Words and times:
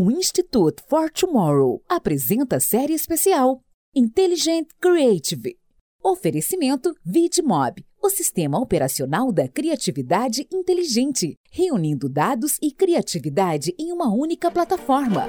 O 0.00 0.12
Institute 0.12 0.80
for 0.88 1.10
Tomorrow 1.10 1.82
apresenta 1.88 2.60
série 2.60 2.92
especial 2.94 3.60
Intelligent 3.92 4.68
Creative. 4.80 5.56
Oferecimento 6.00 6.94
VidMob, 7.04 7.84
o 8.00 8.08
sistema 8.08 8.60
operacional 8.60 9.32
da 9.32 9.48
criatividade 9.48 10.46
inteligente, 10.52 11.34
reunindo 11.50 12.08
dados 12.08 12.58
e 12.62 12.70
criatividade 12.70 13.74
em 13.76 13.92
uma 13.92 14.08
única 14.08 14.52
plataforma. 14.52 15.26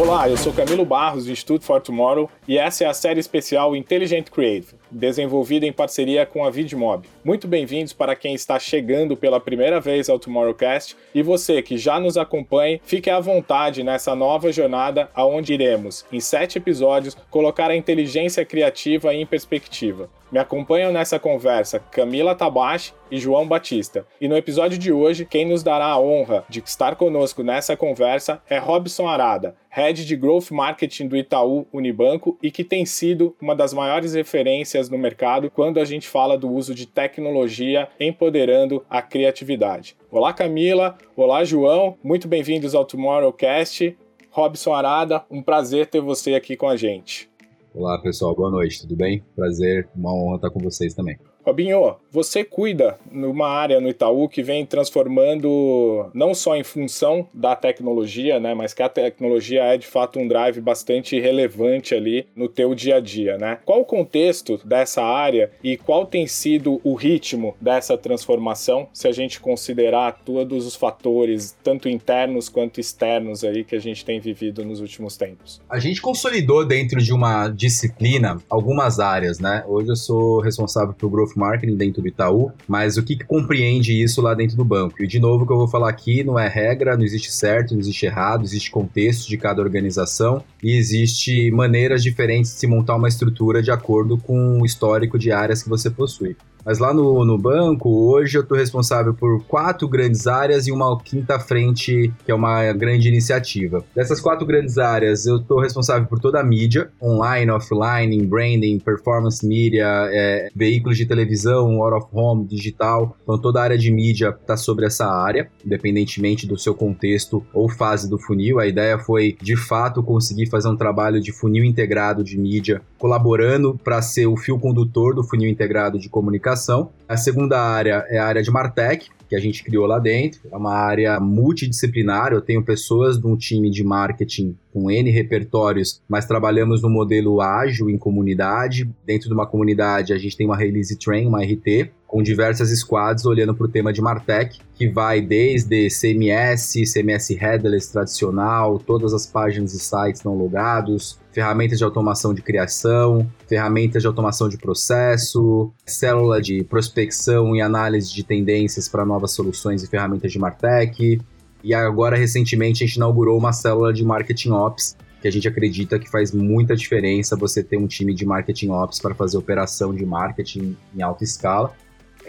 Olá, 0.00 0.30
eu 0.30 0.36
sou 0.38 0.50
Camilo 0.50 0.86
Barros 0.86 1.26
do 1.26 1.30
Institute 1.30 1.62
for 1.62 1.78
Tomorrow 1.78 2.30
e 2.48 2.56
essa 2.56 2.84
é 2.84 2.86
a 2.86 2.94
série 2.94 3.20
especial 3.20 3.76
Intelligent 3.76 4.30
Creative, 4.30 4.76
desenvolvida 4.90 5.66
em 5.66 5.72
parceria 5.74 6.24
com 6.24 6.42
a 6.42 6.48
VidMob. 6.48 7.06
Muito 7.22 7.46
bem-vindos 7.46 7.92
para 7.92 8.16
quem 8.16 8.34
está 8.34 8.58
chegando 8.58 9.14
pela 9.14 9.38
primeira 9.38 9.78
vez 9.78 10.08
ao 10.08 10.18
Tomorrowcast 10.18 10.96
e 11.14 11.22
você 11.22 11.60
que 11.60 11.76
já 11.76 12.00
nos 12.00 12.16
acompanha, 12.16 12.80
fique 12.82 13.10
à 13.10 13.20
vontade 13.20 13.82
nessa 13.82 14.14
nova 14.14 14.50
jornada 14.50 15.10
aonde 15.14 15.52
iremos, 15.52 16.06
em 16.10 16.18
sete 16.18 16.56
episódios, 16.56 17.14
colocar 17.30 17.70
a 17.70 17.76
inteligência 17.76 18.42
criativa 18.42 19.14
em 19.14 19.26
perspectiva. 19.26 20.08
Me 20.30 20.38
acompanham 20.38 20.92
nessa 20.92 21.18
conversa 21.18 21.80
Camila 21.80 22.36
Tabashi 22.36 22.94
e 23.10 23.18
João 23.18 23.48
Batista. 23.48 24.06
E 24.20 24.28
no 24.28 24.36
episódio 24.36 24.78
de 24.78 24.92
hoje, 24.92 25.24
quem 25.24 25.44
nos 25.44 25.64
dará 25.64 25.86
a 25.86 25.98
honra 25.98 26.44
de 26.48 26.60
estar 26.60 26.94
conosco 26.94 27.42
nessa 27.42 27.76
conversa 27.76 28.40
é 28.48 28.56
Robson 28.56 29.08
Arada, 29.08 29.56
Head 29.68 30.06
de 30.06 30.14
Growth 30.14 30.52
Marketing 30.52 31.08
do 31.08 31.16
Itaú 31.16 31.66
Unibanco 31.72 32.38
e 32.40 32.48
que 32.48 32.62
tem 32.62 32.86
sido 32.86 33.34
uma 33.40 33.56
das 33.56 33.74
maiores 33.74 34.14
referências 34.14 34.88
no 34.88 34.96
mercado 34.96 35.50
quando 35.50 35.80
a 35.80 35.84
gente 35.84 36.06
fala 36.06 36.38
do 36.38 36.48
uso 36.48 36.76
de 36.76 36.86
tecnologia 36.86 37.88
empoderando 37.98 38.84
a 38.88 39.02
criatividade. 39.02 39.96
Olá 40.12 40.32
Camila, 40.32 40.96
olá 41.16 41.42
João, 41.42 41.96
muito 42.04 42.28
bem-vindos 42.28 42.74
ao 42.74 42.84
Tomorrowcast. 42.84 43.96
Robson 44.30 44.72
Arada, 44.72 45.24
um 45.28 45.42
prazer 45.42 45.86
ter 45.86 46.00
você 46.00 46.34
aqui 46.34 46.56
com 46.56 46.68
a 46.68 46.76
gente. 46.76 47.29
Olá 47.72 47.96
pessoal, 48.02 48.34
boa 48.34 48.50
noite, 48.50 48.80
tudo 48.80 48.96
bem? 48.96 49.22
Prazer, 49.36 49.88
uma 49.94 50.12
honra 50.12 50.36
estar 50.36 50.50
com 50.50 50.58
vocês 50.58 50.92
também. 50.92 51.16
Robinho, 51.44 51.96
você 52.12 52.44
cuida 52.44 52.98
numa 53.10 53.48
área 53.48 53.80
no 53.80 53.88
Itaú 53.88 54.28
que 54.28 54.42
vem 54.42 54.66
transformando 54.66 56.10
não 56.12 56.34
só 56.34 56.56
em 56.56 56.62
função 56.62 57.26
da 57.32 57.56
tecnologia, 57.56 58.38
né, 58.38 58.54
mas 58.54 58.74
que 58.74 58.82
a 58.82 58.88
tecnologia 58.88 59.62
é 59.62 59.78
de 59.78 59.86
fato 59.86 60.18
um 60.18 60.28
drive 60.28 60.60
bastante 60.60 61.18
relevante 61.18 61.94
ali 61.94 62.26
no 62.36 62.48
teu 62.48 62.74
dia 62.74 62.96
a 62.96 63.00
dia, 63.00 63.38
né? 63.38 63.58
Qual 63.64 63.80
o 63.80 63.84
contexto 63.84 64.60
dessa 64.64 65.02
área 65.02 65.50
e 65.62 65.76
qual 65.76 66.06
tem 66.06 66.26
sido 66.26 66.80
o 66.84 66.94
ritmo 66.94 67.56
dessa 67.60 67.96
transformação, 67.96 68.88
se 68.92 69.08
a 69.08 69.12
gente 69.12 69.40
considerar 69.40 70.20
todos 70.24 70.66
os 70.66 70.76
fatores, 70.76 71.56
tanto 71.62 71.88
internos 71.88 72.48
quanto 72.48 72.80
externos 72.80 73.44
aí 73.44 73.64
que 73.64 73.74
a 73.74 73.80
gente 73.80 74.04
tem 74.04 74.20
vivido 74.20 74.64
nos 74.64 74.80
últimos 74.80 75.16
tempos? 75.16 75.60
A 75.68 75.78
gente 75.78 76.00
consolidou 76.02 76.66
dentro 76.66 77.00
de 77.00 77.12
uma 77.12 77.48
disciplina 77.48 78.38
algumas 78.48 79.00
áreas, 79.00 79.38
né? 79.38 79.64
Hoje 79.66 79.88
eu 79.88 79.96
sou 79.96 80.40
responsável 80.40 80.94
pelo 80.94 81.10
Growth 81.10 81.29
Marketing 81.38 81.76
dentro 81.76 82.02
do 82.02 82.08
Itaú, 82.08 82.52
mas 82.66 82.96
o 82.96 83.02
que, 83.02 83.16
que 83.16 83.24
compreende 83.24 83.92
isso 83.92 84.20
lá 84.20 84.34
dentro 84.34 84.56
do 84.56 84.64
banco? 84.64 85.02
E 85.02 85.06
de 85.06 85.18
novo, 85.18 85.44
o 85.44 85.46
que 85.46 85.52
eu 85.52 85.58
vou 85.58 85.68
falar 85.68 85.88
aqui 85.88 86.24
não 86.24 86.38
é 86.38 86.48
regra, 86.48 86.96
não 86.96 87.04
existe 87.04 87.32
certo, 87.32 87.72
não 87.72 87.80
existe 87.80 88.06
errado, 88.06 88.44
existe 88.44 88.70
contexto 88.70 89.28
de 89.28 89.36
cada 89.36 89.62
organização 89.62 90.42
e 90.62 90.76
existe 90.76 91.50
maneiras 91.50 92.02
diferentes 92.02 92.52
de 92.52 92.58
se 92.58 92.66
montar 92.66 92.96
uma 92.96 93.08
estrutura 93.08 93.62
de 93.62 93.70
acordo 93.70 94.18
com 94.18 94.60
o 94.60 94.66
histórico 94.66 95.18
de 95.18 95.32
áreas 95.32 95.62
que 95.62 95.68
você 95.68 95.90
possui. 95.90 96.36
Mas 96.64 96.78
lá 96.78 96.92
no, 96.92 97.24
no 97.24 97.38
banco, 97.38 97.88
hoje 97.88 98.36
eu 98.36 98.42
estou 98.42 98.56
responsável 98.56 99.14
por 99.14 99.42
quatro 99.44 99.88
grandes 99.88 100.26
áreas 100.26 100.66
e 100.66 100.72
uma 100.72 100.98
quinta 101.00 101.38
frente, 101.38 102.12
que 102.24 102.30
é 102.30 102.34
uma 102.34 102.72
grande 102.72 103.08
iniciativa. 103.08 103.84
Dessas 103.94 104.20
quatro 104.20 104.46
grandes 104.46 104.78
áreas, 104.78 105.26
eu 105.26 105.36
estou 105.36 105.60
responsável 105.60 106.06
por 106.06 106.20
toda 106.20 106.40
a 106.40 106.44
mídia, 106.44 106.90
online, 107.02 107.50
offline, 107.50 108.26
branding, 108.26 108.78
performance 108.78 109.46
media, 109.46 109.86
é, 110.12 110.48
veículos 110.54 110.96
de 110.96 111.06
televisão, 111.06 111.82
out 111.82 111.96
of 111.96 112.06
home, 112.12 112.46
digital. 112.46 113.16
Então 113.22 113.38
toda 113.38 113.60
a 113.60 113.64
área 113.64 113.78
de 113.78 113.90
mídia 113.90 114.36
está 114.40 114.56
sobre 114.56 114.86
essa 114.86 115.06
área, 115.06 115.48
independentemente 115.64 116.46
do 116.46 116.58
seu 116.58 116.74
contexto 116.74 117.44
ou 117.54 117.68
fase 117.68 118.08
do 118.08 118.18
funil. 118.18 118.58
A 118.58 118.66
ideia 118.66 118.98
foi, 118.98 119.36
de 119.40 119.56
fato, 119.56 120.02
conseguir 120.02 120.46
fazer 120.46 120.68
um 120.68 120.76
trabalho 120.76 121.20
de 121.20 121.32
funil 121.32 121.64
integrado 121.64 122.22
de 122.22 122.38
mídia, 122.38 122.82
colaborando 122.98 123.78
para 123.82 124.02
ser 124.02 124.26
o 124.26 124.36
fio 124.36 124.58
condutor 124.58 125.14
do 125.14 125.24
funil 125.24 125.48
integrado 125.48 125.98
de 125.98 126.08
comunicação 126.08 126.49
comunicação. 126.50 126.92
A 127.08 127.16
segunda 127.16 127.60
área 127.60 128.04
é 128.08 128.18
a 128.18 128.26
área 128.26 128.42
de 128.42 128.50
Martech, 128.50 129.08
que 129.30 129.36
a 129.36 129.40
gente 129.40 129.62
criou 129.62 129.86
lá 129.86 130.00
dentro. 130.00 130.40
É 130.50 130.56
uma 130.56 130.74
área 130.74 131.20
multidisciplinar. 131.20 132.32
Eu 132.32 132.40
tenho 132.40 132.64
pessoas 132.64 133.16
de 133.16 133.24
um 133.28 133.36
time 133.36 133.70
de 133.70 133.84
marketing 133.84 134.56
com 134.72 134.90
N 134.90 135.08
repertórios, 135.08 136.02
mas 136.08 136.26
trabalhamos 136.26 136.82
no 136.82 136.90
modelo 136.90 137.40
ágil 137.40 137.88
em 137.88 137.96
comunidade. 137.96 138.90
Dentro 139.06 139.28
de 139.28 139.34
uma 139.34 139.46
comunidade, 139.46 140.12
a 140.12 140.18
gente 140.18 140.36
tem 140.36 140.46
uma 140.46 140.56
release 140.56 140.98
train, 140.98 141.28
uma 141.28 141.44
RT, 141.44 141.92
com 142.08 142.24
diversas 142.24 142.76
squads 142.76 143.24
olhando 143.24 143.54
para 143.54 143.66
o 143.66 143.68
tema 143.68 143.92
de 143.92 144.02
Martech, 144.02 144.58
que 144.74 144.88
vai 144.88 145.20
desde 145.20 145.88
CMS, 145.88 146.72
CMS 146.92 147.32
headless 147.34 147.92
tradicional, 147.92 148.80
todas 148.80 149.14
as 149.14 149.26
páginas 149.26 149.74
e 149.74 149.78
sites 149.78 150.24
não 150.24 150.34
logados, 150.34 151.20
ferramentas 151.30 151.78
de 151.78 151.84
automação 151.84 152.34
de 152.34 152.42
criação, 152.42 153.30
ferramentas 153.46 154.02
de 154.02 154.08
automação 154.08 154.48
de 154.48 154.58
processo, 154.58 155.70
célula 155.86 156.40
de 156.40 156.64
prospecção 156.64 157.54
e 157.54 157.60
análise 157.60 158.12
de 158.12 158.24
tendências 158.24 158.88
para 158.88 159.04
novas 159.04 159.19
soluções 159.28 159.82
e 159.82 159.86
ferramentas 159.86 160.32
de 160.32 160.38
Martech. 160.38 161.20
E 161.62 161.74
agora, 161.74 162.16
recentemente, 162.16 162.82
a 162.82 162.86
gente 162.86 162.96
inaugurou 162.96 163.38
uma 163.38 163.52
célula 163.52 163.92
de 163.92 164.04
Marketing 164.04 164.50
Ops, 164.50 164.96
que 165.20 165.28
a 165.28 165.30
gente 165.30 165.46
acredita 165.46 165.98
que 165.98 166.10
faz 166.10 166.32
muita 166.32 166.74
diferença 166.74 167.36
você 167.36 167.62
ter 167.62 167.76
um 167.76 167.86
time 167.86 168.14
de 168.14 168.24
Marketing 168.24 168.70
Ops 168.70 168.98
para 168.98 169.14
fazer 169.14 169.36
operação 169.36 169.94
de 169.94 170.06
marketing 170.06 170.76
em 170.96 171.02
alta 171.02 171.24
escala 171.24 171.74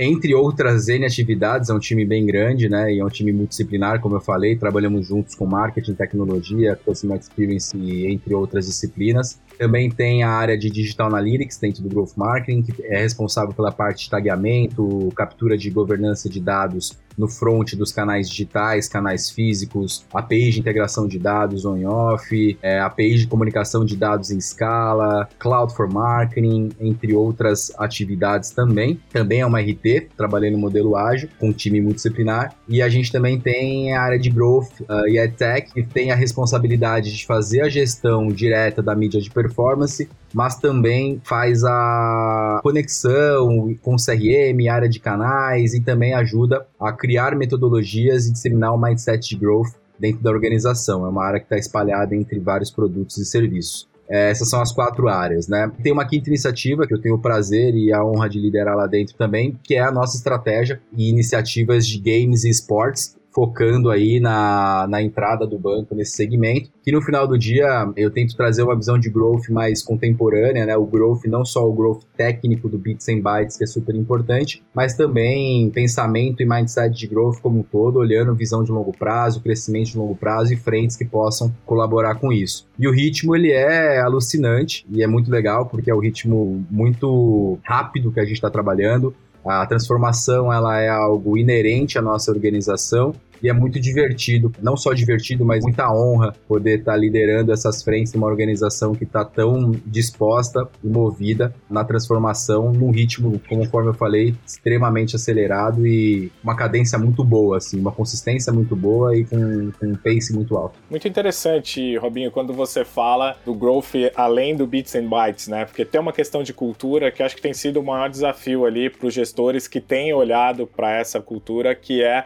entre 0.03 0.33
outras 0.33 0.87
N 0.87 1.05
atividades, 1.05 1.69
é 1.69 1.73
um 1.73 1.79
time 1.79 2.03
bem 2.03 2.25
grande, 2.25 2.67
né? 2.67 2.91
E 2.91 2.99
é 2.99 3.05
um 3.05 3.09
time 3.09 3.31
multidisciplinar, 3.31 4.01
como 4.01 4.15
eu 4.15 4.19
falei. 4.19 4.55
Trabalhamos 4.55 5.07
juntos 5.07 5.35
com 5.35 5.45
marketing, 5.45 5.93
tecnologia, 5.93 6.75
customer 6.75 7.19
experience 7.19 7.77
e 7.77 8.07
entre 8.07 8.33
outras 8.33 8.65
disciplinas. 8.65 9.39
Também 9.59 9.91
tem 9.91 10.23
a 10.23 10.29
área 10.31 10.57
de 10.57 10.71
Digital 10.71 11.05
Analytics 11.05 11.59
dentro 11.59 11.83
do 11.83 11.89
Growth 11.89 12.17
Marketing, 12.17 12.63
que 12.63 12.83
é 12.83 12.99
responsável 12.99 13.53
pela 13.53 13.71
parte 13.71 14.05
de 14.05 14.09
tagueamento, 14.09 15.11
captura 15.15 15.55
de 15.55 15.69
governança 15.69 16.27
de 16.27 16.39
dados 16.39 16.97
no 17.17 17.27
front 17.27 17.75
dos 17.75 17.91
canais 17.91 18.29
digitais, 18.29 18.87
canais 18.87 19.29
físicos, 19.29 20.05
APIs 20.13 20.55
de 20.55 20.59
integração 20.59 21.07
de 21.07 21.19
dados 21.19 21.65
on-off, 21.65 22.57
é, 22.61 22.79
APIs 22.79 23.21
de 23.21 23.27
comunicação 23.27 23.85
de 23.85 23.95
dados 23.95 24.31
em 24.31 24.37
escala, 24.37 25.27
Cloud 25.39 25.73
for 25.75 25.91
Marketing, 25.91 26.69
entre 26.79 27.13
outras 27.13 27.71
atividades 27.77 28.51
também. 28.51 28.99
Também 29.11 29.41
é 29.41 29.45
uma 29.45 29.59
RT, 29.59 30.09
trabalhei 30.15 30.51
no 30.51 30.57
modelo 30.57 30.95
ágil, 30.95 31.29
com 31.39 31.49
um 31.49 31.53
time 31.53 31.81
multidisciplinar. 31.81 32.55
E 32.67 32.81
a 32.81 32.89
gente 32.89 33.11
também 33.11 33.39
tem 33.39 33.93
a 33.95 34.01
área 34.01 34.19
de 34.19 34.29
Growth 34.29 34.81
uh, 34.81 35.07
e 35.07 35.17
EdTech, 35.17 35.73
que 35.73 35.83
tem 35.83 36.11
a 36.11 36.15
responsabilidade 36.15 37.15
de 37.15 37.25
fazer 37.25 37.61
a 37.61 37.69
gestão 37.69 38.27
direta 38.27 38.81
da 38.81 38.95
mídia 38.95 39.21
de 39.21 39.29
performance, 39.29 40.09
mas 40.33 40.57
também 40.57 41.21
faz 41.23 41.63
a 41.63 42.59
conexão 42.63 43.75
com 43.81 43.95
CRM, 43.95 44.67
área 44.69 44.89
de 44.89 44.99
canais 44.99 45.73
e 45.73 45.81
também 45.81 46.13
ajuda 46.13 46.65
a 46.79 46.91
criar 46.91 47.35
metodologias 47.35 48.27
e 48.27 48.31
disseminar 48.31 48.73
o 48.73 48.77
mindset 48.77 49.29
de 49.29 49.35
growth 49.35 49.73
dentro 49.99 50.23
da 50.23 50.31
organização. 50.31 51.05
É 51.05 51.09
uma 51.09 51.23
área 51.23 51.39
que 51.39 51.45
está 51.45 51.57
espalhada 51.57 52.15
entre 52.15 52.39
vários 52.39 52.71
produtos 52.71 53.17
e 53.17 53.25
serviços. 53.25 53.89
É, 54.09 54.29
essas 54.29 54.49
são 54.49 54.59
as 54.59 54.73
quatro 54.73 55.07
áreas, 55.07 55.47
né? 55.47 55.71
Tem 55.81 55.93
uma 55.93 56.05
quinta 56.05 56.27
iniciativa 56.27 56.85
que 56.85 56.93
eu 56.93 56.99
tenho 56.99 57.15
o 57.15 57.19
prazer 57.19 57.73
e 57.73 57.93
a 57.93 58.03
honra 58.03 58.27
de 58.27 58.41
liderar 58.41 58.75
lá 58.75 58.85
dentro 58.85 59.15
também, 59.15 59.57
que 59.63 59.75
é 59.75 59.79
a 59.79 59.91
nossa 59.91 60.17
estratégia 60.17 60.81
e 60.97 61.09
iniciativas 61.09 61.87
de 61.87 61.97
games 61.97 62.43
e 62.43 62.49
esportes, 62.49 63.15
focando 63.31 63.89
aí 63.89 64.19
na, 64.19 64.85
na 64.89 65.01
entrada 65.01 65.47
do 65.47 65.57
banco 65.57 65.95
nesse 65.95 66.15
segmento, 66.15 66.69
que 66.83 66.91
no 66.91 67.01
final 67.01 67.27
do 67.27 67.37
dia 67.37 67.91
eu 67.95 68.11
tento 68.11 68.35
trazer 68.35 68.63
uma 68.63 68.75
visão 68.75 68.99
de 68.99 69.09
growth 69.09 69.49
mais 69.49 69.81
contemporânea, 69.81 70.65
né? 70.65 70.75
O 70.75 70.85
growth, 70.85 71.25
não 71.25 71.45
só 71.45 71.67
o 71.67 71.73
growth 71.73 72.03
técnico 72.15 72.67
do 72.67 72.77
Bits 72.77 73.07
and 73.09 73.21
Bytes, 73.21 73.57
que 73.57 73.63
é 73.63 73.67
super 73.67 73.95
importante, 73.95 74.61
mas 74.73 74.93
também 74.95 75.69
pensamento 75.69 76.41
e 76.41 76.45
mindset 76.45 76.95
de 76.95 77.07
growth 77.07 77.39
como 77.41 77.59
um 77.59 77.63
todo, 77.63 77.99
olhando 77.99 78.35
visão 78.35 78.63
de 78.63 78.71
longo 78.71 78.91
prazo, 78.91 79.41
crescimento 79.41 79.91
de 79.91 79.97
longo 79.97 80.15
prazo 80.15 80.53
e 80.53 80.57
frentes 80.57 80.95
que 80.95 81.05
possam 81.05 81.53
colaborar 81.65 82.15
com 82.15 82.31
isso. 82.31 82.67
E 82.77 82.87
o 82.87 82.91
ritmo, 82.91 83.35
ele 83.35 83.51
é 83.51 83.99
alucinante 83.99 84.85
e 84.89 85.03
é 85.03 85.07
muito 85.07 85.31
legal, 85.31 85.65
porque 85.67 85.89
é 85.89 85.93
o 85.93 85.99
ritmo 85.99 86.65
muito 86.69 87.59
rápido 87.63 88.11
que 88.11 88.19
a 88.19 88.25
gente 88.25 88.35
está 88.35 88.49
trabalhando, 88.49 89.13
a 89.45 89.65
transformação 89.65 90.51
ela 90.51 90.79
é 90.79 90.89
algo 90.89 91.37
inerente 91.37 91.97
à 91.97 92.01
nossa 92.01 92.31
organização 92.31 93.13
e 93.41 93.49
é 93.49 93.53
muito 93.53 93.79
divertido, 93.79 94.51
não 94.61 94.77
só 94.77 94.93
divertido, 94.93 95.45
mas 95.45 95.63
muita 95.63 95.91
honra 95.91 96.33
poder 96.47 96.79
estar 96.79 96.93
tá 96.93 96.97
liderando 96.97 97.51
essas 97.51 97.83
frentes 97.83 98.13
uma 98.13 98.27
organização 98.27 98.93
que 98.93 99.03
está 99.03 99.25
tão 99.25 99.71
disposta 99.85 100.67
e 100.83 100.87
movida 100.87 101.53
na 101.69 101.83
transformação 101.83 102.71
num 102.71 102.91
ritmo, 102.91 103.41
conforme 103.49 103.89
eu 103.89 103.93
falei, 103.93 104.35
extremamente 104.45 105.15
acelerado 105.15 105.85
e 105.85 106.31
uma 106.43 106.55
cadência 106.55 106.97
muito 106.97 107.23
boa, 107.23 107.57
assim, 107.57 107.79
uma 107.79 107.91
consistência 107.91 108.51
muito 108.53 108.75
boa 108.75 109.15
e 109.15 109.25
com, 109.25 109.71
com 109.79 109.87
um 109.87 109.95
pace 109.95 110.33
muito 110.33 110.55
alto. 110.55 110.79
Muito 110.89 111.07
interessante, 111.07 111.97
Robinho, 111.97 112.31
quando 112.31 112.53
você 112.53 112.85
fala 112.85 113.37
do 113.45 113.53
growth 113.53 113.91
além 114.15 114.55
do 114.55 114.67
bits 114.67 114.95
and 114.95 115.07
bytes, 115.07 115.47
né? 115.47 115.65
Porque 115.65 115.85
tem 115.85 115.99
uma 115.99 116.13
questão 116.13 116.43
de 116.43 116.53
cultura 116.53 117.11
que 117.11 117.23
acho 117.23 117.35
que 117.35 117.41
tem 117.41 117.53
sido 117.53 117.79
o 117.79 117.83
maior 117.83 118.09
desafio 118.09 118.65
ali 118.65 118.89
para 118.89 119.07
os 119.07 119.13
gestores 119.13 119.67
que 119.67 119.79
têm 119.79 120.13
olhado 120.13 120.67
para 120.67 120.91
essa 120.95 121.19
cultura, 121.19 121.73
que 121.73 122.03
é 122.03 122.25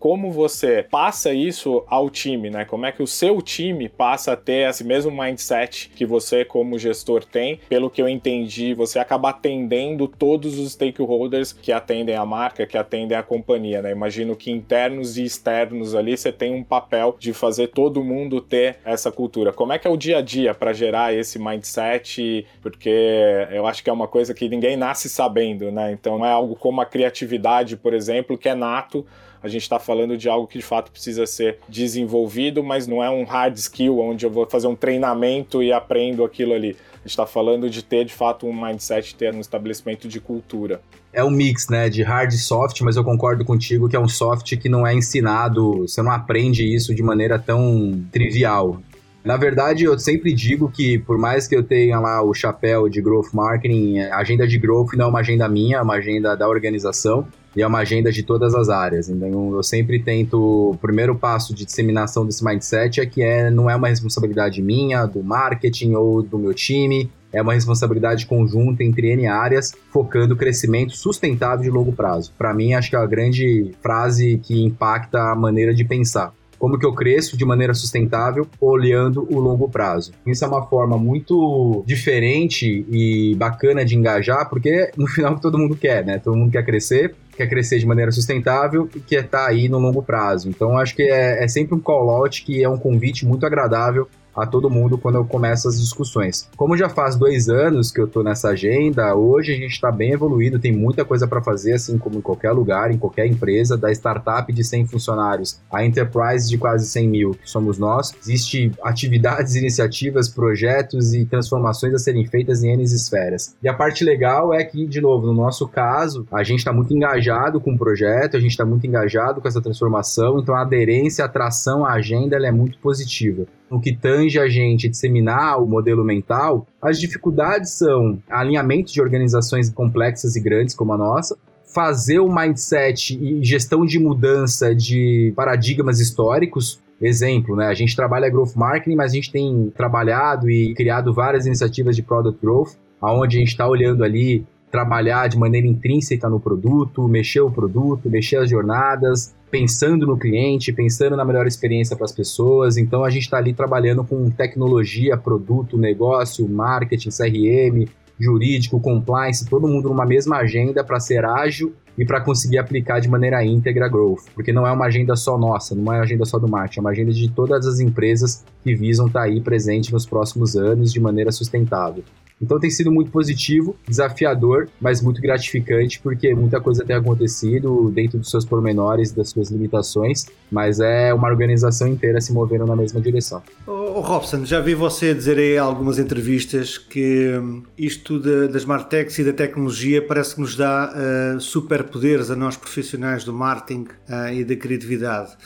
como 0.00 0.32
você 0.32 0.86
passa 0.90 1.30
isso 1.32 1.84
ao 1.86 2.08
time, 2.08 2.48
né? 2.48 2.64
Como 2.64 2.86
é 2.86 2.90
que 2.90 3.02
o 3.02 3.06
seu 3.06 3.42
time 3.42 3.86
passa 3.86 4.32
a 4.32 4.36
ter 4.36 4.66
esse 4.66 4.82
mesmo 4.82 5.12
mindset 5.12 5.90
que 5.94 6.06
você, 6.06 6.42
como 6.42 6.78
gestor, 6.78 7.22
tem. 7.22 7.60
Pelo 7.68 7.90
que 7.90 8.00
eu 8.00 8.08
entendi, 8.08 8.72
você 8.72 8.98
acaba 8.98 9.28
atendendo 9.28 10.08
todos 10.08 10.58
os 10.58 10.72
stakeholders 10.72 11.52
que 11.52 11.70
atendem 11.70 12.16
a 12.16 12.24
marca, 12.24 12.66
que 12.66 12.78
atendem 12.78 13.16
a 13.16 13.22
companhia, 13.22 13.82
né? 13.82 13.92
Imagino 13.92 14.34
que 14.34 14.50
internos 14.50 15.18
e 15.18 15.24
externos 15.24 15.94
ali 15.94 16.16
você 16.16 16.32
tem 16.32 16.54
um 16.54 16.64
papel 16.64 17.14
de 17.18 17.34
fazer 17.34 17.68
todo 17.68 18.02
mundo 18.02 18.40
ter 18.40 18.78
essa 18.86 19.12
cultura. 19.12 19.52
Como 19.52 19.74
é 19.74 19.78
que 19.78 19.86
é 19.86 19.90
o 19.90 19.98
dia 19.98 20.18
a 20.18 20.22
dia 20.22 20.54
para 20.54 20.72
gerar 20.72 21.12
esse 21.12 21.38
mindset? 21.38 22.46
Porque 22.62 23.46
eu 23.50 23.66
acho 23.66 23.84
que 23.84 23.90
é 23.90 23.92
uma 23.92 24.08
coisa 24.08 24.32
que 24.32 24.48
ninguém 24.48 24.78
nasce 24.78 25.10
sabendo, 25.10 25.70
né? 25.70 25.92
Então 25.92 26.16
não 26.16 26.24
é 26.24 26.32
algo 26.32 26.56
como 26.56 26.80
a 26.80 26.86
criatividade, 26.86 27.76
por 27.76 27.92
exemplo, 27.92 28.38
que 28.38 28.48
é 28.48 28.54
nato 28.54 29.04
a 29.42 29.48
gente 29.48 29.62
está 29.62 29.78
falando 29.78 30.16
de 30.16 30.28
algo 30.28 30.46
que 30.46 30.58
de 30.58 30.64
fato 30.64 30.90
precisa 30.90 31.26
ser 31.26 31.58
desenvolvido, 31.68 32.62
mas 32.62 32.86
não 32.86 33.02
é 33.02 33.10
um 33.10 33.24
hard 33.24 33.56
skill 33.56 33.98
onde 33.98 34.26
eu 34.26 34.30
vou 34.30 34.46
fazer 34.46 34.66
um 34.66 34.76
treinamento 34.76 35.62
e 35.62 35.72
aprendo 35.72 36.24
aquilo 36.24 36.52
ali. 36.52 36.76
A 36.92 36.98
gente 36.98 37.10
está 37.10 37.26
falando 37.26 37.70
de 37.70 37.82
ter 37.82 38.04
de 38.04 38.12
fato 38.12 38.46
um 38.46 38.52
mindset, 38.52 39.14
ter 39.14 39.34
um 39.34 39.40
estabelecimento 39.40 40.06
de 40.06 40.20
cultura. 40.20 40.82
É 41.12 41.24
um 41.24 41.30
mix, 41.30 41.68
né, 41.68 41.88
de 41.88 42.02
hard 42.02 42.32
e 42.32 42.38
soft, 42.38 42.82
mas 42.82 42.96
eu 42.96 43.02
concordo 43.02 43.44
contigo 43.44 43.88
que 43.88 43.96
é 43.96 44.00
um 44.00 44.06
soft 44.06 44.56
que 44.56 44.68
não 44.68 44.86
é 44.86 44.94
ensinado, 44.94 45.88
você 45.88 46.02
não 46.02 46.12
aprende 46.12 46.62
isso 46.62 46.94
de 46.94 47.02
maneira 47.02 47.38
tão 47.38 48.04
trivial. 48.12 48.80
Na 49.22 49.36
verdade, 49.36 49.84
eu 49.84 49.98
sempre 49.98 50.32
digo 50.32 50.70
que, 50.70 50.98
por 50.98 51.18
mais 51.18 51.46
que 51.46 51.54
eu 51.54 51.62
tenha 51.62 52.00
lá 52.00 52.22
o 52.22 52.32
chapéu 52.32 52.88
de 52.88 53.02
growth 53.02 53.34
marketing, 53.34 53.98
a 53.98 54.16
agenda 54.16 54.46
de 54.46 54.58
growth 54.58 54.94
não 54.94 55.06
é 55.06 55.08
uma 55.08 55.20
agenda 55.20 55.48
minha, 55.48 55.76
é 55.76 55.82
uma 55.82 55.94
agenda 55.94 56.34
da 56.34 56.48
organização 56.48 57.26
e 57.54 57.60
é 57.60 57.66
uma 57.66 57.80
agenda 57.80 58.10
de 58.10 58.22
todas 58.22 58.54
as 58.54 58.70
áreas. 58.70 59.10
Então, 59.10 59.54
eu 59.54 59.62
sempre 59.62 59.98
tento. 60.02 60.70
O 60.70 60.78
primeiro 60.78 61.14
passo 61.14 61.54
de 61.54 61.66
disseminação 61.66 62.24
desse 62.24 62.42
mindset 62.42 63.00
é 63.00 63.06
que 63.06 63.22
é, 63.22 63.50
não 63.50 63.68
é 63.68 63.76
uma 63.76 63.88
responsabilidade 63.88 64.62
minha, 64.62 65.04
do 65.04 65.22
marketing 65.22 65.94
ou 65.94 66.22
do 66.22 66.38
meu 66.38 66.54
time. 66.54 67.10
É 67.32 67.42
uma 67.42 67.52
responsabilidade 67.52 68.26
conjunta 68.26 68.82
entre 68.82 69.12
N 69.12 69.26
áreas, 69.26 69.72
focando 69.92 70.34
o 70.34 70.36
crescimento 70.36 70.96
sustentável 70.96 71.62
de 71.62 71.70
longo 71.70 71.92
prazo. 71.92 72.32
Para 72.36 72.54
mim, 72.54 72.72
acho 72.72 72.90
que 72.90 72.96
é 72.96 72.98
a 72.98 73.06
grande 73.06 73.70
frase 73.82 74.40
que 74.42 74.64
impacta 74.64 75.30
a 75.30 75.36
maneira 75.36 75.72
de 75.74 75.84
pensar 75.84 76.32
como 76.60 76.78
que 76.78 76.84
eu 76.84 76.92
cresço 76.92 77.38
de 77.38 77.44
maneira 77.44 77.72
sustentável 77.72 78.46
olhando 78.60 79.26
o 79.30 79.40
longo 79.40 79.66
prazo. 79.66 80.12
Isso 80.26 80.44
é 80.44 80.46
uma 80.48 80.66
forma 80.66 80.98
muito 80.98 81.82
diferente 81.86 82.84
e 82.90 83.34
bacana 83.34 83.82
de 83.82 83.96
engajar, 83.96 84.48
porque 84.48 84.90
no 84.94 85.06
final 85.08 85.40
todo 85.40 85.58
mundo 85.58 85.74
quer, 85.74 86.04
né? 86.04 86.18
Todo 86.18 86.36
mundo 86.36 86.52
quer 86.52 86.62
crescer, 86.62 87.14
quer 87.34 87.48
crescer 87.48 87.78
de 87.78 87.86
maneira 87.86 88.12
sustentável 88.12 88.90
e 88.94 89.00
quer 89.00 89.24
estar 89.24 89.46
tá 89.46 89.48
aí 89.48 89.70
no 89.70 89.78
longo 89.78 90.02
prazo. 90.02 90.50
Então, 90.50 90.76
acho 90.76 90.94
que 90.94 91.02
é, 91.02 91.42
é 91.42 91.48
sempre 91.48 91.74
um 91.74 91.80
call-out 91.80 92.44
que 92.44 92.62
é 92.62 92.68
um 92.68 92.76
convite 92.76 93.24
muito 93.24 93.46
agradável 93.46 94.06
a 94.34 94.46
todo 94.46 94.70
mundo 94.70 94.98
quando 94.98 95.16
eu 95.16 95.24
começo 95.24 95.68
as 95.68 95.80
discussões. 95.80 96.48
Como 96.56 96.76
já 96.76 96.88
faz 96.88 97.16
dois 97.16 97.48
anos 97.48 97.90
que 97.90 98.00
eu 98.00 98.06
estou 98.06 98.22
nessa 98.22 98.50
agenda, 98.50 99.14
hoje 99.14 99.52
a 99.52 99.56
gente 99.56 99.72
está 99.72 99.90
bem 99.90 100.12
evoluído, 100.12 100.58
tem 100.58 100.72
muita 100.72 101.04
coisa 101.04 101.26
para 101.26 101.42
fazer, 101.42 101.74
assim 101.74 101.98
como 101.98 102.18
em 102.18 102.20
qualquer 102.20 102.52
lugar, 102.52 102.90
em 102.90 102.98
qualquer 102.98 103.26
empresa, 103.26 103.76
da 103.76 103.90
startup 103.92 104.52
de 104.52 104.64
100 104.64 104.86
funcionários 104.86 105.60
a 105.70 105.84
enterprise 105.84 106.48
de 106.48 106.58
quase 106.58 106.86
100 106.86 107.08
mil, 107.08 107.30
que 107.32 107.48
somos 107.48 107.78
nós. 107.78 108.12
Existem 108.20 108.72
atividades, 108.82 109.54
iniciativas, 109.54 110.28
projetos 110.28 111.14
e 111.14 111.24
transformações 111.24 111.94
a 111.94 111.98
serem 111.98 112.26
feitas 112.26 112.62
em 112.62 112.72
N 112.72 112.82
esferas. 112.82 113.56
E 113.62 113.68
a 113.68 113.74
parte 113.74 114.04
legal 114.04 114.52
é 114.52 114.64
que, 114.64 114.86
de 114.86 115.00
novo, 115.00 115.26
no 115.26 115.34
nosso 115.34 115.68
caso, 115.68 116.26
a 116.32 116.42
gente 116.42 116.58
está 116.58 116.72
muito 116.72 116.94
engajado 116.94 117.60
com 117.60 117.72
o 117.72 117.78
projeto, 117.78 118.36
a 118.36 118.40
gente 118.40 118.50
está 118.50 118.64
muito 118.64 118.86
engajado 118.86 119.40
com 119.40 119.48
essa 119.48 119.60
transformação, 119.60 120.38
então 120.38 120.54
a 120.54 120.62
aderência, 120.62 121.24
a 121.24 121.26
atração 121.26 121.84
à 121.84 121.92
agenda 121.92 122.36
é 122.36 122.52
muito 122.52 122.78
positiva 122.78 123.46
no 123.70 123.80
que 123.80 123.94
tange 123.94 124.38
a 124.38 124.48
gente 124.48 124.88
disseminar 124.88 125.62
o 125.62 125.66
modelo 125.66 126.04
mental, 126.04 126.66
as 126.82 126.98
dificuldades 126.98 127.70
são 127.72 128.18
alinhamento 128.28 128.92
de 128.92 129.00
organizações 129.00 129.70
complexas 129.70 130.34
e 130.34 130.40
grandes 130.40 130.74
como 130.74 130.92
a 130.92 130.98
nossa, 130.98 131.38
fazer 131.72 132.18
o 132.18 132.28
mindset 132.28 133.16
e 133.16 133.44
gestão 133.44 133.86
de 133.86 133.98
mudança 133.98 134.74
de 134.74 135.32
paradigmas 135.36 136.00
históricos. 136.00 136.80
Exemplo, 137.00 137.56
né? 137.56 137.66
A 137.66 137.74
gente 137.74 137.96
trabalha 137.96 138.28
growth 138.28 138.54
marketing, 138.56 138.96
mas 138.96 139.12
a 139.12 139.14
gente 139.14 139.32
tem 139.32 139.72
trabalhado 139.74 140.50
e 140.50 140.74
criado 140.74 141.14
várias 141.14 141.46
iniciativas 141.46 141.96
de 141.96 142.02
product 142.02 142.38
growth, 142.42 142.72
aonde 143.00 143.36
a 143.36 143.40
gente 143.40 143.48
está 143.48 143.66
olhando 143.66 144.04
ali 144.04 144.44
trabalhar 144.70 145.28
de 145.28 145.36
maneira 145.36 145.66
intrínseca 145.66 146.28
no 146.28 146.38
produto, 146.38 147.08
mexer 147.08 147.40
o 147.40 147.50
produto, 147.50 148.08
mexer 148.08 148.36
as 148.36 148.48
jornadas, 148.48 149.34
pensando 149.50 150.06
no 150.06 150.16
cliente, 150.16 150.72
pensando 150.72 151.16
na 151.16 151.24
melhor 151.24 151.46
experiência 151.46 151.96
para 151.96 152.04
as 152.04 152.12
pessoas. 152.12 152.76
Então 152.76 153.04
a 153.04 153.10
gente 153.10 153.24
está 153.24 153.38
ali 153.38 153.52
trabalhando 153.52 154.04
com 154.04 154.30
tecnologia, 154.30 155.16
produto, 155.16 155.76
negócio, 155.76 156.48
marketing, 156.48 157.10
CRM, 157.10 157.88
jurídico, 158.18 158.78
compliance, 158.78 159.48
todo 159.48 159.66
mundo 159.66 159.88
numa 159.88 160.04
mesma 160.04 160.36
agenda 160.36 160.84
para 160.84 161.00
ser 161.00 161.24
ágil 161.24 161.74
e 161.96 162.04
para 162.04 162.20
conseguir 162.20 162.58
aplicar 162.58 163.00
de 163.00 163.08
maneira 163.08 163.44
íntegra 163.44 163.88
growth, 163.88 164.24
porque 164.34 164.52
não 164.52 164.66
é 164.66 164.70
uma 164.70 164.86
agenda 164.86 165.16
só 165.16 165.36
nossa, 165.36 165.74
não 165.74 165.92
é 165.92 165.96
uma 165.96 166.02
agenda 166.02 166.24
só 166.24 166.38
do 166.38 166.48
marketing, 166.48 166.78
é 166.78 166.82
uma 166.82 166.90
agenda 166.90 167.12
de 167.12 167.30
todas 167.30 167.66
as 167.66 167.80
empresas 167.80 168.44
que 168.62 168.74
visam 168.74 169.06
estar 169.06 169.20
tá 169.20 169.26
aí 169.26 169.40
presente 169.40 169.92
nos 169.92 170.06
próximos 170.06 170.54
anos 170.54 170.92
de 170.92 171.00
maneira 171.00 171.32
sustentável. 171.32 172.04
Então 172.40 172.58
tem 172.58 172.70
sido 172.70 172.90
muito 172.90 173.10
positivo, 173.10 173.76
desafiador, 173.86 174.68
mas 174.80 175.02
muito 175.02 175.20
gratificante, 175.20 176.00
porque 176.00 176.34
muita 176.34 176.60
coisa 176.60 176.84
tem 176.84 176.96
acontecido 176.96 177.90
dentro 177.90 178.18
dos 178.18 178.30
seus 178.30 178.44
pormenores, 178.44 179.12
das 179.12 179.30
suas 179.30 179.50
limitações, 179.50 180.26
mas 180.50 180.80
é 180.80 181.12
uma 181.12 181.28
organização 181.28 181.86
inteira 181.88 182.20
se 182.20 182.32
movendo 182.32 182.66
na 182.66 182.74
mesma 182.74 183.00
direção. 183.00 183.42
Oh, 183.66 184.00
Robson, 184.00 184.44
já 184.44 184.60
vi 184.60 184.74
você 184.74 185.14
dizer 185.14 185.38
em 185.38 185.58
algumas 185.58 185.98
entrevistas 185.98 186.78
que 186.78 187.36
hum, 187.38 187.62
isto 187.76 188.18
da, 188.18 188.46
das 188.46 188.64
Martex 188.64 189.18
e 189.18 189.24
da 189.24 189.32
tecnologia 189.32 190.00
parece 190.00 190.34
que 190.34 190.40
nos 190.40 190.56
dá 190.56 190.92
uh, 190.92 191.40
superpoderes 191.40 192.30
a 192.30 192.36
nós 192.36 192.56
profissionais 192.56 193.24
do 193.24 193.32
marketing 193.32 193.86
uh, 194.08 194.32
e 194.32 194.44
da 194.44 194.56
criatividade. 194.56 195.36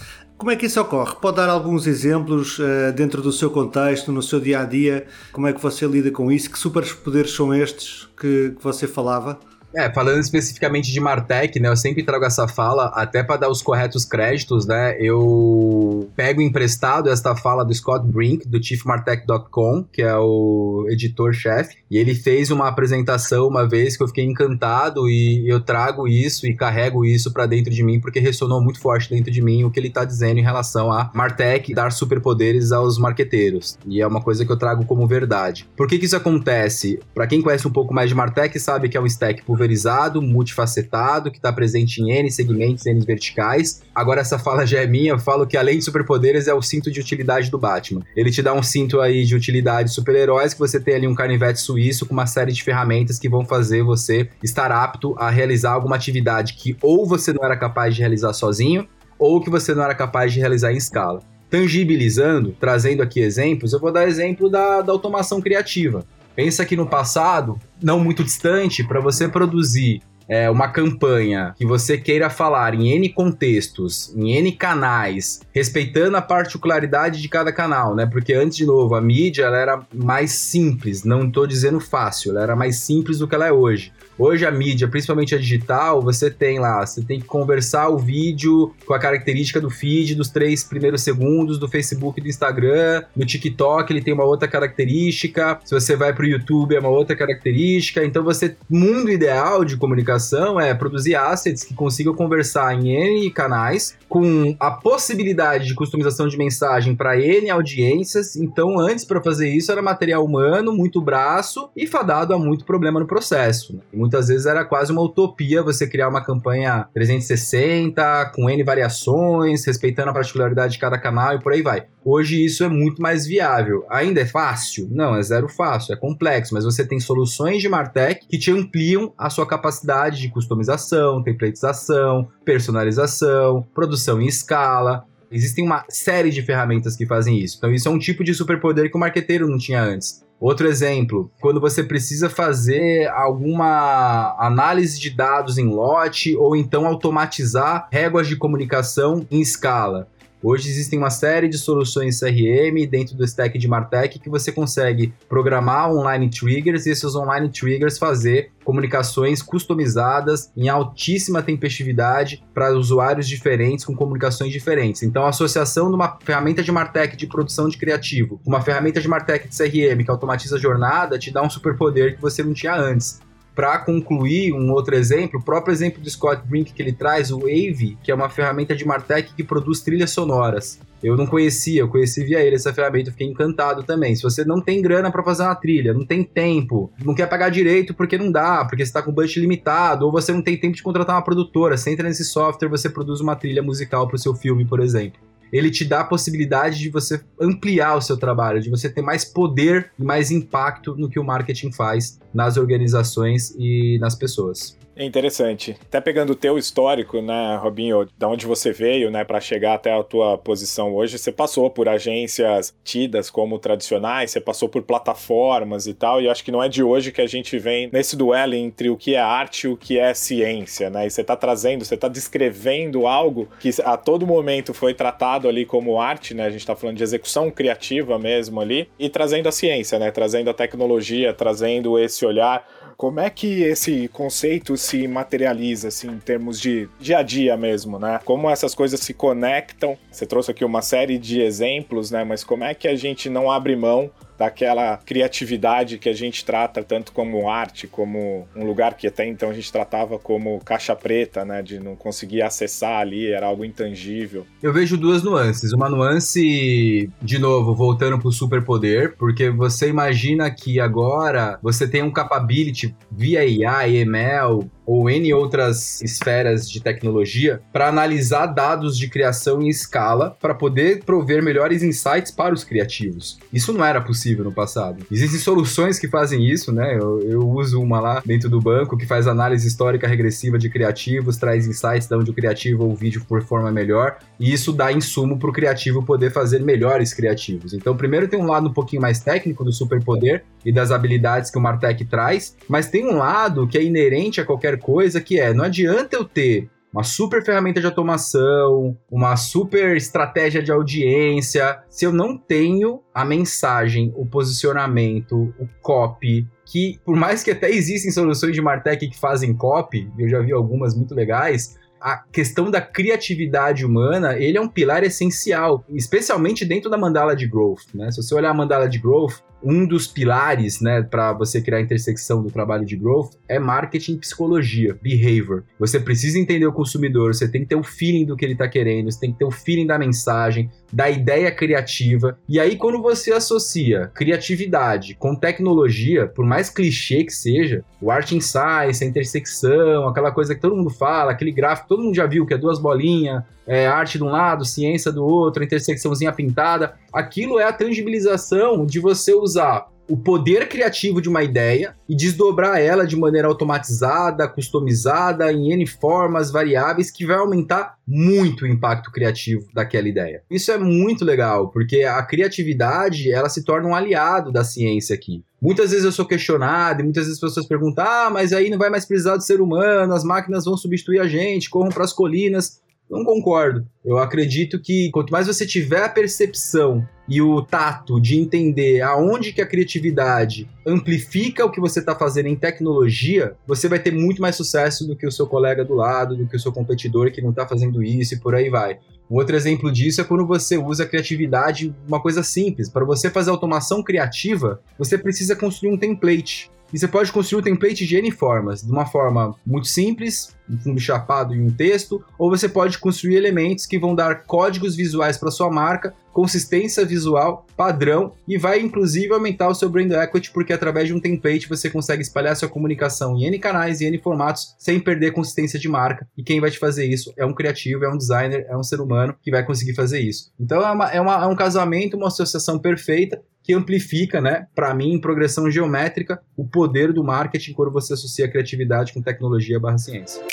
Como 0.44 0.52
é 0.52 0.56
que 0.56 0.66
isso 0.66 0.78
ocorre? 0.78 1.14
Pode 1.22 1.38
dar 1.38 1.48
alguns 1.48 1.86
exemplos 1.86 2.58
uh, 2.58 2.92
dentro 2.94 3.22
do 3.22 3.32
seu 3.32 3.50
contexto, 3.50 4.12
no 4.12 4.22
seu 4.22 4.38
dia 4.38 4.60
a 4.60 4.64
dia? 4.66 5.06
Como 5.32 5.46
é 5.46 5.54
que 5.54 5.58
você 5.58 5.86
lida 5.86 6.10
com 6.10 6.30
isso? 6.30 6.50
Que 6.50 6.58
superpoderes 6.58 7.30
são 7.30 7.54
estes 7.54 8.06
que, 8.14 8.50
que 8.50 8.62
você 8.62 8.86
falava? 8.86 9.40
É, 9.76 9.92
falando 9.92 10.20
especificamente 10.20 10.92
de 10.92 11.00
Martech, 11.00 11.58
né? 11.58 11.68
Eu 11.68 11.76
sempre 11.76 12.04
trago 12.04 12.24
essa 12.24 12.46
fala, 12.46 12.86
até 12.94 13.24
para 13.24 13.38
dar 13.38 13.50
os 13.50 13.60
corretos 13.60 14.04
créditos, 14.04 14.66
né? 14.66 14.96
Eu 15.00 16.08
pego 16.14 16.40
emprestado 16.40 17.10
esta 17.10 17.34
fala 17.34 17.64
do 17.64 17.74
Scott 17.74 18.06
Brink, 18.06 18.46
do 18.46 18.62
chiefmartech.com, 18.62 19.84
que 19.92 20.00
é 20.00 20.16
o 20.16 20.86
editor-chefe, 20.88 21.78
e 21.90 21.98
ele 21.98 22.14
fez 22.14 22.52
uma 22.52 22.68
apresentação 22.68 23.48
uma 23.48 23.68
vez 23.68 23.96
que 23.96 24.02
eu 24.02 24.06
fiquei 24.06 24.24
encantado 24.24 25.08
e 25.08 25.48
eu 25.48 25.60
trago 25.60 26.06
isso 26.06 26.46
e 26.46 26.54
carrego 26.54 27.04
isso 27.04 27.32
para 27.32 27.46
dentro 27.46 27.72
de 27.72 27.82
mim 27.82 28.00
porque 28.00 28.20
ressonou 28.20 28.62
muito 28.62 28.80
forte 28.80 29.10
dentro 29.10 29.32
de 29.32 29.42
mim 29.42 29.64
o 29.64 29.70
que 29.70 29.80
ele 29.80 29.90
tá 29.90 30.04
dizendo 30.04 30.38
em 30.38 30.42
relação 30.42 30.92
a 30.92 31.10
Martech 31.12 31.74
dar 31.74 31.90
superpoderes 31.90 32.70
aos 32.70 32.96
marqueteiros. 32.96 33.76
E 33.86 34.00
é 34.00 34.06
uma 34.06 34.20
coisa 34.20 34.44
que 34.44 34.52
eu 34.52 34.58
trago 34.58 34.84
como 34.84 35.06
verdade. 35.06 35.68
Por 35.76 35.88
que 35.88 35.98
que 35.98 36.06
isso 36.06 36.16
acontece? 36.16 37.00
Para 37.12 37.26
quem 37.26 37.42
conhece 37.42 37.66
um 37.66 37.72
pouco 37.72 37.92
mais 37.92 38.08
de 38.08 38.14
Martech 38.14 38.58
sabe 38.60 38.88
que 38.88 38.96
é 38.96 39.00
um 39.00 39.06
stack 39.06 39.42
pulverizado 39.42 39.63
pulverizado, 39.64 40.20
multifacetado, 40.20 41.30
que 41.30 41.38
está 41.38 41.52
presente 41.52 42.02
em 42.02 42.10
N 42.10 42.30
segmentos, 42.30 42.84
N 42.84 43.00
verticais. 43.04 43.82
Agora 43.94 44.20
essa 44.20 44.38
fala 44.38 44.66
já 44.66 44.80
é 44.80 44.86
minha, 44.86 45.12
eu 45.12 45.18
falo 45.18 45.46
que 45.46 45.56
além 45.56 45.78
de 45.78 45.84
superpoderes 45.84 46.46
é 46.46 46.54
o 46.54 46.60
cinto 46.60 46.90
de 46.90 47.00
utilidade 47.00 47.50
do 47.50 47.58
Batman. 47.58 48.02
Ele 48.14 48.30
te 48.30 48.42
dá 48.42 48.52
um 48.52 48.62
cinto 48.62 49.00
aí 49.00 49.24
de 49.24 49.34
utilidade 49.34 49.90
super-heróis 49.90 50.52
que 50.52 50.60
você 50.60 50.78
tem 50.78 50.94
ali 50.94 51.08
um 51.08 51.14
canivete 51.14 51.60
suíço 51.60 52.06
com 52.06 52.12
uma 52.12 52.26
série 52.26 52.52
de 52.52 52.62
ferramentas 52.62 53.18
que 53.18 53.28
vão 53.28 53.44
fazer 53.44 53.82
você 53.82 54.28
estar 54.42 54.70
apto 54.70 55.14
a 55.18 55.30
realizar 55.30 55.72
alguma 55.72 55.96
atividade 55.96 56.54
que 56.54 56.76
ou 56.82 57.06
você 57.06 57.32
não 57.32 57.44
era 57.44 57.56
capaz 57.56 57.94
de 57.94 58.00
realizar 58.00 58.32
sozinho, 58.32 58.86
ou 59.18 59.40
que 59.40 59.48
você 59.48 59.74
não 59.74 59.82
era 59.82 59.94
capaz 59.94 60.32
de 60.32 60.40
realizar 60.40 60.72
em 60.72 60.76
escala 60.76 61.20
tangibilizando, 61.50 62.52
trazendo 62.58 63.00
aqui 63.00 63.20
exemplos, 63.20 63.72
eu 63.72 63.78
vou 63.78 63.92
dar 63.92 64.08
exemplo 64.08 64.50
da, 64.50 64.80
da 64.80 64.90
automação 64.90 65.40
criativa. 65.40 66.04
Pensa 66.34 66.64
que 66.64 66.76
no 66.76 66.86
passado, 66.86 67.58
não 67.82 68.00
muito 68.00 68.24
distante, 68.24 68.82
para 68.82 69.00
você 69.00 69.28
produzir 69.28 70.02
é, 70.28 70.50
uma 70.50 70.68
campanha 70.68 71.54
que 71.56 71.66
você 71.66 71.98
queira 71.98 72.30
falar 72.30 72.74
em 72.74 72.88
N 72.88 73.08
contextos, 73.10 74.14
em 74.16 74.32
N 74.32 74.52
canais, 74.52 75.40
respeitando 75.52 76.16
a 76.16 76.22
particularidade 76.22 77.20
de 77.20 77.28
cada 77.28 77.52
canal, 77.52 77.94
né? 77.94 78.06
Porque 78.06 78.32
antes, 78.32 78.56
de 78.56 78.66
novo, 78.66 78.94
a 78.94 79.00
mídia 79.00 79.44
ela 79.44 79.58
era 79.58 79.82
mais 79.92 80.32
simples, 80.32 81.04
não 81.04 81.26
estou 81.26 81.46
dizendo 81.46 81.80
fácil, 81.80 82.32
ela 82.32 82.42
era 82.42 82.56
mais 82.56 82.76
simples 82.76 83.18
do 83.18 83.28
que 83.28 83.34
ela 83.34 83.46
é 83.46 83.52
hoje. 83.52 83.92
Hoje 84.16 84.46
a 84.46 84.50
mídia, 84.50 84.86
principalmente 84.86 85.34
a 85.34 85.38
digital, 85.38 86.00
você 86.00 86.30
tem 86.30 86.60
lá, 86.60 86.86
você 86.86 87.02
tem 87.02 87.18
que 87.18 87.26
conversar 87.26 87.88
o 87.88 87.98
vídeo 87.98 88.72
com 88.86 88.94
a 88.94 88.98
característica 88.98 89.60
do 89.60 89.68
feed 89.68 90.14
dos 90.14 90.28
três 90.28 90.62
primeiros 90.62 91.02
segundos 91.02 91.58
do 91.58 91.68
Facebook 91.68 92.20
e 92.20 92.22
do 92.22 92.28
Instagram. 92.28 93.02
No 93.16 93.26
TikTok 93.26 93.92
ele 93.92 94.00
tem 94.00 94.14
uma 94.14 94.22
outra 94.22 94.46
característica. 94.46 95.58
Se 95.64 95.74
você 95.74 95.96
vai 95.96 96.12
para 96.12 96.22
o 96.22 96.28
YouTube 96.28 96.76
é 96.76 96.78
uma 96.78 96.90
outra 96.90 97.16
característica. 97.16 98.04
Então 98.04 98.22
você, 98.22 98.56
mundo 98.70 99.10
ideal 99.10 99.64
de 99.64 99.76
comunicação 99.76 100.13
é 100.60 100.74
produzir 100.74 101.14
assets 101.14 101.64
que 101.64 101.74
consigam 101.74 102.14
conversar 102.14 102.74
em 102.74 102.90
N 102.90 103.30
canais 103.30 103.96
com 104.08 104.54
a 104.60 104.70
possibilidade 104.70 105.66
de 105.66 105.74
customização 105.74 106.28
de 106.28 106.36
mensagem 106.36 106.94
para 106.94 107.18
N 107.18 107.50
audiências. 107.50 108.36
Então 108.36 108.78
antes 108.78 109.04
para 109.04 109.22
fazer 109.22 109.48
isso 109.48 109.72
era 109.72 109.82
material 109.82 110.24
humano, 110.24 110.72
muito 110.72 111.00
braço 111.00 111.70
e 111.76 111.86
fadado 111.86 112.34
a 112.34 112.38
muito 112.38 112.64
problema 112.64 113.00
no 113.00 113.06
processo. 113.06 113.74
Né? 113.74 113.80
Muitas 113.92 114.28
vezes 114.28 114.46
era 114.46 114.64
quase 114.64 114.92
uma 114.92 115.02
utopia 115.02 115.62
você 115.62 115.86
criar 115.86 116.08
uma 116.08 116.24
campanha 116.24 116.86
360 116.94 118.32
com 118.34 118.48
N 118.48 118.62
variações, 118.62 119.64
respeitando 119.64 120.10
a 120.10 120.14
particularidade 120.14 120.74
de 120.74 120.78
cada 120.78 120.98
canal 120.98 121.34
e 121.34 121.40
por 121.40 121.52
aí 121.52 121.62
vai. 121.62 121.86
Hoje 122.04 122.44
isso 122.44 122.62
é 122.62 122.68
muito 122.68 123.00
mais 123.00 123.26
viável. 123.26 123.86
Ainda 123.88 124.20
é 124.20 124.26
fácil? 124.26 124.86
Não, 124.90 125.16
é 125.16 125.22
zero 125.22 125.48
fácil, 125.48 125.94
é 125.94 125.96
complexo, 125.96 126.52
mas 126.52 126.64
você 126.64 126.86
tem 126.86 127.00
soluções 127.00 127.62
de 127.62 127.68
Martech 127.68 128.26
que 128.28 128.38
te 128.38 128.50
ampliam 128.50 129.12
a 129.16 129.30
sua 129.30 129.46
capacidade 129.46 130.03
de 130.10 130.28
customização, 130.28 131.22
templatização, 131.22 132.28
personalização, 132.44 133.66
produção 133.74 134.20
em 134.20 134.26
escala. 134.26 135.04
Existem 135.30 135.64
uma 135.64 135.84
série 135.88 136.30
de 136.30 136.42
ferramentas 136.42 136.96
que 136.96 137.06
fazem 137.06 137.38
isso. 137.38 137.56
Então, 137.58 137.72
isso 137.72 137.88
é 137.88 137.90
um 137.90 137.98
tipo 137.98 138.22
de 138.22 138.34
superpoder 138.34 138.90
que 138.90 138.96
o 138.96 139.00
marqueteiro 139.00 139.48
não 139.48 139.58
tinha 139.58 139.82
antes. 139.82 140.24
Outro 140.40 140.66
exemplo, 140.66 141.30
quando 141.40 141.60
você 141.60 141.82
precisa 141.82 142.28
fazer 142.28 143.08
alguma 143.08 144.36
análise 144.38 145.00
de 145.00 145.10
dados 145.10 145.58
em 145.58 145.66
lote 145.66 146.36
ou 146.36 146.54
então 146.54 146.86
automatizar 146.86 147.88
réguas 147.90 148.28
de 148.28 148.36
comunicação 148.36 149.26
em 149.30 149.40
escala. 149.40 150.08
Hoje 150.46 150.68
existem 150.68 150.98
uma 150.98 151.08
série 151.08 151.48
de 151.48 151.56
soluções 151.56 152.20
CRM 152.20 152.86
dentro 152.86 153.16
do 153.16 153.24
stack 153.24 153.58
de 153.58 153.66
Martech 153.66 154.18
que 154.18 154.28
você 154.28 154.52
consegue 154.52 155.10
programar 155.26 155.90
online 155.90 156.28
triggers 156.28 156.84
e 156.84 156.90
esses 156.90 157.14
online 157.14 157.48
triggers 157.48 157.96
fazer 157.96 158.50
comunicações 158.62 159.40
customizadas 159.40 160.50
em 160.54 160.68
altíssima 160.68 161.42
tempestividade 161.42 162.44
para 162.52 162.76
usuários 162.76 163.26
diferentes 163.26 163.86
com 163.86 163.96
comunicações 163.96 164.52
diferentes. 164.52 165.02
Então, 165.02 165.24
a 165.24 165.30
associação 165.30 165.88
de 165.88 165.94
uma 165.94 166.18
ferramenta 166.22 166.62
de 166.62 166.70
Martech 166.70 167.16
de 167.16 167.26
produção 167.26 167.66
de 167.66 167.78
criativo, 167.78 168.38
uma 168.44 168.60
ferramenta 168.60 169.00
de 169.00 169.08
Martech 169.08 169.48
de 169.48 169.56
CRM 169.56 170.04
que 170.04 170.10
automatiza 170.10 170.56
a 170.56 170.60
jornada, 170.60 171.18
te 171.18 171.30
dá 171.30 171.42
um 171.42 171.48
superpoder 171.48 172.16
que 172.16 172.20
você 172.20 172.42
não 172.42 172.52
tinha 172.52 172.76
antes. 172.76 173.18
Para 173.54 173.78
concluir, 173.78 174.52
um 174.52 174.72
outro 174.72 174.96
exemplo, 174.96 175.38
o 175.38 175.42
próprio 175.42 175.72
exemplo 175.72 176.02
do 176.02 176.10
Scott 176.10 176.42
Brink 176.44 176.72
que 176.72 176.82
ele 176.82 176.92
traz, 176.92 177.30
o 177.30 177.38
Wave, 177.38 177.96
que 178.02 178.10
é 178.10 178.14
uma 178.14 178.28
ferramenta 178.28 178.74
de 178.74 178.84
Martech 178.84 179.32
que 179.32 179.44
produz 179.44 179.80
trilhas 179.80 180.10
sonoras. 180.10 180.80
Eu 181.02 181.16
não 181.16 181.26
conhecia, 181.26 181.82
eu 181.82 181.88
conheci 181.88 182.24
via 182.24 182.40
ele 182.40 182.56
essa 182.56 182.72
ferramenta, 182.72 183.10
eu 183.10 183.12
fiquei 183.12 183.28
encantado 183.28 183.82
também. 183.82 184.16
Se 184.16 184.22
você 184.22 184.44
não 184.44 184.60
tem 184.60 184.80
grana 184.80 185.10
para 185.12 185.22
fazer 185.22 185.42
uma 185.42 185.54
trilha, 185.54 185.92
não 185.92 186.04
tem 186.04 186.24
tempo, 186.24 186.90
não 187.04 187.14
quer 187.14 187.28
pagar 187.28 187.50
direito 187.50 187.92
porque 187.92 188.16
não 188.16 188.32
dá, 188.32 188.64
porque 188.64 188.84
você 188.84 188.88
está 188.88 189.02
com 189.02 189.12
budget 189.12 189.38
limitado, 189.38 190.06
ou 190.06 190.10
você 190.10 190.32
não 190.32 190.42
tem 190.42 190.56
tempo 190.56 190.74
de 190.74 190.82
contratar 190.82 191.14
uma 191.14 191.22
produtora, 191.22 191.76
você 191.76 191.90
entra 191.90 192.08
nesse 192.08 192.24
software, 192.24 192.68
você 192.68 192.88
produz 192.88 193.20
uma 193.20 193.36
trilha 193.36 193.62
musical 193.62 194.08
para 194.08 194.16
o 194.16 194.18
seu 194.18 194.34
filme, 194.34 194.64
por 194.64 194.80
exemplo 194.80 195.20
ele 195.54 195.70
te 195.70 195.84
dá 195.84 196.00
a 196.00 196.04
possibilidade 196.04 196.80
de 196.80 196.90
você 196.90 197.22
ampliar 197.40 197.94
o 197.94 198.00
seu 198.00 198.16
trabalho, 198.16 198.60
de 198.60 198.68
você 198.68 198.88
ter 198.88 199.02
mais 199.02 199.24
poder 199.24 199.92
e 199.96 200.02
mais 200.02 200.32
impacto 200.32 200.96
no 200.96 201.08
que 201.08 201.16
o 201.16 201.22
marketing 201.22 201.70
faz 201.70 202.18
nas 202.34 202.56
organizações 202.56 203.54
e 203.56 203.96
nas 204.00 204.16
pessoas. 204.16 204.76
É 204.96 205.04
interessante. 205.04 205.76
Até 205.82 206.00
pegando 206.00 206.30
o 206.30 206.36
teu 206.36 206.56
histórico, 206.56 207.20
né, 207.20 207.56
Robinho, 207.56 208.08
da 208.16 208.28
onde 208.28 208.46
você 208.46 208.70
veio, 208.70 209.10
né, 209.10 209.24
para 209.24 209.40
chegar 209.40 209.74
até 209.74 209.92
a 209.92 210.02
tua 210.04 210.38
posição 210.38 210.94
hoje, 210.94 211.18
você 211.18 211.32
passou 211.32 211.68
por 211.68 211.88
agências 211.88 212.72
tidas 212.84 213.28
como 213.28 213.58
tradicionais, 213.58 214.30
você 214.30 214.40
passou 214.40 214.68
por 214.68 214.82
plataformas 214.82 215.88
e 215.88 215.94
tal, 215.94 216.22
e 216.22 216.28
acho 216.28 216.44
que 216.44 216.52
não 216.52 216.62
é 216.62 216.68
de 216.68 216.82
hoje 216.82 217.10
que 217.10 217.20
a 217.20 217.26
gente 217.26 217.58
vem 217.58 217.90
nesse 217.92 218.16
duelo 218.16 218.54
entre 218.54 218.88
o 218.88 218.96
que 218.96 219.16
é 219.16 219.20
arte 219.20 219.64
e 219.64 219.68
o 219.68 219.76
que 219.76 219.98
é 219.98 220.14
ciência, 220.14 220.88
né? 220.88 221.06
E 221.06 221.10
você 221.10 221.24
tá 221.24 221.34
trazendo, 221.34 221.84
você 221.84 221.96
tá 221.96 222.06
descrevendo 222.06 223.06
algo 223.06 223.48
que 223.58 223.70
a 223.84 223.96
todo 223.96 224.26
momento 224.26 224.72
foi 224.72 224.94
tratado 224.94 225.48
ali 225.48 225.66
como 225.66 226.00
arte, 226.00 226.34
né? 226.34 226.46
A 226.46 226.50
gente 226.50 226.64
tá 226.64 226.76
falando 226.76 226.96
de 226.96 227.02
execução 227.02 227.50
criativa 227.50 228.16
mesmo 228.16 228.60
ali, 228.60 228.88
e 228.96 229.08
trazendo 229.08 229.48
a 229.48 229.52
ciência, 229.52 229.98
né? 229.98 230.12
Trazendo 230.12 230.50
a 230.50 230.54
tecnologia, 230.54 231.34
trazendo 231.34 231.98
esse 231.98 232.24
olhar 232.24 232.64
como 232.96 233.20
é 233.20 233.28
que 233.28 233.62
esse 233.62 234.08
conceito 234.08 234.76
se 234.84 235.06
materializa, 235.08 235.88
assim, 235.88 236.08
em 236.08 236.18
termos 236.18 236.60
de 236.60 236.88
dia 237.00 237.18
a 237.18 237.22
dia 237.22 237.56
mesmo, 237.56 237.98
né? 237.98 238.20
Como 238.24 238.48
essas 238.48 238.74
coisas 238.74 239.00
se 239.00 239.14
conectam? 239.14 239.96
Você 240.10 240.26
trouxe 240.26 240.50
aqui 240.50 240.64
uma 240.64 240.82
série 240.82 241.18
de 241.18 241.40
exemplos, 241.40 242.10
né? 242.10 242.24
Mas 242.24 242.44
como 242.44 242.64
é 242.64 242.74
que 242.74 242.88
a 242.88 242.94
gente 242.94 243.28
não 243.28 243.50
abre 243.50 243.74
mão 243.76 244.10
daquela 244.44 244.98
criatividade 244.98 245.98
que 245.98 246.08
a 246.08 246.12
gente 246.12 246.44
trata 246.44 246.82
tanto 246.82 247.12
como 247.12 247.48
arte, 247.48 247.86
como 247.86 248.46
um 248.54 248.64
lugar 248.64 248.94
que 248.94 249.06
até 249.06 249.26
então 249.26 249.50
a 249.50 249.54
gente 249.54 249.72
tratava 249.72 250.18
como 250.18 250.60
caixa 250.60 250.94
preta, 250.94 251.44
né, 251.44 251.62
de 251.62 251.80
não 251.80 251.96
conseguir 251.96 252.42
acessar 252.42 253.00
ali, 253.00 253.30
era 253.30 253.46
algo 253.46 253.64
intangível. 253.64 254.46
Eu 254.62 254.72
vejo 254.72 254.96
duas 254.96 255.22
nuances. 255.22 255.72
Uma 255.72 255.88
nuance, 255.88 257.10
de 257.22 257.38
novo, 257.38 257.74
voltando 257.74 258.18
pro 258.18 258.30
superpoder, 258.30 259.16
porque 259.16 259.50
você 259.50 259.88
imagina 259.88 260.50
que 260.50 260.78
agora 260.78 261.58
você 261.62 261.88
tem 261.88 262.02
um 262.02 262.12
capability 262.12 262.94
via 263.10 263.40
AI, 263.40 263.96
ML, 263.96 264.70
ou 264.86 265.08
N 265.08 265.32
outras 265.32 266.00
esferas 266.02 266.70
de 266.70 266.80
tecnologia 266.80 267.60
para 267.72 267.88
analisar 267.88 268.46
dados 268.46 268.96
de 268.96 269.08
criação 269.08 269.62
em 269.62 269.68
escala 269.68 270.36
para 270.40 270.54
poder 270.54 271.02
prover 271.04 271.42
melhores 271.42 271.82
insights 271.82 272.30
para 272.30 272.54
os 272.54 272.64
criativos. 272.64 273.38
Isso 273.52 273.72
não 273.72 273.84
era 273.84 274.00
possível 274.00 274.44
no 274.44 274.52
passado. 274.52 275.04
Existem 275.10 275.38
soluções 275.38 275.98
que 275.98 276.08
fazem 276.08 276.46
isso, 276.46 276.72
né? 276.72 276.96
Eu, 276.96 277.20
eu 277.20 277.48
uso 277.48 277.80
uma 277.80 278.00
lá 278.00 278.22
dentro 278.24 278.48
do 278.48 278.60
banco 278.60 278.96
que 278.96 279.06
faz 279.06 279.26
análise 279.26 279.66
histórica 279.66 280.06
regressiva 280.06 280.58
de 280.58 280.68
criativos, 280.68 281.36
traz 281.36 281.66
insights 281.66 282.06
de 282.06 282.14
onde 282.14 282.30
o 282.30 282.34
criativo 282.34 282.84
ou 282.84 282.92
o 282.92 282.96
vídeo 282.96 283.24
performa 283.28 283.70
melhor, 283.70 284.18
e 284.38 284.52
isso 284.52 284.72
dá 284.72 284.92
insumo 284.92 285.38
para 285.38 285.50
o 285.50 285.52
criativo 285.52 286.02
poder 286.04 286.30
fazer 286.30 286.60
melhores 286.60 287.12
criativos. 287.14 287.72
Então, 287.72 287.96
primeiro 287.96 288.28
tem 288.28 288.38
um 288.38 288.46
lado 288.46 288.68
um 288.68 288.72
pouquinho 288.72 289.02
mais 289.02 289.20
técnico 289.20 289.64
do 289.64 289.72
superpoder 289.72 290.44
e 290.64 290.72
das 290.72 290.90
habilidades 290.90 291.50
que 291.50 291.58
o 291.58 291.60
Martech 291.60 292.04
traz, 292.04 292.56
mas 292.68 292.88
tem 292.88 293.06
um 293.06 293.16
lado 293.16 293.66
que 293.68 293.78
é 293.78 293.82
inerente 293.82 294.40
a 294.40 294.44
qualquer 294.44 294.78
coisa 294.78 295.20
que 295.20 295.38
é, 295.38 295.52
não 295.52 295.64
adianta 295.64 296.16
eu 296.16 296.24
ter 296.24 296.68
uma 296.94 297.02
super 297.02 297.44
ferramenta 297.44 297.80
de 297.80 297.86
automação, 297.86 298.96
uma 299.10 299.34
super 299.34 299.96
estratégia 299.96 300.62
de 300.62 300.70
audiência, 300.70 301.82
se 301.90 302.04
eu 302.04 302.12
não 302.12 302.38
tenho 302.38 303.00
a 303.12 303.24
mensagem, 303.24 304.12
o 304.16 304.24
posicionamento, 304.24 305.52
o 305.58 305.68
copy, 305.82 306.46
que 306.64 307.00
por 307.04 307.16
mais 307.16 307.42
que 307.42 307.50
até 307.50 307.68
existem 307.68 308.12
soluções 308.12 308.52
de 308.52 308.62
Martech 308.62 309.08
que 309.08 309.18
fazem 309.18 309.52
copy, 309.52 310.08
eu 310.16 310.28
já 310.28 310.40
vi 310.40 310.52
algumas 310.52 310.94
muito 310.94 311.16
legais, 311.16 311.74
a 312.00 312.18
questão 312.18 312.70
da 312.70 312.80
criatividade 312.80 313.84
humana, 313.84 314.38
ele 314.38 314.58
é 314.58 314.60
um 314.60 314.68
pilar 314.68 315.02
essencial, 315.02 315.82
especialmente 315.88 316.64
dentro 316.64 316.90
da 316.90 316.98
mandala 316.98 317.34
de 317.34 317.48
growth, 317.48 317.94
né? 317.94 318.10
Se 318.10 318.22
você 318.22 318.34
olhar 318.34 318.50
a 318.50 318.54
mandala 318.54 318.86
de 318.86 318.98
growth, 318.98 319.40
um 319.64 319.86
dos 319.86 320.06
pilares, 320.06 320.80
né, 320.80 321.02
para 321.02 321.32
você 321.32 321.60
criar 321.60 321.78
a 321.78 321.80
intersecção 321.80 322.42
do 322.42 322.50
trabalho 322.50 322.84
de 322.84 322.96
growth 322.96 323.32
é 323.48 323.58
marketing 323.58 324.14
e 324.14 324.18
psicologia, 324.18 324.96
behavior. 325.02 325.64
Você 325.78 325.98
precisa 325.98 326.38
entender 326.38 326.66
o 326.66 326.72
consumidor, 326.72 327.34
você 327.34 327.48
tem 327.48 327.62
que 327.62 327.68
ter 327.68 327.76
o 327.76 327.82
feeling 327.82 328.26
do 328.26 328.36
que 328.36 328.44
ele 328.44 328.52
está 328.52 328.68
querendo, 328.68 329.10
você 329.10 329.20
tem 329.20 329.32
que 329.32 329.38
ter 329.38 329.44
o 329.44 329.50
feeling 329.50 329.86
da 329.86 329.98
mensagem, 329.98 330.70
da 330.92 331.08
ideia 331.08 331.50
criativa. 331.50 332.38
E 332.48 332.60
aí, 332.60 332.76
quando 332.76 333.00
você 333.00 333.32
associa 333.32 334.10
criatividade 334.14 335.14
com 335.14 335.34
tecnologia, 335.34 336.26
por 336.26 336.44
mais 336.44 336.68
clichê 336.68 337.24
que 337.24 337.32
seja, 337.32 337.82
o 338.00 338.10
art 338.10 338.30
in 338.32 338.40
science, 338.40 339.02
a 339.02 339.06
intersecção, 339.06 340.06
aquela 340.08 340.30
coisa 340.30 340.54
que 340.54 340.60
todo 340.60 340.76
mundo 340.76 340.90
fala, 340.90 341.32
aquele 341.32 341.50
gráfico, 341.52 341.88
todo 341.88 342.02
mundo 342.02 342.14
já 342.14 342.26
viu 342.26 342.44
que 342.44 342.52
é 342.52 342.58
duas 342.58 342.78
bolinhas, 342.78 343.42
é, 343.66 343.86
arte 343.86 344.18
de 344.18 344.24
um 344.24 344.28
lado, 344.28 344.64
ciência 344.64 345.10
do 345.10 345.24
outro, 345.24 345.64
intersecçãozinha 345.64 346.32
pintada. 346.32 346.94
Aquilo 347.12 347.58
é 347.58 347.64
a 347.64 347.72
tangibilização 347.72 348.84
de 348.84 349.00
você 349.00 349.34
usar 349.34 349.88
o 350.08 350.16
poder 350.16 350.68
criativo 350.68 351.20
de 351.20 351.28
uma 351.28 351.42
ideia 351.42 351.96
e 352.08 352.14
desdobrar 352.14 352.78
ela 352.78 353.06
de 353.06 353.16
maneira 353.16 353.48
automatizada, 353.48 354.46
customizada, 354.46 355.50
em 355.52 355.72
N 355.72 355.86
formas, 355.86 356.50
variáveis, 356.50 357.10
que 357.10 357.24
vai 357.24 357.36
aumentar 357.36 357.96
muito 358.06 358.64
o 358.64 358.66
impacto 358.66 359.10
criativo 359.10 359.66
daquela 359.72 360.08
ideia. 360.08 360.42
Isso 360.50 360.70
é 360.70 360.78
muito 360.78 361.24
legal, 361.24 361.68
porque 361.68 362.02
a 362.02 362.22
criatividade 362.22 363.32
ela 363.32 363.48
se 363.48 363.64
torna 363.64 363.88
um 363.88 363.94
aliado 363.94 364.52
da 364.52 364.62
ciência 364.62 365.14
aqui. 365.14 365.42
Muitas 365.60 365.90
vezes 365.90 366.04
eu 366.04 366.12
sou 366.12 366.26
questionado 366.26 367.00
e 367.00 367.04
muitas 367.04 367.24
vezes 367.24 367.42
as 367.42 367.48
pessoas 367.48 367.66
perguntam: 367.66 368.04
ah, 368.06 368.28
mas 368.30 368.52
aí 368.52 368.68
não 368.68 368.76
vai 368.76 368.90
mais 368.90 369.06
precisar 369.06 369.36
do 369.36 369.42
ser 369.42 369.62
humano, 369.62 370.12
as 370.12 370.22
máquinas 370.22 370.66
vão 370.66 370.76
substituir 370.76 371.20
a 371.20 371.26
gente, 371.26 371.70
corram 371.70 371.88
para 371.88 372.04
as 372.04 372.12
colinas. 372.12 372.82
Não 373.10 373.24
concordo. 373.24 373.86
Eu 374.04 374.18
acredito 374.18 374.80
que 374.80 375.10
quanto 375.10 375.30
mais 375.30 375.46
você 375.46 375.66
tiver 375.66 376.02
a 376.02 376.08
percepção 376.08 377.06
e 377.28 377.40
o 377.40 377.62
tato 377.62 378.20
de 378.20 378.38
entender 378.38 379.00
aonde 379.00 379.52
que 379.52 379.60
a 379.60 379.66
criatividade 379.66 380.68
amplifica 380.86 381.64
o 381.64 381.70
que 381.70 381.80
você 381.80 382.00
está 382.00 382.14
fazendo 382.14 382.46
em 382.46 382.56
tecnologia, 382.56 383.56
você 383.66 383.88
vai 383.88 383.98
ter 383.98 384.12
muito 384.12 384.42
mais 384.42 384.56
sucesso 384.56 385.06
do 385.06 385.16
que 385.16 385.26
o 385.26 385.32
seu 385.32 385.46
colega 385.46 385.84
do 385.84 385.94
lado, 385.94 386.36
do 386.36 386.46
que 386.46 386.56
o 386.56 386.60
seu 386.60 386.72
competidor 386.72 387.30
que 387.30 387.42
não 387.42 387.50
está 387.50 387.66
fazendo 387.66 388.02
isso 388.02 388.34
e 388.34 388.40
por 388.40 388.54
aí 388.54 388.68
vai. 388.68 388.98
Um 389.30 389.36
outro 389.36 389.56
exemplo 389.56 389.90
disso 389.90 390.20
é 390.20 390.24
quando 390.24 390.46
você 390.46 390.76
usa 390.76 391.04
a 391.04 391.06
criatividade, 391.06 391.94
uma 392.06 392.20
coisa 392.20 392.42
simples. 392.42 392.90
Para 392.90 393.04
você 393.04 393.30
fazer 393.30 393.50
automação 393.50 394.02
criativa, 394.02 394.82
você 394.98 395.16
precisa 395.16 395.56
construir 395.56 395.92
um 395.92 395.98
template. 395.98 396.70
E 396.92 396.98
você 396.98 397.08
pode 397.08 397.32
construir 397.32 397.60
o 397.60 397.64
template 397.64 398.06
de 398.06 398.16
N 398.16 398.30
formas, 398.30 398.82
de 398.82 398.92
uma 398.92 399.06
forma 399.06 399.56
muito 399.66 399.88
simples, 399.88 400.54
um 400.68 400.78
fundo 400.78 401.00
chapado 401.00 401.54
e 401.54 401.60
um 401.60 401.70
texto, 401.70 402.24
ou 402.38 402.50
você 402.50 402.68
pode 402.68 402.98
construir 402.98 403.36
elementos 403.36 403.86
que 403.86 403.98
vão 403.98 404.14
dar 404.14 404.44
códigos 404.44 404.96
visuais 404.96 405.36
para 405.36 405.50
sua 405.50 405.70
marca, 405.70 406.14
consistência 406.32 407.04
visual, 407.04 407.64
padrão 407.76 408.32
e 408.46 408.58
vai 408.58 408.80
inclusive 408.80 409.32
aumentar 409.32 409.68
o 409.68 409.74
seu 409.74 409.88
brand 409.88 410.10
equity 410.10 410.50
porque 410.50 410.72
através 410.72 411.06
de 411.06 411.14
um 411.14 411.20
template 411.20 411.68
você 411.68 411.88
consegue 411.88 412.22
espalhar 412.22 412.56
sua 412.56 412.68
comunicação 412.68 413.36
em 413.36 413.44
N 413.44 413.58
canais 413.58 414.00
e 414.00 414.06
N 414.06 414.18
formatos 414.18 414.74
sem 414.76 414.98
perder 414.98 415.32
consistência 415.32 415.78
de 415.78 415.88
marca. 415.88 416.26
E 416.36 416.42
quem 416.42 416.60
vai 416.60 416.70
te 416.70 416.78
fazer 416.78 417.06
isso 417.06 417.32
é 417.36 417.46
um 417.46 417.54
criativo, 417.54 418.04
é 418.04 418.12
um 418.12 418.18
designer, 418.18 418.66
é 418.68 418.76
um 418.76 418.82
ser 418.82 419.00
humano 419.00 419.36
que 419.40 419.50
vai 419.50 419.64
conseguir 419.64 419.94
fazer 419.94 420.20
isso. 420.20 420.52
Então 420.58 420.82
é, 420.82 420.90
uma, 420.90 421.10
é, 421.12 421.20
uma, 421.20 421.44
é 421.44 421.46
um 421.46 421.54
casamento, 421.54 422.16
uma 422.16 422.28
associação 422.28 422.80
perfeita 422.80 423.40
que 423.62 423.72
amplifica, 423.72 424.42
né, 424.42 424.66
para 424.74 424.92
mim, 424.92 425.14
em 425.14 425.20
progressão 425.20 425.70
geométrica, 425.70 426.38
o 426.54 426.68
poder 426.68 427.14
do 427.14 427.24
marketing 427.24 427.72
quando 427.72 427.90
você 427.90 428.12
associa 428.12 428.46
criatividade 428.46 429.14
com 429.14 429.22
tecnologia 429.22 429.80
barra 429.80 429.96
ciência. 429.96 430.44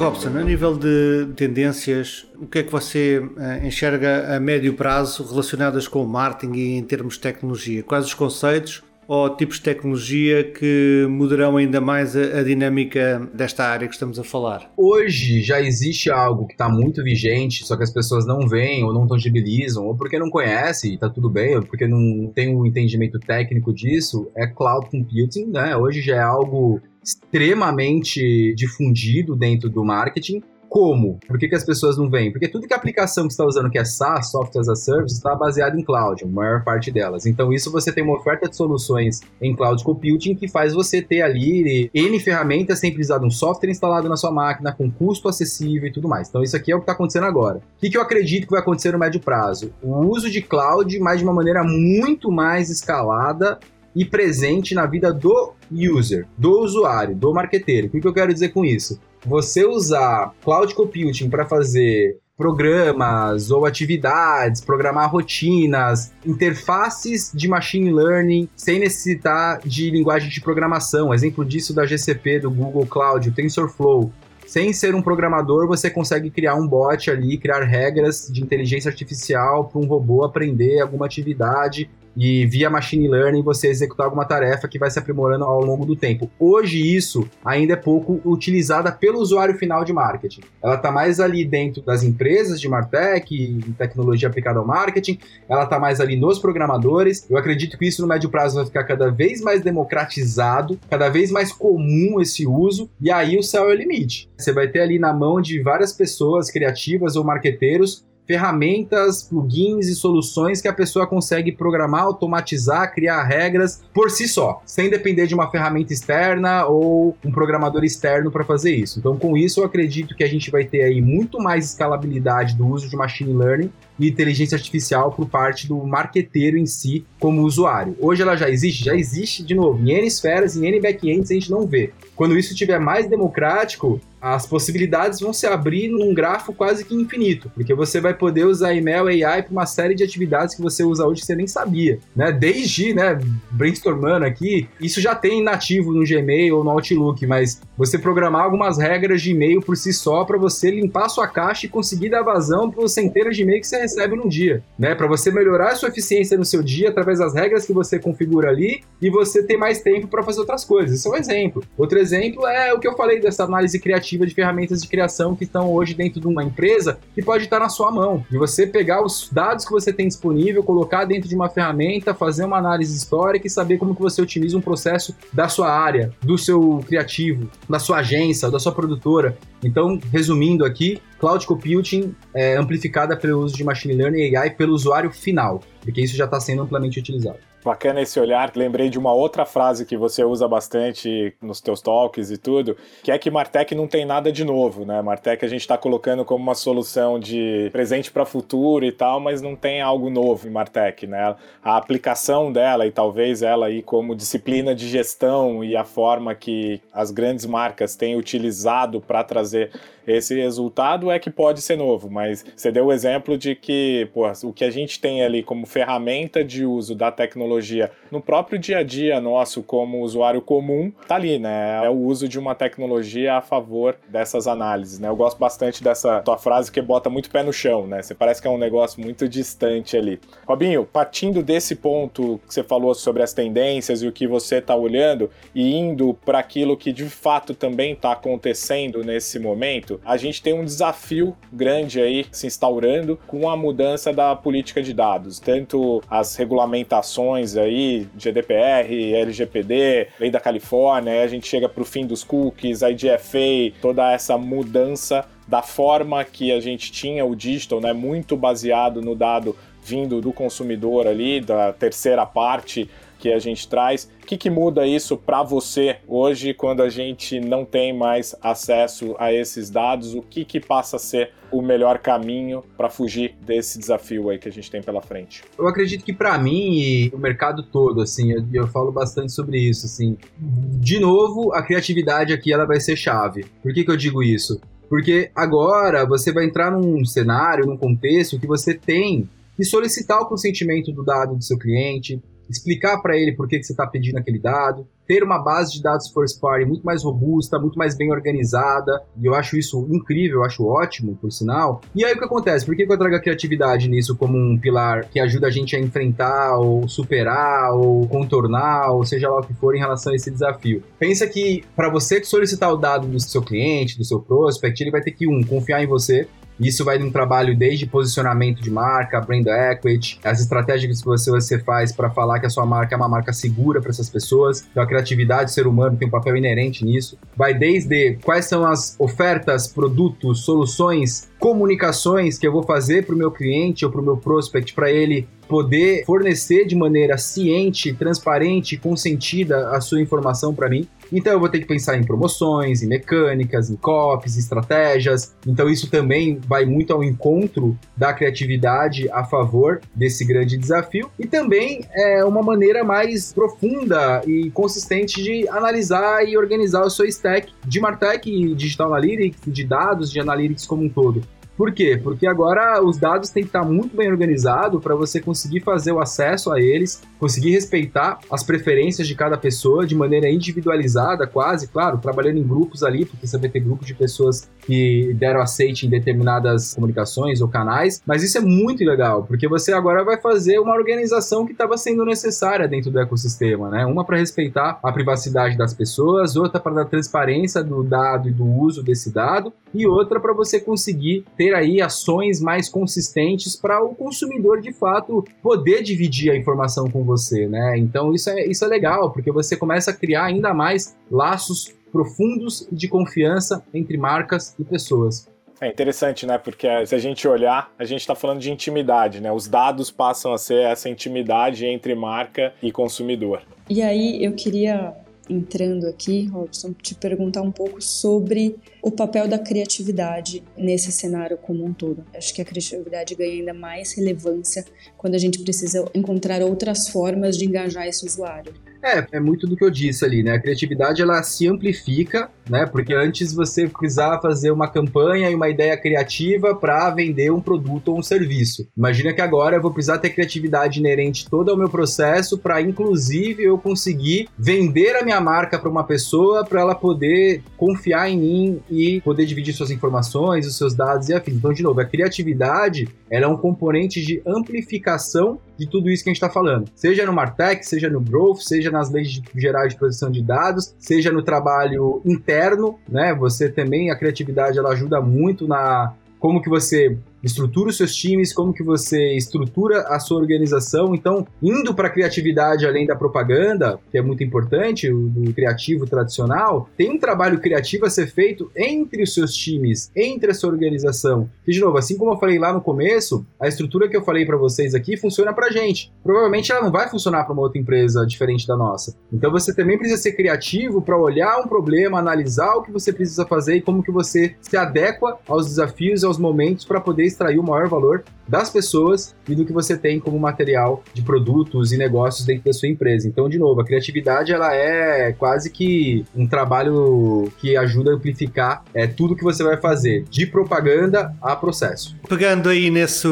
Robson, 0.00 0.30
a 0.38 0.42
nível 0.42 0.78
de 0.78 1.26
tendências, 1.36 2.26
o 2.40 2.46
que 2.46 2.60
é 2.60 2.62
que 2.62 2.72
você 2.72 3.18
uh, 3.18 3.66
enxerga 3.66 4.34
a 4.34 4.40
médio 4.40 4.72
prazo 4.72 5.22
relacionadas 5.22 5.86
com 5.86 6.02
o 6.02 6.08
marketing 6.08 6.54
e 6.54 6.78
em 6.78 6.82
termos 6.82 7.14
de 7.14 7.20
tecnologia? 7.20 7.82
Quais 7.82 8.06
os 8.06 8.14
conceitos 8.14 8.82
ou 9.10 9.28
tipos 9.34 9.56
de 9.56 9.62
tecnologia 9.62 10.44
que 10.44 11.04
mudarão 11.10 11.56
ainda 11.56 11.80
mais 11.80 12.14
a, 12.14 12.38
a, 12.38 12.42
dinâmica 12.44 13.28
desta 13.34 13.64
área 13.64 13.88
que 13.88 13.94
estamos 13.94 14.20
a 14.20 14.22
falar? 14.22 14.72
Hoje 14.76 15.42
já 15.42 15.60
existe 15.60 16.08
algo 16.08 16.46
que 16.46 16.52
está 16.52 16.68
muito 16.68 17.02
vigente, 17.02 17.66
só 17.66 17.76
que 17.76 17.82
as 17.82 17.92
pessoas 17.92 18.24
não 18.24 18.46
veem 18.46 18.84
ou 18.84 18.94
não 18.94 19.08
tangibilizam, 19.08 19.84
ou 19.84 19.96
porque 19.96 20.16
não 20.16 20.30
conhecem, 20.30 20.94
está 20.94 21.10
tudo 21.10 21.28
bem, 21.28 21.56
ou 21.56 21.62
porque 21.64 21.88
não 21.88 22.30
tem 22.32 22.54
o 22.54 22.60
um 22.60 22.66
entendimento 22.66 23.18
técnico 23.18 23.74
disso, 23.74 24.30
é 24.36 24.46
cloud 24.46 24.88
computing, 24.88 25.46
né? 25.46 25.76
Hoje 25.76 26.00
já 26.02 26.14
é 26.14 26.22
algo 26.22 26.80
extremamente 27.02 28.54
difundido 28.54 29.34
dentro 29.34 29.68
do 29.68 29.84
marketing. 29.84 30.40
Como? 30.70 31.18
Por 31.26 31.36
que, 31.36 31.48
que 31.48 31.56
as 31.56 31.64
pessoas 31.64 31.98
não 31.98 32.08
veem? 32.08 32.30
Porque 32.30 32.46
tudo 32.46 32.68
que 32.68 32.72
a 32.72 32.76
aplicação 32.76 33.26
que 33.26 33.32
está 33.32 33.44
usando, 33.44 33.68
que 33.68 33.76
é 33.76 33.84
SaaS, 33.84 34.30
Software 34.30 34.60
as 34.60 34.68
a 34.68 34.76
Service, 34.76 35.16
está 35.16 35.34
baseado 35.34 35.76
em 35.76 35.82
cloud, 35.82 36.22
a 36.22 36.28
maior 36.28 36.62
parte 36.62 36.92
delas. 36.92 37.26
Então, 37.26 37.52
isso 37.52 37.72
você 37.72 37.90
tem 37.90 38.04
uma 38.04 38.16
oferta 38.16 38.48
de 38.48 38.54
soluções 38.54 39.20
em 39.42 39.54
cloud 39.54 39.82
computing 39.82 40.36
que 40.36 40.46
faz 40.46 40.72
você 40.72 41.02
ter 41.02 41.22
ali 41.22 41.90
N 41.92 42.20
ferramentas 42.20 42.78
sem 42.78 42.94
precisar 42.94 43.18
de 43.18 43.26
um 43.26 43.30
software 43.30 43.68
instalado 43.68 44.08
na 44.08 44.16
sua 44.16 44.30
máquina, 44.30 44.72
com 44.72 44.88
custo 44.88 45.28
acessível 45.28 45.88
e 45.88 45.92
tudo 45.92 46.08
mais. 46.08 46.28
Então, 46.28 46.40
isso 46.40 46.56
aqui 46.56 46.70
é 46.70 46.76
o 46.76 46.78
que 46.78 46.84
está 46.84 46.92
acontecendo 46.92 47.26
agora. 47.26 47.58
O 47.58 47.80
que, 47.80 47.90
que 47.90 47.96
eu 47.96 48.02
acredito 48.02 48.44
que 48.44 48.52
vai 48.52 48.60
acontecer 48.60 48.92
no 48.92 48.98
médio 48.98 49.20
prazo? 49.20 49.72
O 49.82 50.06
uso 50.06 50.30
de 50.30 50.40
cloud, 50.40 50.96
mas 51.00 51.18
de 51.18 51.24
uma 51.24 51.34
maneira 51.34 51.64
muito 51.64 52.30
mais 52.30 52.70
escalada 52.70 53.58
e 53.94 54.04
presente 54.04 54.72
na 54.72 54.86
vida 54.86 55.12
do 55.12 55.52
user, 55.72 56.28
do 56.38 56.60
usuário, 56.60 57.16
do 57.16 57.34
marqueteiro. 57.34 57.88
O 57.88 57.90
que 57.90 58.06
eu 58.06 58.14
quero 58.14 58.32
dizer 58.32 58.50
com 58.50 58.64
isso? 58.64 59.00
Você 59.26 59.66
usar 59.66 60.32
cloud 60.42 60.74
computing 60.74 61.28
para 61.28 61.44
fazer 61.46 62.18
programas 62.36 63.50
ou 63.50 63.66
atividades, 63.66 64.62
programar 64.62 65.12
rotinas, 65.12 66.10
interfaces 66.24 67.30
de 67.34 67.46
machine 67.46 67.92
learning 67.92 68.48
sem 68.56 68.78
necessitar 68.78 69.60
de 69.62 69.90
linguagem 69.90 70.30
de 70.30 70.40
programação. 70.40 71.12
Exemplo 71.12 71.44
disso 71.44 71.74
da 71.74 71.84
GCP, 71.84 72.40
do 72.40 72.50
Google 72.50 72.86
Cloud, 72.86 73.28
o 73.28 73.32
TensorFlow. 73.32 74.10
Sem 74.46 74.72
ser 74.72 74.94
um 74.94 75.02
programador, 75.02 75.68
você 75.68 75.90
consegue 75.90 76.30
criar 76.30 76.54
um 76.54 76.66
bot 76.66 77.10
ali, 77.10 77.36
criar 77.36 77.62
regras 77.62 78.26
de 78.32 78.42
inteligência 78.42 78.88
artificial 78.88 79.66
para 79.66 79.78
um 79.78 79.86
robô 79.86 80.24
aprender 80.24 80.80
alguma 80.80 81.04
atividade 81.04 81.90
e 82.20 82.44
via 82.44 82.68
machine 82.68 83.08
learning 83.08 83.42
você 83.42 83.68
executar 83.68 84.04
alguma 84.04 84.26
tarefa 84.26 84.68
que 84.68 84.78
vai 84.78 84.90
se 84.90 84.98
aprimorando 84.98 85.42
ao 85.42 85.64
longo 85.64 85.86
do 85.86 85.96
tempo. 85.96 86.30
Hoje 86.38 86.78
isso 86.78 87.26
ainda 87.42 87.72
é 87.72 87.76
pouco 87.76 88.20
utilizada 88.26 88.92
pelo 88.92 89.18
usuário 89.18 89.56
final 89.56 89.86
de 89.86 89.92
marketing. 89.94 90.42
Ela 90.62 90.74
está 90.74 90.92
mais 90.92 91.18
ali 91.18 91.46
dentro 91.46 91.80
das 91.80 92.02
empresas 92.02 92.60
de 92.60 92.68
Martech 92.68 93.34
e 93.34 93.72
tecnologia 93.72 94.28
aplicada 94.28 94.58
ao 94.58 94.66
marketing, 94.66 95.18
ela 95.48 95.64
está 95.64 95.78
mais 95.78 95.98
ali 95.98 96.14
nos 96.14 96.38
programadores. 96.38 97.26
Eu 97.30 97.38
acredito 97.38 97.78
que 97.78 97.86
isso 97.86 98.02
no 98.02 98.08
médio 98.08 98.28
prazo 98.28 98.56
vai 98.56 98.66
ficar 98.66 98.84
cada 98.84 99.10
vez 99.10 99.40
mais 99.40 99.62
democratizado, 99.62 100.78
cada 100.90 101.08
vez 101.08 101.30
mais 101.30 101.50
comum 101.50 102.20
esse 102.20 102.46
uso, 102.46 102.90
e 103.00 103.10
aí 103.10 103.38
o 103.38 103.42
céu 103.42 103.70
é 103.70 103.72
o 103.72 103.76
limite. 103.76 104.28
Você 104.36 104.52
vai 104.52 104.68
ter 104.68 104.80
ali 104.80 104.98
na 104.98 105.14
mão 105.14 105.40
de 105.40 105.58
várias 105.62 105.90
pessoas 105.90 106.50
criativas 106.50 107.16
ou 107.16 107.24
marqueteiros 107.24 108.04
ferramentas, 108.30 109.24
plugins 109.24 109.88
e 109.88 109.94
soluções 109.96 110.60
que 110.60 110.68
a 110.68 110.72
pessoa 110.72 111.04
consegue 111.04 111.50
programar, 111.50 112.02
automatizar, 112.02 112.94
criar 112.94 113.24
regras 113.24 113.82
por 113.92 114.08
si 114.08 114.28
só, 114.28 114.62
sem 114.64 114.88
depender 114.88 115.26
de 115.26 115.34
uma 115.34 115.50
ferramenta 115.50 115.92
externa 115.92 116.64
ou 116.64 117.16
um 117.24 117.32
programador 117.32 117.82
externo 117.82 118.30
para 118.30 118.44
fazer 118.44 118.72
isso. 118.72 119.00
Então, 119.00 119.16
com 119.16 119.36
isso, 119.36 119.58
eu 119.58 119.64
acredito 119.64 120.14
que 120.14 120.22
a 120.22 120.28
gente 120.28 120.48
vai 120.48 120.62
ter 120.62 120.84
aí 120.84 121.02
muito 121.02 121.40
mais 121.40 121.64
escalabilidade 121.64 122.54
do 122.54 122.68
uso 122.68 122.88
de 122.88 122.94
machine 122.94 123.32
learning 123.32 123.72
e 123.98 124.08
inteligência 124.08 124.54
artificial 124.54 125.10
por 125.10 125.28
parte 125.28 125.66
do 125.66 125.76
marqueteiro 125.84 126.56
em 126.56 126.66
si 126.66 127.04
como 127.18 127.42
usuário. 127.42 127.96
Hoje 127.98 128.22
ela 128.22 128.36
já 128.36 128.48
existe? 128.48 128.84
Já 128.84 128.94
existe, 128.94 129.42
de 129.42 129.56
novo, 129.56 129.82
em 129.82 129.90
N 129.90 130.06
esferas, 130.06 130.56
em 130.56 130.64
N 130.66 130.80
backends 130.80 131.32
a 131.32 131.34
gente 131.34 131.50
não 131.50 131.66
vê. 131.66 131.92
Quando 132.14 132.38
isso 132.38 132.52
estiver 132.52 132.78
mais 132.78 133.08
democrático, 133.08 134.00
as 134.20 134.46
possibilidades 134.46 135.20
vão 135.20 135.32
se 135.32 135.46
abrir 135.46 135.88
num 135.88 136.12
grafo 136.12 136.52
quase 136.52 136.84
que 136.84 136.94
infinito, 136.94 137.50
porque 137.54 137.74
você 137.74 138.00
vai 138.00 138.12
poder 138.12 138.44
usar 138.44 138.74
email 138.74 139.06
AI 139.06 139.42
para 139.42 139.52
uma 139.52 139.66
série 139.66 139.94
de 139.94 140.04
atividades 140.04 140.54
que 140.54 140.62
você 140.62 140.82
usa 140.84 141.06
hoje 141.06 141.20
que 141.20 141.26
você 141.26 141.34
nem 141.34 141.46
sabia, 141.46 141.98
né? 142.14 142.30
Desde, 142.30 142.92
né, 142.92 143.18
brainstormando 143.50 144.24
aqui, 144.24 144.68
isso 144.80 145.00
já 145.00 145.14
tem 145.14 145.42
nativo 145.42 145.92
no 145.92 146.04
Gmail 146.04 146.56
ou 146.56 146.64
no 146.64 146.70
Outlook, 146.70 147.26
mas 147.26 147.60
você 147.76 147.98
programar 147.98 148.44
algumas 148.44 148.78
regras 148.78 149.22
de 149.22 149.30
e-mail 149.30 149.60
por 149.60 149.76
si 149.76 149.92
só 149.92 150.24
para 150.24 150.36
você 150.36 150.70
limpar 150.70 151.08
sua 151.08 151.26
caixa 151.26 151.66
e 151.66 151.68
conseguir 151.68 152.10
dar 152.10 152.22
vazão 152.22 152.70
para 152.70 152.84
os 152.84 152.92
centenas 152.92 153.36
de 153.36 153.42
e-mails 153.42 153.62
que 153.62 153.68
você 153.68 153.80
recebe 153.80 154.16
num 154.16 154.28
dia, 154.28 154.62
né? 154.78 154.94
Para 154.94 155.06
você 155.06 155.30
melhorar 155.30 155.70
a 155.70 155.76
sua 155.76 155.88
eficiência 155.88 156.36
no 156.36 156.44
seu 156.44 156.62
dia 156.62 156.90
através 156.90 157.18
das 157.18 157.34
regras 157.34 157.64
que 157.64 157.72
você 157.72 157.98
configura 157.98 158.50
ali 158.50 158.82
e 159.00 159.08
você 159.08 159.42
ter 159.42 159.56
mais 159.56 159.80
tempo 159.80 160.08
para 160.08 160.22
fazer 160.22 160.40
outras 160.40 160.64
coisas. 160.64 160.98
Isso 160.98 161.08
é 161.08 161.12
um 161.12 161.16
exemplo. 161.16 161.62
Outro 161.76 161.98
exemplo 161.98 162.46
é 162.46 162.72
o 162.74 162.78
que 162.78 162.86
eu 162.86 162.96
falei 162.96 163.20
dessa 163.20 163.44
análise 163.44 163.78
criativa 163.78 164.09
de 164.18 164.34
ferramentas 164.34 164.82
de 164.82 164.88
criação 164.88 165.34
que 165.34 165.44
estão 165.44 165.72
hoje 165.72 165.94
dentro 165.94 166.20
de 166.20 166.26
uma 166.26 166.44
empresa 166.44 166.98
que 167.14 167.22
pode 167.22 167.44
estar 167.44 167.58
na 167.58 167.68
sua 167.68 167.90
mão. 167.90 168.24
De 168.30 168.38
você 168.38 168.66
pegar 168.66 169.04
os 169.04 169.28
dados 169.30 169.64
que 169.64 169.70
você 169.70 169.92
tem 169.92 170.08
disponível, 170.08 170.62
colocar 170.62 171.04
dentro 171.04 171.28
de 171.28 171.34
uma 171.34 171.48
ferramenta, 171.48 172.14
fazer 172.14 172.44
uma 172.44 172.58
análise 172.58 172.96
histórica 172.96 173.46
e 173.46 173.50
saber 173.50 173.78
como 173.78 173.94
que 173.94 174.02
você 174.02 174.20
utiliza 174.20 174.56
um 174.56 174.60
processo 174.60 175.14
da 175.32 175.48
sua 175.48 175.70
área, 175.70 176.12
do 176.22 176.36
seu 176.36 176.82
criativo, 176.86 177.48
da 177.68 177.78
sua 177.78 177.98
agência, 177.98 178.50
da 178.50 178.58
sua 178.58 178.72
produtora. 178.72 179.36
Então, 179.62 179.98
resumindo 180.12 180.64
aqui, 180.64 181.00
Cloud 181.18 181.46
Computing 181.46 182.14
é 182.34 182.56
amplificada 182.56 183.16
pelo 183.16 183.40
uso 183.40 183.54
de 183.54 183.62
Machine 183.62 183.94
Learning 183.94 184.30
e 184.30 184.36
AI 184.36 184.50
pelo 184.50 184.72
usuário 184.72 185.10
final, 185.10 185.62
porque 185.82 186.00
isso 186.00 186.16
já 186.16 186.24
está 186.24 186.40
sendo 186.40 186.62
amplamente 186.62 186.98
utilizado. 186.98 187.49
Bacana 187.64 188.00
esse 188.00 188.18
olhar. 188.18 188.50
Lembrei 188.54 188.88
de 188.88 188.98
uma 188.98 189.12
outra 189.12 189.44
frase 189.44 189.84
que 189.84 189.96
você 189.96 190.24
usa 190.24 190.48
bastante 190.48 191.34
nos 191.42 191.60
teus 191.60 191.82
talks 191.82 192.30
e 192.30 192.38
tudo, 192.38 192.76
que 193.02 193.12
é 193.12 193.18
que 193.18 193.30
Martech 193.30 193.74
não 193.74 193.86
tem 193.86 194.06
nada 194.06 194.32
de 194.32 194.44
novo, 194.44 194.84
né? 194.84 195.02
Martech 195.02 195.44
a 195.44 195.48
gente 195.48 195.60
está 195.60 195.76
colocando 195.76 196.24
como 196.24 196.42
uma 196.42 196.54
solução 196.54 197.18
de 197.18 197.68
presente 197.70 198.10
para 198.10 198.24
futuro 198.24 198.84
e 198.84 198.92
tal, 198.92 199.20
mas 199.20 199.42
não 199.42 199.54
tem 199.54 199.82
algo 199.82 200.08
novo 200.08 200.48
em 200.48 200.50
Martech, 200.50 201.06
né? 201.06 201.36
A 201.62 201.76
aplicação 201.76 202.50
dela 202.50 202.86
e 202.86 202.90
talvez 202.90 203.42
ela 203.42 203.66
aí 203.66 203.82
como 203.82 204.16
disciplina 204.16 204.74
de 204.74 204.88
gestão 204.88 205.62
e 205.62 205.76
a 205.76 205.84
forma 205.84 206.34
que 206.34 206.80
as 206.92 207.10
grandes 207.10 207.44
marcas 207.44 207.94
têm 207.94 208.16
utilizado 208.16 209.00
para 209.00 209.22
trazer 209.22 209.70
esse 210.10 210.34
resultado 210.34 211.10
é 211.10 211.18
que 211.18 211.30
pode 211.30 211.62
ser 211.62 211.76
novo, 211.76 212.10
mas 212.10 212.44
você 212.54 212.70
deu 212.70 212.86
o 212.86 212.92
exemplo 212.92 213.36
de 213.36 213.54
que 213.54 214.08
pô, 214.12 214.30
o 214.44 214.52
que 214.52 214.64
a 214.64 214.70
gente 214.70 215.00
tem 215.00 215.22
ali 215.22 215.42
como 215.42 215.66
ferramenta 215.66 216.44
de 216.44 216.64
uso 216.64 216.94
da 216.94 217.10
tecnologia 217.10 217.90
no 218.10 218.20
próprio 218.20 218.58
dia 218.58 218.78
a 218.78 218.82
dia 218.82 219.20
nosso 219.20 219.62
como 219.62 220.00
usuário 220.00 220.40
comum, 220.40 220.92
tá 221.06 221.14
ali, 221.14 221.38
né? 221.38 221.84
É 221.84 221.88
o 221.88 221.96
uso 221.96 222.28
de 222.28 222.38
uma 222.38 222.54
tecnologia 222.54 223.34
a 223.34 223.40
favor 223.40 223.96
dessas 224.08 224.46
análises, 224.46 224.98
né? 224.98 225.08
Eu 225.08 225.16
gosto 225.16 225.38
bastante 225.38 225.82
dessa 225.82 226.20
tua 226.20 226.38
frase 226.38 226.70
que 226.70 226.80
bota 226.80 227.08
muito 227.08 227.30
pé 227.30 227.42
no 227.42 227.52
chão, 227.52 227.86
né? 227.86 228.02
Você 228.02 228.14
parece 228.14 228.40
que 228.40 228.48
é 228.48 228.50
um 228.50 228.58
negócio 228.58 229.00
muito 229.00 229.28
distante 229.28 229.96
ali. 229.96 230.20
Robinho, 230.46 230.84
partindo 230.84 231.42
desse 231.42 231.76
ponto 231.76 232.40
que 232.46 232.54
você 232.54 232.62
falou 232.62 232.94
sobre 232.94 233.22
as 233.22 233.32
tendências 233.32 234.02
e 234.02 234.08
o 234.08 234.12
que 234.12 234.26
você 234.26 234.56
está 234.56 234.74
olhando 234.74 235.30
e 235.54 235.74
indo 235.74 236.14
para 236.24 236.38
aquilo 236.38 236.76
que 236.76 236.92
de 236.92 237.04
fato 237.04 237.54
também 237.54 237.92
está 237.92 238.12
acontecendo 238.12 239.04
nesse 239.04 239.38
momento, 239.38 239.99
a 240.04 240.16
gente 240.16 240.42
tem 240.42 240.52
um 240.52 240.64
desafio 240.64 241.36
grande 241.52 242.00
aí 242.00 242.26
se 242.32 242.46
instaurando 242.46 243.18
com 243.26 243.48
a 243.48 243.56
mudança 243.56 244.12
da 244.12 244.34
política 244.34 244.82
de 244.82 244.92
dados, 244.92 245.38
tanto 245.38 246.02
as 246.10 246.36
regulamentações 246.36 247.56
aí, 247.56 248.08
GDPR, 248.16 249.14
LGPD, 249.14 250.08
lei 250.18 250.30
da 250.30 250.40
Califórnia, 250.40 251.12
aí 251.12 251.22
a 251.22 251.28
gente 251.28 251.46
chega 251.46 251.68
para 251.68 251.82
o 251.82 251.86
fim 251.86 252.06
dos 252.06 252.24
cookies, 252.24 252.82
a 252.82 252.90
IDFA, 252.90 253.72
toda 253.80 254.10
essa 254.12 254.36
mudança 254.38 255.26
da 255.46 255.62
forma 255.62 256.24
que 256.24 256.52
a 256.52 256.60
gente 256.60 256.92
tinha 256.92 257.24
o 257.24 257.34
digital, 257.34 257.80
né, 257.80 257.92
muito 257.92 258.36
baseado 258.36 259.02
no 259.02 259.16
dado 259.16 259.56
vindo 259.82 260.20
do 260.20 260.32
consumidor 260.32 261.06
ali, 261.06 261.40
da 261.40 261.72
terceira 261.72 262.24
parte 262.26 262.88
que 263.20 263.30
a 263.30 263.38
gente 263.38 263.68
traz. 263.68 264.10
O 264.22 264.26
que, 264.26 264.36
que 264.36 264.50
muda 264.50 264.86
isso 264.86 265.16
para 265.16 265.42
você 265.42 265.98
hoje, 266.08 266.54
quando 266.54 266.82
a 266.82 266.88
gente 266.88 267.38
não 267.38 267.64
tem 267.64 267.96
mais 267.96 268.34
acesso 268.42 269.14
a 269.18 269.32
esses 269.32 269.68
dados? 269.68 270.14
O 270.14 270.22
que, 270.22 270.44
que 270.44 270.58
passa 270.58 270.96
a 270.96 270.98
ser 270.98 271.30
o 271.52 271.60
melhor 271.60 271.98
caminho 271.98 272.64
para 272.76 272.88
fugir 272.88 273.34
desse 273.44 273.78
desafio 273.78 274.30
aí 274.30 274.38
que 274.38 274.48
a 274.48 274.52
gente 274.52 274.70
tem 274.70 274.82
pela 274.82 275.02
frente? 275.02 275.42
Eu 275.58 275.68
acredito 275.68 276.04
que 276.04 276.12
para 276.12 276.38
mim 276.38 276.78
e 276.78 277.10
o 277.12 277.18
mercado 277.18 277.62
todo, 277.62 278.00
assim, 278.00 278.32
eu, 278.32 278.44
eu 278.52 278.66
falo 278.66 278.90
bastante 278.90 279.32
sobre 279.32 279.58
isso, 279.58 279.84
assim. 279.86 280.16
De 280.38 280.98
novo, 280.98 281.52
a 281.52 281.62
criatividade 281.62 282.32
aqui 282.32 282.52
ela 282.52 282.64
vai 282.64 282.80
ser 282.80 282.96
chave. 282.96 283.44
Por 283.62 283.74
que, 283.74 283.84
que 283.84 283.90
eu 283.90 283.96
digo 283.96 284.22
isso? 284.22 284.60
Porque 284.88 285.30
agora 285.36 286.04
você 286.04 286.32
vai 286.32 286.44
entrar 286.44 286.72
num 286.72 287.04
cenário, 287.04 287.66
num 287.66 287.76
contexto 287.76 288.40
que 288.40 288.46
você 288.46 288.74
tem 288.74 289.28
que 289.60 289.64
solicitar 289.66 290.18
o 290.22 290.26
consentimento 290.26 290.90
do 290.90 291.04
dado 291.04 291.36
do 291.36 291.44
seu 291.44 291.58
cliente, 291.58 292.18
explicar 292.48 293.00
para 293.00 293.16
ele 293.16 293.32
por 293.32 293.46
que, 293.46 293.58
que 293.58 293.64
você 293.64 293.72
está 293.72 293.86
pedindo 293.86 294.18
aquele 294.18 294.38
dado, 294.38 294.86
ter 295.06 295.22
uma 295.22 295.38
base 295.38 295.72
de 295.72 295.82
dados 295.82 296.08
first 296.08 296.40
party 296.40 296.64
muito 296.64 296.82
mais 296.84 297.04
robusta, 297.04 297.58
muito 297.58 297.78
mais 297.78 297.96
bem 297.96 298.10
organizada, 298.10 299.02
e 299.20 299.26
eu 299.26 299.34
acho 299.34 299.56
isso 299.56 299.86
incrível, 299.90 300.38
eu 300.38 300.44
acho 300.44 300.64
ótimo, 300.64 301.16
por 301.16 301.30
sinal. 301.30 301.80
E 301.94 302.04
aí 302.04 302.12
o 302.12 302.18
que 302.18 302.24
acontece? 302.24 302.64
Por 302.64 302.74
que, 302.74 302.86
que 302.86 302.92
eu 302.92 302.98
trago 302.98 303.14
a 303.14 303.20
criatividade 303.20 303.88
nisso 303.88 304.16
como 304.16 304.38
um 304.38 304.58
pilar 304.58 305.08
que 305.08 305.20
ajuda 305.20 305.48
a 305.48 305.50
gente 305.50 305.76
a 305.76 305.80
enfrentar, 305.80 306.56
ou 306.58 306.88
superar, 306.88 307.72
ou 307.74 308.06
contornar, 308.08 308.92
ou 308.92 309.04
seja 309.04 309.28
lá 309.28 309.40
o 309.40 309.42
que 309.42 309.54
for 309.54 309.76
em 309.76 309.78
relação 309.78 310.12
a 310.12 310.16
esse 310.16 310.30
desafio? 310.30 310.82
Pensa 310.98 311.26
que 311.26 311.62
para 311.76 311.90
você 311.90 312.22
solicitar 312.24 312.72
o 312.72 312.76
dado 312.76 313.06
do 313.06 313.20
seu 313.20 313.42
cliente, 313.42 313.98
do 313.98 314.04
seu 314.04 314.20
prospect, 314.20 314.82
ele 314.82 314.90
vai 314.90 315.02
ter 315.02 315.12
que, 315.12 315.26
um, 315.26 315.42
confiar 315.42 315.82
em 315.82 315.86
você, 315.86 316.26
isso 316.60 316.84
vai 316.84 316.98
de 316.98 317.04
um 317.04 317.10
trabalho 317.10 317.56
desde 317.56 317.86
posicionamento 317.86 318.60
de 318.60 318.70
marca, 318.70 319.20
brand 319.20 319.46
equity, 319.46 320.20
as 320.22 320.40
estratégias 320.40 321.00
que 321.00 321.04
você, 321.04 321.30
você 321.30 321.58
faz 321.58 321.92
para 321.92 322.10
falar 322.10 322.38
que 322.38 322.46
a 322.46 322.50
sua 322.50 322.66
marca 322.66 322.94
é 322.94 322.96
uma 322.96 323.08
marca 323.08 323.32
segura 323.32 323.80
para 323.80 323.90
essas 323.90 324.10
pessoas. 324.10 324.66
Então 324.70 324.82
a 324.82 324.86
criatividade 324.86 325.46
do 325.46 325.54
ser 325.54 325.66
humano 325.66 325.96
tem 325.96 326.08
um 326.08 326.10
papel 326.10 326.36
inerente 326.36 326.84
nisso. 326.84 327.18
Vai 327.36 327.54
desde 327.54 328.16
quais 328.22 328.44
são 328.44 328.64
as 328.64 328.94
ofertas, 328.98 329.68
produtos, 329.68 330.44
soluções, 330.44 331.28
comunicações 331.38 332.38
que 332.38 332.46
eu 332.46 332.52
vou 332.52 332.62
fazer 332.62 333.06
para 333.06 333.14
o 333.14 333.18
meu 333.18 333.30
cliente 333.30 333.84
ou 333.84 333.90
para 333.90 334.00
o 334.00 334.04
meu 334.04 334.16
prospect 334.16 334.74
para 334.74 334.90
ele 334.90 335.26
poder 335.48 336.04
fornecer 336.04 336.64
de 336.64 336.76
maneira 336.76 337.18
ciente, 337.18 337.92
transparente, 337.92 338.76
consentida 338.76 339.70
a 339.70 339.80
sua 339.80 340.00
informação 340.00 340.54
para 340.54 340.68
mim. 340.68 340.86
Então 341.12 341.32
eu 341.32 341.40
vou 341.40 341.48
ter 341.48 341.60
que 341.60 341.66
pensar 341.66 341.96
em 341.96 342.04
promoções, 342.04 342.82
em 342.82 342.86
mecânicas, 342.86 343.70
em 343.70 343.76
copies, 343.76 344.36
estratégias. 344.36 345.34
Então 345.46 345.68
isso 345.68 345.90
também 345.90 346.38
vai 346.46 346.64
muito 346.64 346.92
ao 346.92 347.02
encontro 347.02 347.76
da 347.96 348.12
criatividade 348.12 349.10
a 349.10 349.24
favor 349.24 349.80
desse 349.94 350.24
grande 350.24 350.56
desafio 350.56 351.10
e 351.18 351.26
também 351.26 351.84
é 351.92 352.24
uma 352.24 352.42
maneira 352.42 352.84
mais 352.84 353.32
profunda 353.32 354.22
e 354.26 354.50
consistente 354.50 355.22
de 355.22 355.48
analisar 355.48 356.26
e 356.26 356.36
organizar 356.36 356.82
o 356.82 356.90
seu 356.90 357.06
stack 357.06 357.52
de 357.66 357.80
Martech, 357.80 358.54
Digital 358.54 358.88
Analytics, 358.88 359.40
de 359.46 359.64
dados, 359.64 360.10
de 360.10 360.20
Analytics 360.20 360.66
como 360.66 360.84
um 360.84 360.88
todo. 360.88 361.22
Por 361.60 361.72
quê? 361.72 362.00
Porque 362.02 362.26
agora 362.26 362.82
os 362.82 362.96
dados 362.96 363.28
têm 363.28 363.42
que 363.42 363.50
estar 363.50 363.62
muito 363.62 363.94
bem 363.94 364.10
organizados 364.10 364.82
para 364.82 364.94
você 364.94 365.20
conseguir 365.20 365.60
fazer 365.60 365.92
o 365.92 366.00
acesso 366.00 366.50
a 366.50 366.58
eles, 366.58 367.02
conseguir 367.18 367.50
respeitar 367.50 368.18
as 368.30 368.42
preferências 368.42 369.06
de 369.06 369.14
cada 369.14 369.36
pessoa 369.36 369.86
de 369.86 369.94
maneira 369.94 370.26
individualizada, 370.26 371.26
quase, 371.26 371.68
claro, 371.68 371.98
trabalhando 371.98 372.38
em 372.38 372.48
grupos 372.48 372.82
ali, 372.82 373.04
porque 373.04 373.26
você 373.26 373.36
vai 373.36 373.50
ter 373.50 373.60
grupos 373.60 373.86
de 373.86 373.94
pessoas 373.94 374.48
que 374.62 375.12
deram 375.18 375.42
aceite 375.42 375.86
em 375.86 375.90
determinadas 375.90 376.72
comunicações 376.72 377.42
ou 377.42 377.48
canais, 377.48 378.00
mas 378.06 378.22
isso 378.22 378.38
é 378.38 378.40
muito 378.40 378.82
legal, 378.82 379.24
porque 379.24 379.46
você 379.46 379.74
agora 379.74 380.02
vai 380.02 380.18
fazer 380.18 380.58
uma 380.58 380.74
organização 380.74 381.44
que 381.44 381.52
estava 381.52 381.76
sendo 381.76 382.06
necessária 382.06 382.66
dentro 382.66 382.90
do 382.90 382.98
ecossistema, 382.98 383.68
né? 383.68 383.84
Uma 383.84 384.02
para 384.02 384.16
respeitar 384.16 384.78
a 384.82 384.92
privacidade 384.92 385.58
das 385.58 385.74
pessoas, 385.74 386.36
outra 386.36 386.58
para 386.58 386.76
dar 386.76 386.84
transparência 386.86 387.62
do 387.62 387.82
dado 387.82 388.30
e 388.30 388.32
do 388.32 388.46
uso 388.46 388.82
desse 388.82 389.12
dado, 389.12 389.52
e 389.74 389.86
outra 389.86 390.18
para 390.18 390.32
você 390.32 390.58
conseguir 390.58 391.26
ter 391.36 391.49
ter 391.50 391.54
aí 391.54 391.82
ações 391.82 392.40
mais 392.40 392.68
consistentes 392.68 393.56
para 393.56 393.82
o 393.82 393.94
consumidor 393.94 394.60
de 394.60 394.72
fato 394.72 395.24
poder 395.42 395.82
dividir 395.82 396.30
a 396.30 396.36
informação 396.36 396.88
com 396.88 397.02
você, 397.04 397.46
né? 397.46 397.76
Então 397.76 398.14
isso 398.14 398.30
é, 398.30 398.46
isso 398.46 398.64
é 398.64 398.68
legal, 398.68 399.10
porque 399.10 399.32
você 399.32 399.56
começa 399.56 399.90
a 399.90 399.94
criar 399.94 400.26
ainda 400.26 400.54
mais 400.54 400.96
laços 401.10 401.72
profundos 401.90 402.66
de 402.70 402.88
confiança 402.88 403.64
entre 403.74 403.96
marcas 403.96 404.54
e 404.58 404.64
pessoas. 404.64 405.28
É 405.60 405.68
interessante, 405.68 406.24
né? 406.24 406.38
Porque 406.38 406.68
se 406.86 406.94
a 406.94 406.98
gente 406.98 407.26
olhar, 407.28 407.70
a 407.78 407.84
gente 407.84 408.00
está 408.00 408.14
falando 408.14 408.38
de 408.38 408.50
intimidade, 408.50 409.20
né? 409.20 409.30
Os 409.30 409.46
dados 409.46 409.90
passam 409.90 410.32
a 410.32 410.38
ser 410.38 410.62
essa 410.62 410.88
intimidade 410.88 411.66
entre 411.66 411.94
marca 411.94 412.54
e 412.62 412.72
consumidor. 412.72 413.42
E 413.68 413.82
aí 413.82 414.24
eu 414.24 414.32
queria 414.32 414.94
entrando 415.30 415.86
aqui, 415.86 416.26
Robson, 416.26 416.72
te 416.72 416.94
perguntar 416.94 417.42
um 417.42 417.52
pouco 417.52 417.80
sobre 417.80 418.56
o 418.82 418.90
papel 418.90 419.28
da 419.28 419.38
criatividade 419.38 420.42
nesse 420.56 420.90
cenário 420.90 421.38
como 421.38 421.64
um 421.64 421.72
todo. 421.72 422.04
Acho 422.14 422.34
que 422.34 422.42
a 422.42 422.44
criatividade 422.44 423.14
ganha 423.14 423.32
ainda 423.32 423.54
mais 423.54 423.92
relevância 423.92 424.64
quando 424.98 425.14
a 425.14 425.18
gente 425.18 425.38
precisa 425.38 425.88
encontrar 425.94 426.42
outras 426.42 426.88
formas 426.88 427.36
de 427.36 427.46
engajar 427.46 427.86
esse 427.86 428.04
usuário. 428.04 428.52
É, 428.82 429.06
é 429.12 429.20
muito 429.20 429.46
do 429.46 429.56
que 429.56 429.64
eu 429.64 429.70
disse 429.70 430.04
ali, 430.04 430.22
né? 430.22 430.32
A 430.32 430.40
criatividade 430.40 431.02
ela 431.02 431.22
se 431.22 431.46
amplifica, 431.46 432.30
né? 432.48 432.66
Porque 432.66 432.94
antes 432.94 433.32
você 433.34 433.68
precisava 433.68 434.20
fazer 434.20 434.50
uma 434.50 434.68
campanha 434.68 435.30
e 435.30 435.34
uma 435.34 435.48
ideia 435.48 435.76
criativa 435.76 436.54
para 436.54 436.90
vender 436.90 437.30
um 437.30 437.40
produto 437.40 437.88
ou 437.88 437.98
um 437.98 438.02
serviço. 438.02 438.66
Imagina 438.76 439.12
que 439.12 439.20
agora 439.20 439.56
eu 439.56 439.62
vou 439.62 439.72
precisar 439.72 439.98
ter 439.98 440.10
criatividade 440.10 440.80
inerente 440.80 441.28
todo 441.28 441.50
ao 441.50 441.56
meu 441.56 441.68
processo 441.68 442.38
para 442.38 442.60
inclusive 442.60 443.42
eu 443.42 443.58
conseguir 443.58 444.28
vender 444.38 444.96
a 444.96 445.04
minha 445.04 445.20
marca 445.20 445.58
para 445.58 445.68
uma 445.68 445.84
pessoa 445.84 446.44
para 446.44 446.60
ela 446.60 446.74
poder 446.74 447.42
confiar 447.56 448.08
em 448.08 448.18
mim 448.18 448.60
e 448.70 449.00
poder 449.02 449.26
dividir 449.26 449.52
suas 449.52 449.70
informações, 449.70 450.46
os 450.46 450.56
seus 450.56 450.74
dados 450.74 451.08
e 451.08 451.14
afins. 451.14 451.36
Então, 451.36 451.52
de 451.52 451.62
novo, 451.62 451.80
a 451.80 451.84
criatividade 451.84 452.88
ela 453.10 453.26
é 453.26 453.28
um 453.28 453.36
componente 453.36 454.00
de 454.00 454.22
amplificação 454.26 455.38
de 455.60 455.68
tudo 455.68 455.90
isso 455.90 456.02
que 456.02 456.08
a 456.08 456.12
gente 456.12 456.22
está 456.22 456.30
falando. 456.30 456.70
Seja 456.74 457.04
no 457.04 457.12
Martech, 457.12 457.66
seja 457.66 457.90
no 457.90 458.00
Growth, 458.00 458.38
seja 458.38 458.70
nas 458.70 458.90
leis 458.90 459.20
gerais 459.36 459.74
de 459.74 459.78
proteção 459.78 460.10
de 460.10 460.22
dados, 460.22 460.74
seja 460.78 461.12
no 461.12 461.22
trabalho 461.22 462.00
interno, 462.02 462.78
né? 462.88 463.14
Você 463.14 463.50
também, 463.50 463.90
a 463.90 463.96
criatividade, 463.96 464.58
ela 464.58 464.70
ajuda 464.70 465.02
muito 465.02 465.46
na 465.46 465.92
como 466.18 466.40
que 466.40 466.48
você 466.48 466.96
estrutura 467.22 467.70
os 467.70 467.76
seus 467.76 467.94
times, 467.94 468.32
como 468.32 468.52
que 468.52 468.62
você 468.62 469.16
estrutura 469.16 469.82
a 469.88 469.98
sua 469.98 470.18
organização. 470.18 470.94
Então, 470.94 471.26
indo 471.42 471.74
para 471.74 471.88
a 471.88 471.90
criatividade 471.90 472.66
além 472.66 472.86
da 472.86 472.96
propaganda, 472.96 473.78
que 473.90 473.98
é 473.98 474.02
muito 474.02 474.22
importante, 474.24 474.90
o 474.90 475.08
do 475.08 475.32
criativo 475.32 475.86
tradicional, 475.86 476.68
tem 476.76 476.90
um 476.90 476.98
trabalho 476.98 477.40
criativo 477.40 477.86
a 477.86 477.90
ser 477.90 478.06
feito 478.06 478.50
entre 478.56 479.02
os 479.02 479.14
seus 479.14 479.34
times, 479.34 479.90
entre 479.94 480.30
a 480.30 480.34
sua 480.34 480.50
organização. 480.50 481.28
E 481.46 481.52
de 481.52 481.60
novo, 481.60 481.78
assim 481.78 481.96
como 481.96 482.12
eu 482.12 482.18
falei 482.18 482.38
lá 482.38 482.52
no 482.52 482.60
começo, 482.60 483.26
a 483.38 483.48
estrutura 483.48 483.88
que 483.88 483.96
eu 483.96 484.02
falei 484.02 484.24
para 484.24 484.36
vocês 484.36 484.74
aqui 484.74 484.96
funciona 484.96 485.32
para 485.32 485.50
gente. 485.50 485.92
Provavelmente 486.02 486.50
ela 486.50 486.62
não 486.62 486.70
vai 486.70 486.88
funcionar 486.88 487.24
para 487.24 487.32
uma 487.32 487.42
outra 487.42 487.60
empresa 487.60 488.06
diferente 488.06 488.46
da 488.46 488.56
nossa. 488.56 488.94
Então 489.12 489.30
você 489.30 489.54
também 489.54 489.78
precisa 489.78 490.00
ser 490.00 490.12
criativo 490.12 490.80
para 490.80 490.96
olhar 490.96 491.40
um 491.40 491.48
problema, 491.48 491.98
analisar 491.98 492.54
o 492.54 492.62
que 492.62 492.72
você 492.72 492.92
precisa 492.92 493.26
fazer 493.26 493.56
e 493.56 493.60
como 493.60 493.82
que 493.82 493.90
você 493.90 494.34
se 494.40 494.56
adequa 494.56 495.18
aos 495.26 495.46
desafios, 495.46 496.04
aos 496.04 496.18
momentos 496.18 496.64
para 496.64 496.80
poder 496.80 497.09
extrair 497.10 497.38
o 497.38 497.42
maior 497.42 497.68
valor 497.68 498.04
das 498.26 498.48
pessoas 498.48 499.14
e 499.28 499.34
do 499.34 499.44
que 499.44 499.52
você 499.52 499.76
tem 499.76 499.98
como 499.98 500.18
material 500.18 500.84
de 500.94 501.02
produtos 501.02 501.72
e 501.72 501.76
negócios 501.76 502.24
dentro 502.24 502.44
da 502.44 502.52
sua 502.52 502.68
empresa. 502.68 503.08
Então, 503.08 503.28
de 503.28 503.38
novo, 503.38 503.60
a 503.60 503.64
criatividade 503.64 504.32
ela 504.32 504.54
é 504.54 505.12
quase 505.12 505.50
que 505.50 506.04
um 506.14 506.26
trabalho 506.26 507.30
que 507.38 507.56
ajuda 507.56 507.90
a 507.90 507.94
amplificar 507.94 508.62
é, 508.72 508.86
tudo 508.86 509.16
que 509.16 509.24
você 509.24 509.42
vai 509.42 509.56
fazer, 509.56 510.04
de 510.08 510.26
propaganda 510.26 511.12
a 511.20 511.34
processo. 511.34 511.96
Pegando 512.08 512.48
aí 512.48 512.70
nesse, 512.70 513.08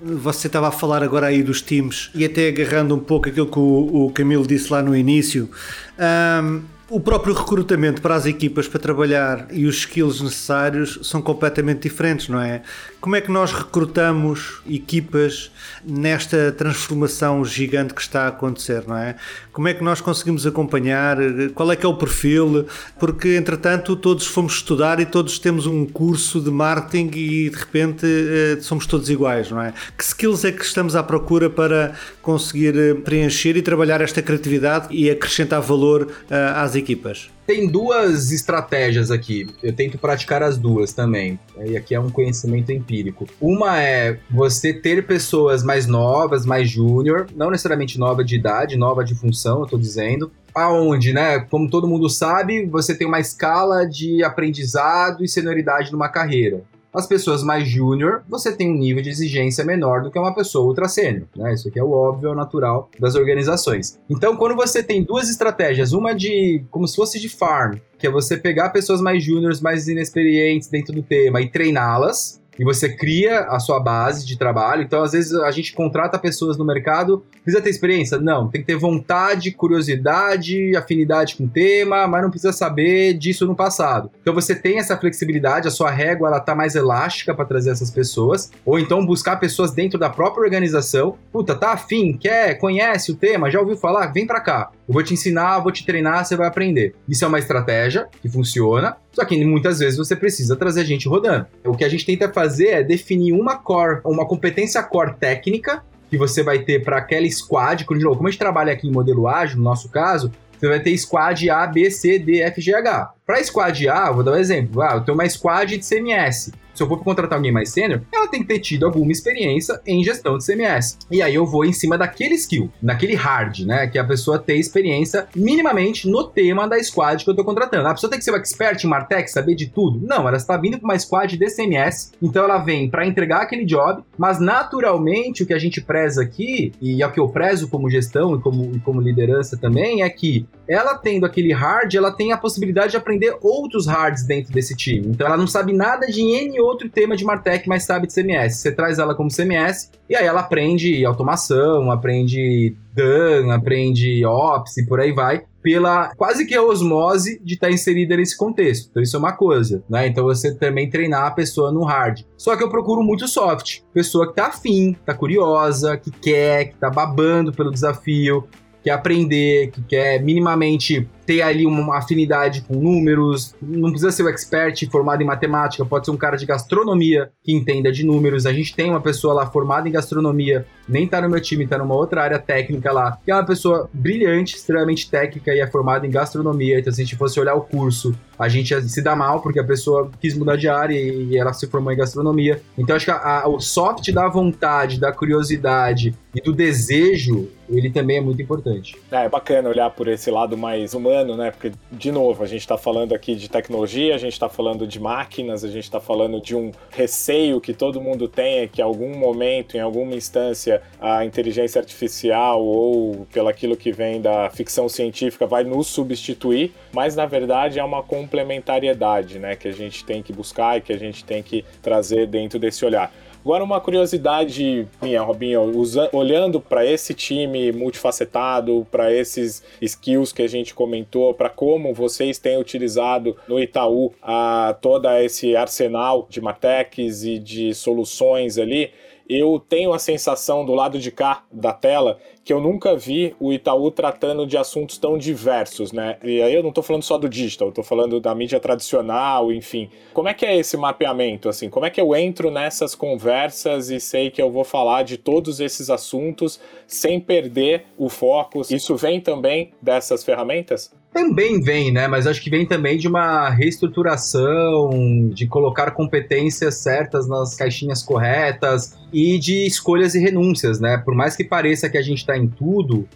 você 0.00 0.46
estava 0.46 0.68
a 0.68 0.72
falar 0.72 1.02
agora 1.02 1.26
aí 1.26 1.42
dos 1.42 1.60
times 1.60 2.10
e 2.14 2.24
até 2.24 2.48
agarrando 2.48 2.94
um 2.94 3.00
pouco 3.00 3.28
aquilo 3.28 3.46
que 3.46 3.58
o, 3.58 4.06
o 4.06 4.10
Camilo 4.12 4.46
disse 4.46 4.72
lá 4.72 4.82
no 4.82 4.96
início. 4.96 5.50
Um, 5.98 6.62
o 6.92 7.00
próprio 7.00 7.32
recrutamento 7.32 8.02
para 8.02 8.14
as 8.14 8.26
equipas 8.26 8.68
para 8.68 8.78
trabalhar 8.78 9.46
e 9.50 9.64
os 9.64 9.76
skills 9.78 10.20
necessários 10.20 10.98
são 11.02 11.22
completamente 11.22 11.80
diferentes, 11.80 12.28
não 12.28 12.38
é? 12.38 12.60
Como 13.02 13.16
é 13.16 13.20
que 13.20 13.32
nós 13.32 13.50
recrutamos 13.50 14.62
equipas 14.64 15.50
nesta 15.84 16.52
transformação 16.52 17.44
gigante 17.44 17.92
que 17.92 18.00
está 18.00 18.26
a 18.26 18.28
acontecer, 18.28 18.84
não 18.86 18.96
é? 18.96 19.16
Como 19.52 19.66
é 19.66 19.74
que 19.74 19.82
nós 19.82 20.00
conseguimos 20.00 20.46
acompanhar? 20.46 21.16
Qual 21.52 21.72
é 21.72 21.74
que 21.74 21.84
é 21.84 21.88
o 21.88 21.96
perfil? 21.96 22.64
Porque, 23.00 23.30
entretanto, 23.30 23.96
todos 23.96 24.24
fomos 24.28 24.52
estudar 24.54 25.00
e 25.00 25.04
todos 25.04 25.40
temos 25.40 25.66
um 25.66 25.84
curso 25.84 26.40
de 26.40 26.52
marketing 26.52 27.10
e, 27.18 27.50
de 27.50 27.56
repente, 27.56 28.06
eh, 28.06 28.58
somos 28.60 28.86
todos 28.86 29.10
iguais, 29.10 29.50
não 29.50 29.60
é? 29.60 29.74
Que 29.98 30.04
skills 30.04 30.44
é 30.44 30.52
que 30.52 30.64
estamos 30.64 30.94
à 30.94 31.02
procura 31.02 31.50
para 31.50 31.96
conseguir 32.22 32.78
eh, 32.78 32.94
preencher 32.94 33.56
e 33.56 33.62
trabalhar 33.62 34.00
esta 34.00 34.22
criatividade 34.22 34.86
e 34.92 35.10
acrescentar 35.10 35.60
valor 35.60 36.06
eh, 36.30 36.52
às 36.54 36.76
equipas? 36.76 37.28
Tem 37.46 37.66
duas 37.66 38.30
estratégias 38.30 39.10
aqui. 39.10 39.48
Eu 39.62 39.72
tento 39.72 39.98
praticar 39.98 40.42
as 40.42 40.56
duas 40.56 40.92
também. 40.92 41.38
E 41.64 41.76
aqui 41.76 41.94
é 41.94 42.00
um 42.00 42.10
conhecimento 42.10 42.70
empírico. 42.70 43.26
Uma 43.40 43.80
é 43.80 44.18
você 44.30 44.72
ter 44.72 45.06
pessoas 45.06 45.64
mais 45.64 45.86
novas, 45.86 46.46
mais 46.46 46.70
júnior, 46.70 47.26
não 47.34 47.50
necessariamente 47.50 47.98
nova 47.98 48.24
de 48.24 48.36
idade, 48.36 48.76
nova 48.76 49.04
de 49.04 49.14
função, 49.14 49.60
eu 49.60 49.66
tô 49.66 49.76
dizendo, 49.76 50.30
aonde, 50.54 51.12
né? 51.12 51.40
Como 51.40 51.68
todo 51.68 51.88
mundo 51.88 52.08
sabe, 52.08 52.66
você 52.66 52.94
tem 52.94 53.06
uma 53.06 53.20
escala 53.20 53.86
de 53.86 54.22
aprendizado 54.22 55.24
e 55.24 55.28
senioridade 55.28 55.90
numa 55.90 56.08
carreira. 56.08 56.62
As 56.92 57.06
pessoas 57.06 57.42
mais 57.42 57.66
júnior, 57.66 58.22
você 58.28 58.54
tem 58.54 58.70
um 58.70 58.76
nível 58.76 59.02
de 59.02 59.08
exigência 59.08 59.64
menor 59.64 60.02
do 60.02 60.10
que 60.10 60.18
uma 60.18 60.34
pessoa 60.34 60.66
ultra 60.66 60.88
sênior, 60.88 61.26
né? 61.34 61.54
Isso 61.54 61.68
aqui 61.68 61.78
é 61.78 61.82
o 61.82 61.90
óbvio, 61.90 62.28
é 62.28 62.32
o 62.32 62.34
natural 62.34 62.90
das 63.00 63.14
organizações. 63.14 63.98
Então, 64.10 64.36
quando 64.36 64.54
você 64.54 64.82
tem 64.82 65.02
duas 65.02 65.30
estratégias, 65.30 65.92
uma 65.92 66.14
de 66.14 66.62
como 66.70 66.86
se 66.86 66.96
fosse 66.96 67.18
de 67.18 67.30
farm, 67.30 67.78
que 67.98 68.06
é 68.06 68.10
você 68.10 68.36
pegar 68.36 68.70
pessoas 68.70 69.00
mais 69.00 69.24
júniores, 69.24 69.60
mais 69.60 69.88
inexperientes 69.88 70.68
dentro 70.68 70.92
do 70.92 71.02
tema 71.02 71.40
e 71.40 71.48
treiná-las, 71.48 72.41
e 72.62 72.64
você 72.64 72.88
cria 72.88 73.40
a 73.40 73.58
sua 73.58 73.80
base 73.80 74.24
de 74.24 74.38
trabalho. 74.38 74.84
Então, 74.84 75.02
às 75.02 75.10
vezes, 75.10 75.34
a 75.34 75.50
gente 75.50 75.72
contrata 75.72 76.16
pessoas 76.16 76.56
no 76.56 76.64
mercado, 76.64 77.24
precisa 77.42 77.60
ter 77.60 77.70
experiência? 77.70 78.18
Não, 78.18 78.48
tem 78.48 78.60
que 78.60 78.68
ter 78.68 78.76
vontade, 78.76 79.50
curiosidade, 79.50 80.76
afinidade 80.76 81.34
com 81.34 81.42
o 81.42 81.48
tema, 81.48 82.06
mas 82.06 82.22
não 82.22 82.30
precisa 82.30 82.52
saber 82.52 83.14
disso 83.14 83.48
no 83.48 83.56
passado. 83.56 84.12
Então, 84.20 84.32
você 84.32 84.54
tem 84.54 84.78
essa 84.78 84.96
flexibilidade, 84.96 85.66
a 85.66 85.72
sua 85.72 85.90
régua 85.90 86.28
ela 86.28 86.38
tá 86.38 86.54
mais 86.54 86.76
elástica 86.76 87.34
para 87.34 87.44
trazer 87.44 87.70
essas 87.70 87.90
pessoas, 87.90 88.52
ou 88.64 88.78
então 88.78 89.04
buscar 89.04 89.40
pessoas 89.40 89.72
dentro 89.72 89.98
da 89.98 90.08
própria 90.08 90.44
organização. 90.44 91.18
Puta, 91.32 91.56
tá 91.56 91.72
afim, 91.72 92.16
quer, 92.16 92.54
conhece 92.58 93.10
o 93.10 93.16
tema, 93.16 93.50
já 93.50 93.58
ouviu 93.58 93.76
falar? 93.76 94.06
Vem 94.12 94.24
para 94.24 94.40
cá. 94.40 94.70
Eu 94.92 94.94
vou 94.94 95.02
te 95.02 95.14
ensinar, 95.14 95.58
vou 95.60 95.72
te 95.72 95.86
treinar, 95.86 96.22
você 96.22 96.36
vai 96.36 96.46
aprender. 96.46 96.94
Isso 97.08 97.24
é 97.24 97.28
uma 97.28 97.38
estratégia 97.38 98.08
que 98.20 98.28
funciona, 98.28 98.94
só 99.10 99.24
que 99.24 99.42
muitas 99.42 99.78
vezes 99.78 99.96
você 99.96 100.14
precisa 100.14 100.54
trazer 100.54 100.84
gente 100.84 101.08
rodando. 101.08 101.46
O 101.64 101.74
que 101.74 101.82
a 101.82 101.88
gente 101.88 102.04
tenta 102.04 102.30
fazer 102.30 102.66
é 102.66 102.82
definir 102.82 103.32
uma 103.32 103.56
core, 103.56 104.02
uma 104.04 104.26
competência 104.26 104.82
core 104.82 105.14
técnica 105.18 105.82
que 106.10 106.18
você 106.18 106.42
vai 106.42 106.58
ter 106.58 106.84
para 106.84 106.98
aquela 106.98 107.26
squad. 107.30 107.86
Como 107.86 108.28
a 108.28 108.30
gente 108.30 108.38
trabalha 108.38 108.70
aqui 108.70 108.86
em 108.86 108.92
modelo 108.92 109.26
ágil, 109.26 109.56
no 109.56 109.64
nosso 109.64 109.88
caso, 109.88 110.30
você 110.58 110.68
vai 110.68 110.78
ter 110.78 110.94
squad 110.98 111.48
A, 111.48 111.66
B, 111.66 111.90
C, 111.90 112.18
D, 112.18 112.42
F, 112.42 112.60
G, 112.60 112.74
H. 112.74 113.14
Para 113.26 113.42
squad 113.42 113.88
A, 113.88 114.12
vou 114.12 114.22
dar 114.22 114.32
um 114.32 114.36
exemplo. 114.36 114.82
Ah, 114.82 114.96
eu 114.96 115.00
tenho 115.00 115.16
uma 115.16 115.26
squad 115.26 115.78
de 115.78 115.88
CMS 115.88 116.52
se 116.74 116.82
eu 116.82 116.88
for 116.88 117.02
contratar 117.02 117.38
alguém 117.38 117.52
mais 117.52 117.70
sênior, 117.70 118.02
ela 118.12 118.28
tem 118.28 118.40
que 118.40 118.48
ter 118.48 118.58
tido 118.58 118.86
alguma 118.86 119.12
experiência 119.12 119.80
em 119.86 120.02
gestão 120.02 120.38
de 120.38 120.44
CMS. 120.44 120.98
E 121.10 121.22
aí 121.22 121.34
eu 121.34 121.46
vou 121.46 121.64
em 121.64 121.72
cima 121.72 121.98
daquele 121.98 122.34
skill, 122.34 122.70
naquele 122.82 123.14
hard, 123.14 123.60
né? 123.60 123.86
Que 123.86 123.98
a 123.98 124.04
pessoa 124.04 124.38
tem 124.38 124.58
experiência 124.58 125.26
minimamente 125.34 126.08
no 126.08 126.24
tema 126.24 126.68
da 126.68 126.82
squad 126.82 127.24
que 127.24 127.30
eu 127.30 127.36
tô 127.36 127.44
contratando. 127.44 127.88
A 127.88 127.94
pessoa 127.94 128.10
tem 128.10 128.18
que 128.18 128.24
ser 128.24 128.32
um 128.32 128.36
expert 128.36 128.82
em 128.82 128.88
Martech, 128.88 129.30
saber 129.30 129.54
de 129.54 129.68
tudo? 129.68 130.00
Não, 130.06 130.26
ela 130.26 130.36
está 130.36 130.56
vindo 130.56 130.78
com 130.78 130.84
uma 130.84 130.98
squad 130.98 131.36
de 131.36 131.46
CMS, 131.46 132.12
então 132.22 132.44
ela 132.44 132.58
vem 132.58 132.88
para 132.88 133.06
entregar 133.06 133.42
aquele 133.42 133.64
job, 133.64 134.02
mas 134.16 134.40
naturalmente 134.40 135.42
o 135.42 135.46
que 135.46 135.54
a 135.54 135.58
gente 135.58 135.80
preza 135.80 136.22
aqui, 136.22 136.72
e 136.80 137.02
é 137.02 137.06
o 137.06 137.12
que 137.12 137.20
eu 137.20 137.28
prezo 137.28 137.68
como 137.68 137.90
gestão 137.90 138.36
e 138.36 138.40
como, 138.40 138.70
e 138.74 138.80
como 138.80 139.00
liderança 139.00 139.56
também, 139.56 140.02
é 140.02 140.10
que 140.10 140.46
ela 140.68 140.96
tendo 140.96 141.26
aquele 141.26 141.52
hard, 141.52 141.94
ela 141.94 142.12
tem 142.12 142.32
a 142.32 142.36
possibilidade 142.36 142.92
de 142.92 142.96
aprender 142.96 143.36
outros 143.40 143.86
hards 143.86 144.24
dentro 144.24 144.52
desse 144.52 144.76
time. 144.76 145.08
Então 145.08 145.26
ela 145.26 145.36
não 145.36 145.46
sabe 145.46 145.72
nada 145.72 146.06
de 146.06 146.22
N 146.22 146.60
outro 146.60 146.88
tema 146.88 147.16
de 147.16 147.24
Martech, 147.24 147.68
mas 147.68 147.84
sabe 147.84 148.06
de 148.06 148.14
CMS. 148.14 148.56
Você 148.56 148.72
traz 148.72 148.98
ela 148.98 149.14
como 149.14 149.30
CMS 149.30 149.90
e 150.08 150.16
aí 150.16 150.26
ela 150.26 150.40
aprende 150.40 151.04
automação, 151.04 151.90
aprende 151.90 152.76
DAN, 152.94 153.52
aprende 153.52 154.24
Ops 154.24 154.76
e 154.76 154.86
por 154.86 155.00
aí 155.00 155.12
vai, 155.12 155.42
pela 155.62 156.14
quase 156.16 156.44
que 156.44 156.54
a 156.54 156.62
osmose 156.62 157.40
de 157.42 157.54
estar 157.54 157.68
tá 157.68 157.72
inserida 157.72 158.16
nesse 158.16 158.36
contexto. 158.36 158.88
Então 158.90 159.02
isso 159.02 159.16
é 159.16 159.18
uma 159.18 159.32
coisa, 159.32 159.82
né? 159.88 160.06
Então 160.06 160.24
você 160.24 160.54
também 160.54 160.90
treinar 160.90 161.26
a 161.26 161.30
pessoa 161.30 161.70
no 161.70 161.84
hard. 161.84 162.22
Só 162.36 162.56
que 162.56 162.62
eu 162.62 162.68
procuro 162.68 163.02
muito 163.02 163.28
soft, 163.28 163.80
pessoa 163.94 164.28
que 164.28 164.34
tá 164.34 164.46
afim, 164.48 164.96
tá 165.06 165.14
curiosa, 165.14 165.96
que 165.96 166.10
quer, 166.10 166.66
que 166.66 166.76
tá 166.76 166.90
babando 166.90 167.52
pelo 167.52 167.70
desafio, 167.70 168.46
quer 168.82 168.90
aprender, 168.90 169.70
que 169.70 169.82
quer 169.82 170.22
minimamente 170.22 171.08
ter 171.26 171.42
ali 171.42 171.66
uma 171.66 171.98
afinidade 171.98 172.62
com 172.62 172.74
números, 172.74 173.54
não 173.60 173.90
precisa 173.90 174.10
ser 174.10 174.22
o 174.22 174.26
um 174.26 174.28
expert 174.28 174.86
formado 174.90 175.22
em 175.22 175.26
matemática, 175.26 175.84
pode 175.84 176.06
ser 176.06 176.10
um 176.10 176.16
cara 176.16 176.36
de 176.36 176.46
gastronomia 176.46 177.30
que 177.42 177.52
entenda 177.52 177.92
de 177.92 178.04
números. 178.04 178.46
A 178.46 178.52
gente 178.52 178.74
tem 178.74 178.90
uma 178.90 179.00
pessoa 179.00 179.34
lá 179.34 179.46
formada 179.46 179.88
em 179.88 179.92
gastronomia, 179.92 180.66
nem 180.88 181.06
tá 181.06 181.20
no 181.20 181.28
meu 181.28 181.40
time, 181.40 181.66
tá 181.66 181.78
numa 181.78 181.94
outra 181.94 182.22
área 182.22 182.38
técnica 182.38 182.92
lá, 182.92 183.18
que 183.24 183.30
é 183.30 183.34
uma 183.34 183.46
pessoa 183.46 183.88
brilhante, 183.92 184.56
extremamente 184.56 185.08
técnica 185.08 185.54
e 185.54 185.60
é 185.60 185.66
formada 185.66 186.06
em 186.06 186.10
gastronomia. 186.10 186.78
Então, 186.78 186.92
se 186.92 187.00
a 187.00 187.04
gente 187.04 187.16
fosse 187.16 187.38
olhar 187.38 187.54
o 187.54 187.60
curso, 187.60 188.14
a 188.38 188.48
gente 188.48 188.80
se 188.88 189.02
dá 189.02 189.14
mal, 189.14 189.40
porque 189.40 189.60
a 189.60 189.64
pessoa 189.64 190.10
quis 190.20 190.36
mudar 190.36 190.56
de 190.56 190.68
área 190.68 190.98
e 190.98 191.36
ela 191.36 191.52
se 191.52 191.66
formou 191.68 191.92
em 191.92 191.96
gastronomia. 191.96 192.60
Então, 192.76 192.96
acho 192.96 193.04
que 193.04 193.10
a, 193.10 193.42
a, 193.42 193.48
o 193.48 193.60
soft 193.60 194.10
da 194.12 194.28
vontade, 194.28 194.98
da 194.98 195.12
curiosidade 195.12 196.14
e 196.34 196.40
do 196.40 196.52
desejo, 196.52 197.48
ele 197.68 197.90
também 197.90 198.16
é 198.16 198.20
muito 198.20 198.42
importante. 198.42 198.96
É, 199.10 199.24
é 199.24 199.28
bacana 199.28 199.68
olhar 199.68 199.90
por 199.90 200.08
esse 200.08 200.30
lado 200.30 200.56
mais 200.56 200.94
humano 200.94 201.11
né? 201.36 201.50
Porque, 201.50 201.72
de 201.90 202.10
novo, 202.10 202.42
a 202.42 202.46
gente 202.46 202.60
está 202.60 202.78
falando 202.78 203.14
aqui 203.14 203.34
de 203.34 203.48
tecnologia, 203.48 204.14
a 204.14 204.18
gente 204.18 204.32
está 204.32 204.48
falando 204.48 204.86
de 204.86 204.98
máquinas, 204.98 205.64
a 205.64 205.68
gente 205.68 205.84
está 205.84 206.00
falando 206.00 206.40
de 206.40 206.56
um 206.56 206.72
receio 206.90 207.60
que 207.60 207.74
todo 207.74 208.00
mundo 208.00 208.26
tem, 208.26 208.60
é 208.60 208.66
que 208.66 208.80
em 208.80 208.84
algum 208.84 209.16
momento, 209.16 209.76
em 209.76 209.80
alguma 209.80 210.14
instância, 210.14 210.82
a 211.00 211.24
inteligência 211.24 211.80
artificial 211.80 212.64
ou 212.64 213.26
pelo 213.32 213.48
aquilo 213.48 213.76
que 213.76 213.92
vem 213.92 214.20
da 214.20 214.50
ficção 214.50 214.88
científica 214.88 215.46
vai 215.46 215.64
nos 215.64 215.86
substituir, 215.88 216.72
mas 216.92 217.14
na 217.14 217.26
verdade 217.26 217.78
é 217.78 217.84
uma 217.84 218.02
complementariedade, 218.02 219.38
né? 219.38 219.54
Que 219.56 219.68
a 219.68 219.72
gente 219.72 220.04
tem 220.04 220.22
que 220.22 220.32
buscar 220.32 220.78
e 220.78 220.80
que 220.80 220.92
a 220.92 220.98
gente 220.98 221.24
tem 221.24 221.42
que 221.42 221.64
trazer 221.82 222.26
dentro 222.26 222.58
desse 222.58 222.84
olhar. 222.84 223.12
Agora, 223.44 223.64
uma 223.64 223.80
curiosidade 223.80 224.86
minha, 225.02 225.20
Robinho, 225.20 225.72
olhando 226.12 226.60
para 226.60 226.86
esse 226.86 227.12
time 227.12 227.72
multifacetado, 227.72 228.86
para 228.88 229.12
esses 229.12 229.64
skills 229.80 230.32
que 230.32 230.42
a 230.42 230.48
gente 230.48 230.72
comentou, 230.72 231.34
para 231.34 231.50
como 231.50 231.92
vocês 231.92 232.38
têm 232.38 232.56
utilizado 232.56 233.36
no 233.48 233.58
Itaú 233.58 234.12
a, 234.22 234.76
todo 234.80 235.08
esse 235.18 235.56
arsenal 235.56 236.26
de 236.30 236.40
Matex 236.40 237.24
e 237.24 237.40
de 237.40 237.74
soluções 237.74 238.58
ali, 238.58 238.92
eu 239.28 239.62
tenho 239.68 239.92
a 239.92 239.98
sensação 239.98 240.64
do 240.64 240.74
lado 240.74 240.98
de 240.98 241.10
cá 241.10 241.44
da 241.50 241.72
tela 241.72 242.18
que 242.44 242.52
eu 242.52 242.60
nunca 242.60 242.96
vi 242.96 243.36
o 243.38 243.52
Itaú 243.52 243.90
tratando 243.90 244.46
de 244.46 244.56
assuntos 244.56 244.98
tão 244.98 245.16
diversos, 245.16 245.92
né? 245.92 246.18
E 246.22 246.42
aí 246.42 246.52
eu 246.52 246.62
não 246.62 246.70
estou 246.70 246.82
falando 246.82 247.02
só 247.02 247.16
do 247.16 247.28
digital, 247.28 247.68
estou 247.68 247.84
falando 247.84 248.20
da 248.20 248.34
mídia 248.34 248.58
tradicional, 248.58 249.52
enfim. 249.52 249.88
Como 250.12 250.28
é 250.28 250.34
que 250.34 250.44
é 250.44 250.56
esse 250.56 250.76
mapeamento, 250.76 251.48
assim? 251.48 251.70
Como 251.70 251.86
é 251.86 251.90
que 251.90 252.00
eu 252.00 252.14
entro 252.16 252.50
nessas 252.50 252.94
conversas 252.94 253.90
e 253.90 254.00
sei 254.00 254.30
que 254.30 254.42
eu 254.42 254.50
vou 254.50 254.64
falar 254.64 255.04
de 255.04 255.16
todos 255.16 255.60
esses 255.60 255.88
assuntos 255.88 256.60
sem 256.86 257.20
perder 257.20 257.86
o 257.96 258.08
foco? 258.08 258.62
Isso 258.68 258.96
vem 258.96 259.20
também 259.20 259.72
dessas 259.80 260.24
ferramentas? 260.24 260.92
Também 261.12 261.60
vem, 261.60 261.92
né? 261.92 262.08
Mas 262.08 262.26
acho 262.26 262.40
que 262.40 262.48
vem 262.48 262.66
também 262.66 262.96
de 262.96 263.06
uma 263.06 263.50
reestruturação, 263.50 265.28
de 265.28 265.46
colocar 265.46 265.90
competências 265.90 266.76
certas 266.76 267.28
nas 267.28 267.54
caixinhas 267.54 268.02
corretas 268.02 268.98
e 269.12 269.38
de 269.38 269.66
escolhas 269.66 270.14
e 270.14 270.20
renúncias, 270.20 270.80
né? 270.80 270.96
Por 270.96 271.14
mais 271.14 271.36
que 271.36 271.44
pareça 271.44 271.90
que 271.90 271.98
a 271.98 272.02
gente 272.02 272.18
está 272.18 272.36
em 272.36 272.48
tudo, 272.48 273.06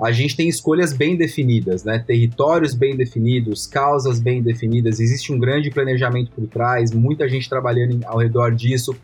a 0.00 0.10
gente 0.10 0.34
tem 0.34 0.48
escolhas 0.48 0.94
bem 0.94 1.14
definidas, 1.14 1.84
né? 1.84 1.98
Territórios 1.98 2.74
bem 2.74 2.96
definidos, 2.96 3.66
causas 3.66 4.18
bem 4.18 4.42
definidas, 4.42 4.98
existe 4.98 5.30
um 5.30 5.38
grande 5.38 5.70
planejamento 5.70 6.32
por 6.32 6.46
trás, 6.46 6.90
muita 6.90 7.28
gente 7.28 7.48
trabalhando 7.50 8.00
ao 8.06 8.18
redor 8.18 8.54
disso 8.54 8.96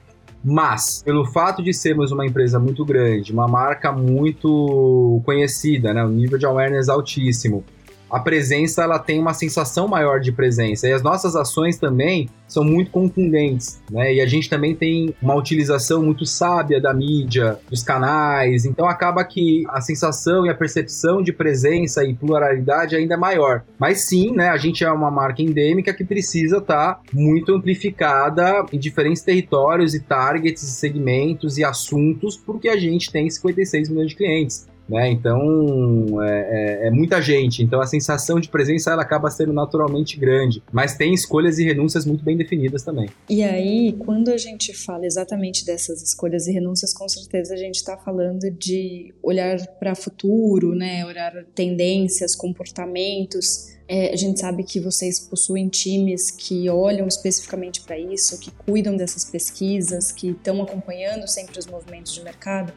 Mas, 0.43 1.03
pelo 1.05 1.25
fato 1.27 1.63
de 1.63 1.75
sermos 1.75 2.13
uma 2.13 2.25
empresa 2.25 2.59
muito 2.59 2.85
grande, 2.85 3.33
uma 3.33 3.49
marca 3.49 3.93
muito 3.93 5.21
conhecida, 5.25 5.93
né, 5.93 6.05
um 6.05 6.11
nível 6.11 6.39
de 6.39 6.47
awareness 6.47 6.89
altíssimo, 6.89 7.65
a 8.11 8.21
presença 8.21 8.83
ela 8.83 8.99
tem 8.99 9.19
uma 9.19 9.35
sensação 9.35 9.87
maior 9.89 10.21
de 10.21 10.33
presença. 10.33 10.89
E 10.89 10.93
as 10.93 11.03
nossas 11.03 11.37
ações 11.37 11.79
também 11.79 12.29
são 12.47 12.65
muito 12.65 12.91
contundentes, 12.91 13.81
né? 13.91 14.15
E 14.15 14.21
a 14.21 14.27
gente 14.27 14.49
também 14.49 14.75
tem 14.75 15.15
uma 15.21 15.35
utilização 15.35 16.03
muito 16.03 16.25
sábia 16.25 16.81
da 16.81 16.95
mídia, 16.95 17.59
dos 17.69 17.83
canais. 17.83 18.65
Então 18.65 18.89
acaba 18.89 19.23
que 19.23 19.65
a 19.69 19.81
sensação 19.81 20.47
e 20.47 20.49
a 20.49 20.55
percepção 20.55 21.23
de 21.23 21.33
presença 21.33 22.03
e 22.05 22.15
pluralidade 22.15 22.97
ainda 22.97 23.15
é 23.15 23.19
maior. 23.19 23.63
Mas 23.79 24.01
sim, 24.01 24.33
né? 24.33 24.49
A 24.49 24.57
gente 24.57 24.83
é 24.83 24.91
uma 24.91 25.11
marca 25.11 25.43
endêmica 25.43 25.93
que 25.93 26.05
precisa 26.05 26.59
estar 26.59 26.95
tá 26.95 27.01
muito 27.13 27.55
amplificada 27.55 28.65
em 28.73 28.79
diferentes 28.79 29.23
territórios 29.23 29.95
e 29.95 30.01
targets, 30.01 30.63
segmentos 30.63 31.59
e 31.59 31.65
assuntos, 31.65 32.37
porque 32.37 32.69
a 32.69 32.77
gente 32.77 33.13
tem 33.13 33.29
56 33.29 33.91
milhões 33.91 34.09
de 34.09 34.17
clientes. 34.17 34.67
Né? 34.89 35.11
Então 35.11 36.23
é, 36.23 36.85
é, 36.85 36.87
é, 36.87 36.91
muita 36.91 37.21
gente. 37.21 37.63
Então 37.63 37.81
a 37.81 37.87
sensação 37.87 38.41
de 38.41 38.49
presença 38.49 38.91
ela 38.91 39.03
acaba 39.03 39.31
sendo 39.31 39.53
naturalmente 39.53 40.19
grande, 40.19 40.63
mas 40.73 40.97
tem 40.97 41.13
escolhas 41.13 41.59
e 41.59 41.65
renúncias 41.65 42.07
muito 42.07 42.25
bem 42.25 42.37
definidas 42.37 42.83
também. 42.83 43.09
E 43.29 43.43
aí, 43.43 43.95
quando 43.99 44.31
a 44.31 44.39
gente 44.39 44.73
fala 44.73 45.05
exatamente 45.05 45.65
dessas 45.67 46.03
escolhas 46.03 46.47
e 46.47 46.53
renúncias, 46.53 46.95
com 46.95 47.09
certeza 47.09 47.55
a 47.55 47.57
gente 47.57 47.77
está 47.77 47.97
falando 47.99 48.51
de 48.51 49.15
olhar 49.23 49.59
para 49.79 49.95
futuro, 49.95 50.75
né? 50.75 51.05
Olhar 51.05 51.33
tendências, 51.55 52.35
comportamentos. 52.35 53.77
É, 53.87 54.13
a 54.13 54.17
gente 54.17 54.39
sabe 54.41 54.65
que 54.65 54.81
vocês 54.81 55.19
possuem 55.19 55.69
times 55.69 56.31
que 56.31 56.69
olham 56.69 57.07
especificamente 57.07 57.81
para 57.81 57.99
isso, 57.99 58.39
que 58.39 58.51
cuidam 58.51 58.97
dessas 58.97 59.25
pesquisas, 59.25 60.13
que 60.13 60.31
estão 60.31 60.63
acompanhando 60.63 61.27
sempre 61.27 61.59
os 61.59 61.67
movimentos 61.67 62.13
de 62.13 62.23
mercado. 62.23 62.73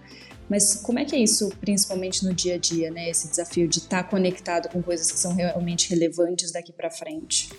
Mas 0.52 0.76
como 0.76 1.00
é 1.00 1.06
que 1.06 1.16
é 1.16 1.20
isso, 1.20 1.50
principalmente 1.62 2.26
no 2.26 2.34
dia 2.34 2.56
a 2.56 2.58
dia, 2.58 2.92
né? 2.92 3.10
Esse 3.10 3.30
desafio 3.30 3.70
de 3.70 3.78
estar 3.78 4.04
tá 4.04 4.10
conectado 4.10 4.68
com 4.68 4.84
coisas 4.84 5.10
que 5.10 5.18
são 5.18 5.34
realmente 5.34 5.90
relevantes 5.90 6.52
daqui 6.52 6.74
para 6.74 6.92
frente? 6.92 7.50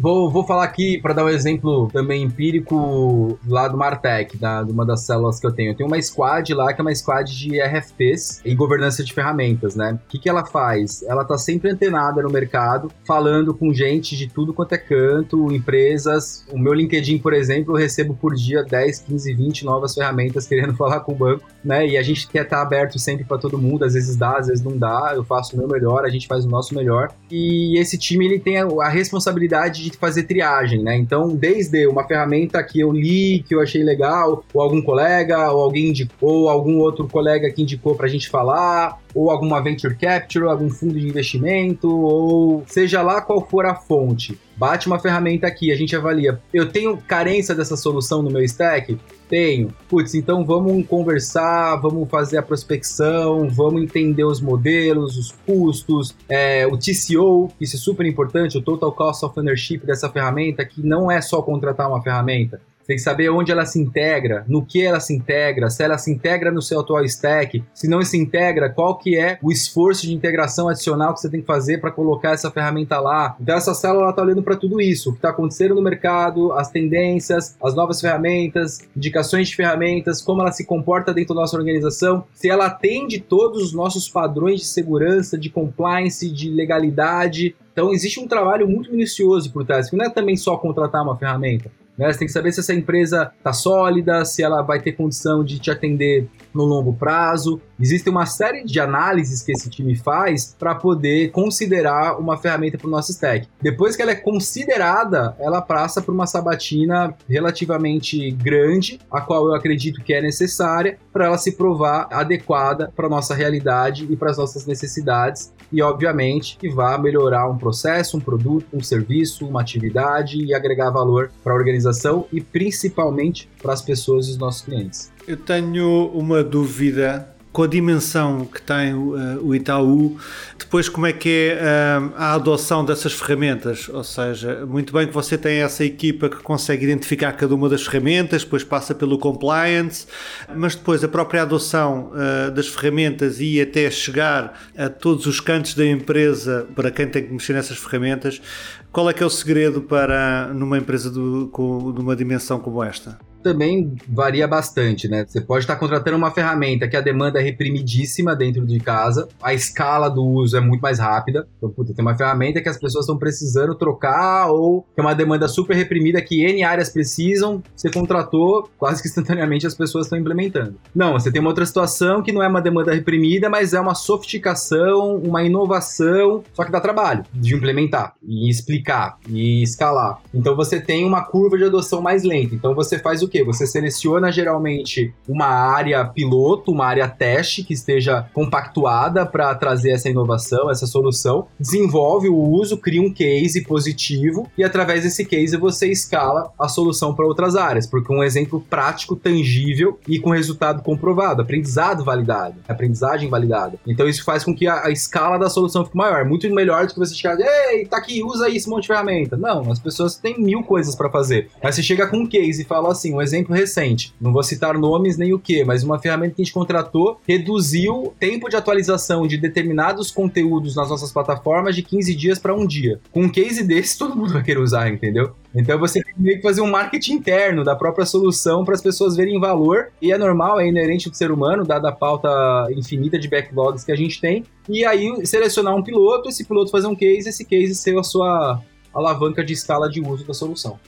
Vou, 0.00 0.30
vou 0.30 0.46
falar 0.46 0.64
aqui 0.64 0.98
para 0.98 1.12
dar 1.12 1.26
um 1.26 1.28
exemplo 1.28 1.86
também 1.92 2.22
empírico 2.22 3.38
lá 3.46 3.68
do 3.68 3.76
Martech, 3.76 4.34
da, 4.38 4.62
de 4.62 4.72
uma 4.72 4.86
das 4.86 5.02
células 5.02 5.38
que 5.38 5.46
eu 5.46 5.52
tenho. 5.52 5.72
Eu 5.72 5.76
tenho 5.76 5.90
uma 5.90 6.00
squad 6.00 6.54
lá 6.54 6.72
que 6.72 6.80
é 6.80 6.82
uma 6.82 6.94
squad 6.94 7.30
de 7.38 7.60
RFPs 7.60 8.40
e 8.42 8.54
governança 8.54 9.04
de 9.04 9.12
ferramentas, 9.12 9.76
né? 9.76 10.00
O 10.02 10.08
que, 10.08 10.18
que 10.18 10.26
ela 10.26 10.46
faz? 10.46 11.02
Ela 11.02 11.22
tá 11.22 11.36
sempre 11.36 11.70
antenada 11.70 12.22
no 12.22 12.30
mercado, 12.30 12.90
falando 13.06 13.52
com 13.52 13.74
gente 13.74 14.16
de 14.16 14.26
tudo 14.26 14.54
quanto 14.54 14.72
é 14.72 14.78
canto, 14.78 15.52
empresas. 15.52 16.46
O 16.50 16.58
meu 16.58 16.72
LinkedIn, 16.72 17.18
por 17.18 17.34
exemplo, 17.34 17.74
eu 17.74 17.78
recebo 17.78 18.14
por 18.14 18.34
dia 18.34 18.64
10, 18.64 19.00
15, 19.00 19.34
20 19.34 19.64
novas 19.66 19.94
ferramentas 19.94 20.46
querendo 20.46 20.72
falar 20.80 21.00
com 21.00 21.12
o 21.12 21.14
banco, 21.16 21.44
né? 21.62 21.86
E 21.86 21.98
a 21.98 22.02
gente 22.02 22.26
quer 22.26 22.44
estar 22.44 22.56
tá 22.56 22.62
aberto 22.62 22.98
sempre 22.98 23.26
para 23.26 23.36
todo 23.36 23.58
mundo, 23.58 23.84
às 23.84 23.92
vezes 23.92 24.16
dá, 24.16 24.38
às 24.38 24.46
vezes 24.46 24.64
não 24.64 24.78
dá. 24.78 25.12
Eu 25.14 25.24
faço 25.24 25.54
o 25.54 25.58
meu 25.58 25.68
melhor, 25.68 26.06
a 26.06 26.08
gente 26.08 26.26
faz 26.26 26.46
o 26.46 26.48
nosso 26.48 26.74
melhor. 26.74 27.12
E 27.30 27.78
esse 27.78 27.98
time 27.98 28.24
ele 28.24 28.38
tem 28.38 28.56
a, 28.56 28.64
a 28.64 28.88
responsabilidade 28.88 29.82
de 29.82 29.89
fazer 29.96 30.24
triagem, 30.24 30.82
né? 30.82 30.96
Então, 30.96 31.34
desde 31.34 31.86
uma 31.86 32.06
ferramenta 32.06 32.62
que 32.62 32.80
eu 32.80 32.92
li, 32.92 33.44
que 33.46 33.54
eu 33.54 33.60
achei 33.60 33.82
legal, 33.82 34.44
ou 34.52 34.60
algum 34.60 34.82
colega, 34.82 35.50
ou 35.50 35.62
alguém 35.62 35.88
indicou, 35.88 36.42
ou 36.42 36.48
algum 36.48 36.78
outro 36.78 37.08
colega 37.08 37.50
que 37.50 37.62
indicou 37.62 37.94
para 37.94 38.06
a 38.06 38.10
gente 38.10 38.28
falar, 38.28 38.98
ou 39.14 39.30
alguma 39.30 39.60
venture 39.60 39.94
capture, 39.94 40.44
ou 40.44 40.50
algum 40.50 40.70
fundo 40.70 40.98
de 40.98 41.06
investimento, 41.06 41.88
ou 41.88 42.64
seja 42.66 43.02
lá 43.02 43.20
qual 43.20 43.46
for 43.46 43.66
a 43.66 43.74
fonte. 43.74 44.38
Bate 44.56 44.86
uma 44.86 44.98
ferramenta 44.98 45.46
aqui, 45.46 45.72
a 45.72 45.74
gente 45.74 45.96
avalia. 45.96 46.38
Eu 46.52 46.68
tenho 46.68 46.96
carência 46.98 47.54
dessa 47.54 47.76
solução 47.76 48.22
no 48.22 48.30
meu 48.30 48.42
stack? 48.42 48.98
Tenho. 49.26 49.72
Putz, 49.88 50.14
então 50.14 50.44
vamos 50.44 50.86
conversar, 50.86 51.76
vamos 51.76 52.08
fazer 52.10 52.36
a 52.36 52.42
prospecção, 52.42 53.48
vamos 53.48 53.82
entender 53.82 54.24
os 54.24 54.40
modelos, 54.40 55.16
os 55.16 55.32
custos, 55.46 56.14
é, 56.28 56.66
o 56.66 56.76
TCO, 56.76 57.50
isso 57.60 57.76
é 57.76 57.78
super 57.78 58.04
importante, 58.04 58.58
o 58.58 58.60
Total 58.60 58.92
Cost 58.92 59.24
of 59.24 59.38
Ownership 59.38 59.78
dessa 59.78 60.10
ferramenta, 60.10 60.64
que 60.64 60.82
não 60.82 61.10
é 61.10 61.20
só 61.22 61.40
contratar 61.40 61.88
uma 61.88 62.02
ferramenta, 62.02 62.60
tem 62.90 62.96
que 62.96 63.04
saber 63.04 63.30
onde 63.30 63.52
ela 63.52 63.64
se 63.64 63.80
integra, 63.80 64.44
no 64.48 64.66
que 64.66 64.82
ela 64.82 64.98
se 64.98 65.14
integra, 65.14 65.70
se 65.70 65.80
ela 65.80 65.96
se 65.96 66.10
integra 66.10 66.50
no 66.50 66.60
seu 66.60 66.80
atual 66.80 67.04
stack, 67.04 67.62
se 67.72 67.86
não 67.86 68.02
se 68.02 68.18
integra, 68.18 68.68
qual 68.68 68.98
que 68.98 69.16
é 69.16 69.38
o 69.40 69.52
esforço 69.52 70.08
de 70.08 70.12
integração 70.12 70.68
adicional 70.68 71.14
que 71.14 71.20
você 71.20 71.30
tem 71.30 71.40
que 71.40 71.46
fazer 71.46 71.80
para 71.80 71.92
colocar 71.92 72.32
essa 72.32 72.50
ferramenta 72.50 72.98
lá. 72.98 73.36
Então 73.40 73.54
essa 73.54 73.74
célula 73.74 74.10
está 74.10 74.22
olhando 74.22 74.42
para 74.42 74.56
tudo 74.56 74.80
isso, 74.80 75.10
o 75.10 75.12
que 75.12 75.18
está 75.18 75.30
acontecendo 75.30 75.76
no 75.76 75.82
mercado, 75.82 76.52
as 76.52 76.68
tendências, 76.68 77.56
as 77.62 77.76
novas 77.76 78.00
ferramentas, 78.00 78.80
indicações 78.96 79.48
de 79.48 79.54
ferramentas, 79.54 80.20
como 80.20 80.40
ela 80.40 80.50
se 80.50 80.66
comporta 80.66 81.14
dentro 81.14 81.32
da 81.32 81.42
nossa 81.42 81.56
organização, 81.56 82.24
se 82.34 82.50
ela 82.50 82.66
atende 82.66 83.20
todos 83.20 83.62
os 83.62 83.72
nossos 83.72 84.08
padrões 84.08 84.58
de 84.58 84.66
segurança, 84.66 85.38
de 85.38 85.48
compliance, 85.48 86.28
de 86.28 86.50
legalidade. 86.50 87.54
Então 87.72 87.92
existe 87.92 88.18
um 88.18 88.26
trabalho 88.26 88.66
muito 88.66 88.90
minucioso 88.90 89.52
por 89.52 89.64
trás, 89.64 89.88
que 89.88 89.94
não 89.96 90.06
é 90.06 90.10
também 90.10 90.36
só 90.36 90.56
contratar 90.56 91.04
uma 91.04 91.16
ferramenta. 91.16 91.70
Né? 92.00 92.10
Você 92.10 92.20
tem 92.20 92.26
que 92.26 92.32
saber 92.32 92.50
se 92.50 92.60
essa 92.60 92.72
empresa 92.72 93.30
está 93.36 93.52
sólida, 93.52 94.24
se 94.24 94.42
ela 94.42 94.62
vai 94.62 94.80
ter 94.80 94.92
condição 94.92 95.44
de 95.44 95.58
te 95.58 95.70
atender 95.70 96.26
no 96.54 96.64
longo 96.64 96.92
prazo. 96.92 97.60
Existe 97.78 98.10
uma 98.10 98.26
série 98.26 98.64
de 98.64 98.78
análises 98.78 99.42
que 99.42 99.52
esse 99.52 99.70
time 99.70 99.94
faz 99.96 100.54
para 100.58 100.74
poder 100.74 101.30
considerar 101.30 102.18
uma 102.18 102.36
ferramenta 102.36 102.76
para 102.76 102.86
o 102.86 102.90
nosso 102.90 103.10
stack. 103.12 103.48
Depois 103.60 103.96
que 103.96 104.02
ela 104.02 104.10
é 104.10 104.16
considerada, 104.16 105.34
ela 105.38 105.62
passa 105.62 106.02
por 106.02 106.12
uma 106.12 106.26
sabatina 106.26 107.14
relativamente 107.28 108.30
grande, 108.32 108.98
a 109.10 109.20
qual 109.20 109.46
eu 109.46 109.54
acredito 109.54 110.02
que 110.02 110.12
é 110.12 110.20
necessária 110.20 110.98
para 111.12 111.26
ela 111.26 111.38
se 111.38 111.52
provar 111.52 112.08
adequada 112.10 112.92
para 112.94 113.08
nossa 113.08 113.34
realidade 113.34 114.06
e 114.10 114.16
para 114.16 114.30
as 114.30 114.38
nossas 114.38 114.66
necessidades 114.66 115.52
e, 115.72 115.82
obviamente, 115.82 116.56
que 116.58 116.68
vá 116.68 116.98
melhorar 116.98 117.48
um 117.48 117.56
processo, 117.56 118.16
um 118.16 118.20
produto, 118.20 118.66
um 118.72 118.82
serviço, 118.82 119.46
uma 119.46 119.60
atividade 119.60 120.44
e 120.44 120.54
agregar 120.54 120.90
valor 120.90 121.30
para 121.42 121.52
a 121.52 121.56
organização 121.56 122.26
e 122.32 122.40
principalmente 122.40 123.48
para 123.62 123.72
as 123.72 123.82
pessoas 123.82 124.26
e 124.26 124.30
os 124.30 124.38
nossos 124.38 124.62
clientes. 124.62 125.12
Eu 125.30 125.36
tenho 125.36 126.10
uma 126.12 126.42
dúvida 126.42 127.24
com 127.52 127.62
a 127.62 127.66
dimensão 127.68 128.44
que 128.46 128.60
tem 128.60 128.92
uh, 128.92 129.40
o 129.40 129.54
Itaú, 129.54 130.18
depois 130.58 130.88
como 130.88 131.06
é 131.06 131.12
que 131.12 131.56
é 131.56 132.00
uh, 132.00 132.12
a 132.16 132.34
adoção 132.34 132.84
dessas 132.84 133.12
ferramentas? 133.12 133.88
Ou 133.88 134.02
seja, 134.02 134.66
muito 134.66 134.92
bem 134.92 135.06
que 135.06 135.14
você 135.14 135.38
tem 135.38 135.60
essa 135.60 135.84
equipa 135.84 136.28
que 136.28 136.38
consegue 136.38 136.82
identificar 136.82 137.30
cada 137.34 137.54
uma 137.54 137.68
das 137.68 137.86
ferramentas, 137.86 138.42
depois 138.42 138.64
passa 138.64 138.92
pelo 138.92 139.20
compliance, 139.20 140.04
mas 140.52 140.74
depois 140.74 141.04
a 141.04 141.08
própria 141.08 141.42
adoção 141.42 142.10
uh, 142.10 142.50
das 142.50 142.66
ferramentas 142.66 143.40
e 143.40 143.60
até 143.60 143.88
chegar 143.88 144.60
a 144.76 144.88
todos 144.88 145.26
os 145.26 145.38
cantos 145.38 145.74
da 145.74 145.86
empresa 145.86 146.66
para 146.74 146.90
quem 146.90 147.06
tem 147.06 147.24
que 147.24 147.32
mexer 147.32 147.52
nessas 147.52 147.78
ferramentas, 147.78 148.42
qual 148.90 149.08
é 149.08 149.12
que 149.12 149.22
é 149.22 149.26
o 149.26 149.30
segredo 149.30 149.80
para 149.80 150.48
numa 150.52 150.76
empresa 150.76 151.08
com, 151.52 151.92
de 151.92 152.00
uma 152.00 152.16
dimensão 152.16 152.58
como 152.58 152.82
esta? 152.82 153.29
Também 153.42 153.94
varia 154.08 154.46
bastante, 154.46 155.08
né? 155.08 155.24
Você 155.26 155.40
pode 155.40 155.64
estar 155.64 155.76
contratando 155.76 156.16
uma 156.16 156.30
ferramenta 156.30 156.88
que 156.88 156.96
a 156.96 157.00
demanda 157.00 157.40
é 157.40 157.42
reprimidíssima 157.42 158.34
dentro 158.36 158.66
de 158.66 158.78
casa, 158.78 159.28
a 159.42 159.52
escala 159.54 160.08
do 160.08 160.24
uso 160.24 160.56
é 160.56 160.60
muito 160.60 160.80
mais 160.80 160.98
rápida. 160.98 161.46
Então, 161.56 161.70
puta, 161.70 161.94
tem 161.94 162.04
uma 162.04 162.16
ferramenta 162.16 162.60
que 162.60 162.68
as 162.68 162.78
pessoas 162.78 163.04
estão 163.04 163.18
precisando 163.18 163.74
trocar 163.74 164.50
ou 164.50 164.86
tem 164.94 165.04
uma 165.04 165.14
demanda 165.14 165.48
super 165.48 165.74
reprimida 165.76 166.20
que 166.20 166.44
N 166.44 166.62
áreas 166.62 166.88
precisam, 166.88 167.62
você 167.74 167.90
contratou, 167.90 168.70
quase 168.78 169.02
que 169.02 169.08
instantaneamente 169.08 169.66
as 169.66 169.74
pessoas 169.74 170.06
estão 170.06 170.18
implementando. 170.18 170.76
Não, 170.94 171.12
você 171.12 171.30
tem 171.30 171.40
uma 171.40 171.50
outra 171.50 171.66
situação 171.66 172.22
que 172.22 172.32
não 172.32 172.42
é 172.42 172.48
uma 172.48 172.60
demanda 172.60 172.92
reprimida, 172.94 173.48
mas 173.48 173.72
é 173.74 173.80
uma 173.80 173.94
sofisticação, 173.94 175.16
uma 175.16 175.42
inovação, 175.42 176.42
só 176.52 176.64
que 176.64 176.72
dá 176.72 176.80
trabalho 176.80 177.24
de 177.32 177.54
implementar 177.54 178.14
e 178.22 178.50
explicar 178.50 179.18
e 179.28 179.62
escalar. 179.62 180.18
Então 180.34 180.54
você 180.56 180.80
tem 180.80 181.04
uma 181.04 181.24
curva 181.24 181.56
de 181.56 181.64
adoção 181.64 182.00
mais 182.00 182.22
lenta. 182.22 182.54
Então 182.54 182.74
você 182.74 182.98
faz 182.98 183.22
o 183.22 183.28
quê? 183.30 183.44
Você 183.44 183.66
seleciona 183.66 184.30
geralmente 184.30 185.12
uma 185.28 185.46
área 185.46 186.04
piloto, 186.04 186.72
uma 186.72 186.86
área 186.86 187.08
teste 187.08 187.64
que 187.64 187.72
esteja 187.72 188.26
compactuada 188.34 189.24
para 189.24 189.54
trazer 189.54 189.92
essa 189.92 190.08
inovação, 190.08 190.70
essa 190.70 190.86
solução, 190.86 191.46
desenvolve 191.58 192.28
o 192.28 192.36
uso, 192.36 192.76
cria 192.76 193.00
um 193.00 193.12
case 193.12 193.62
positivo 193.62 194.50
e 194.56 194.64
através 194.64 195.02
desse 195.02 195.24
case 195.24 195.56
você 195.56 195.88
escala 195.88 196.52
a 196.58 196.68
solução 196.68 197.14
para 197.14 197.26
outras 197.26 197.56
áreas, 197.56 197.86
porque 197.86 198.12
um 198.12 198.22
exemplo 198.22 198.60
prático, 198.68 199.16
tangível 199.16 199.98
e 200.08 200.18
com 200.18 200.30
resultado 200.30 200.82
comprovado, 200.82 201.42
aprendizado 201.42 202.04
validado, 202.04 202.56
aprendizagem 202.68 203.28
validada. 203.28 203.78
Então 203.86 204.08
isso 204.08 204.24
faz 204.24 204.44
com 204.44 204.54
que 204.54 204.66
a, 204.66 204.86
a 204.86 204.90
escala 204.90 205.38
da 205.38 205.48
solução 205.48 205.84
fique 205.84 205.96
maior, 205.96 206.24
muito 206.24 206.48
melhor 206.52 206.86
do 206.86 206.92
que 206.92 206.98
você 206.98 207.14
chegar, 207.14 207.38
ei, 207.40 207.86
tá 207.86 207.96
aqui, 207.96 208.22
usa 208.22 208.46
aí 208.46 208.56
esse 208.56 208.68
monte 208.68 208.82
de 208.82 208.88
ferramenta. 208.88 209.36
Não, 209.36 209.70
as 209.70 209.78
pessoas 209.78 210.16
têm 210.16 210.40
mil 210.40 210.62
coisas 210.62 210.94
para 210.94 211.10
fazer. 211.10 211.48
Mas 211.62 211.74
você 211.74 211.82
chega 211.82 212.06
com 212.06 212.18
um 212.18 212.26
case 212.26 212.62
e 212.62 212.64
fala 212.64 212.90
assim, 212.92 213.14
um 213.20 213.22
exemplo 213.22 213.54
recente, 213.54 214.14
não 214.20 214.32
vou 214.32 214.42
citar 214.42 214.76
nomes 214.76 215.16
nem 215.16 215.32
o 215.32 215.38
que, 215.38 215.62
mas 215.64 215.84
uma 215.84 215.98
ferramenta 215.98 216.34
que 216.34 216.42
a 216.42 216.44
gente 216.44 216.54
contratou 216.54 217.20
reduziu 217.28 218.04
o 218.04 218.14
tempo 218.18 218.48
de 218.48 218.56
atualização 218.56 219.26
de 219.26 219.36
determinados 219.36 220.10
conteúdos 220.10 220.74
nas 220.74 220.88
nossas 220.88 221.12
plataformas 221.12 221.76
de 221.76 221.82
15 221.82 222.14
dias 222.14 222.38
para 222.38 222.54
um 222.54 222.66
dia. 222.66 223.00
Com 223.12 223.24
um 223.24 223.28
case 223.28 223.62
desse, 223.62 223.96
todo 223.98 224.16
mundo 224.16 224.32
vai 224.32 224.42
querer 224.42 224.60
usar, 224.60 224.88
entendeu? 224.88 225.32
Então 225.54 225.78
você 225.78 226.00
tem 226.02 226.36
que 226.36 226.42
fazer 226.42 226.60
um 226.60 226.70
marketing 226.70 227.14
interno 227.14 227.64
da 227.64 227.74
própria 227.74 228.06
solução 228.06 228.64
para 228.64 228.74
as 228.74 228.80
pessoas 228.80 229.16
verem 229.16 229.38
valor. 229.40 229.88
E 230.00 230.12
é 230.12 230.18
normal, 230.18 230.60
é 230.60 230.68
inerente 230.68 231.10
do 231.10 231.16
ser 231.16 231.30
humano, 231.30 231.64
dada 231.64 231.88
a 231.88 231.92
pauta 231.92 232.28
infinita 232.74 233.18
de 233.18 233.28
backlogs 233.28 233.84
que 233.84 233.92
a 233.92 233.96
gente 233.96 234.20
tem. 234.20 234.44
E 234.68 234.84
aí 234.84 235.26
selecionar 235.26 235.74
um 235.74 235.82
piloto, 235.82 236.28
esse 236.28 236.44
piloto 236.44 236.70
fazer 236.70 236.86
um 236.86 236.94
case, 236.94 237.28
esse 237.28 237.44
case 237.44 237.74
ser 237.74 237.98
a 237.98 238.02
sua 238.02 238.62
alavanca 238.94 239.44
de 239.44 239.52
escala 239.52 239.88
de 239.88 240.00
uso 240.00 240.24
da 240.24 240.34
solução. 240.34 240.78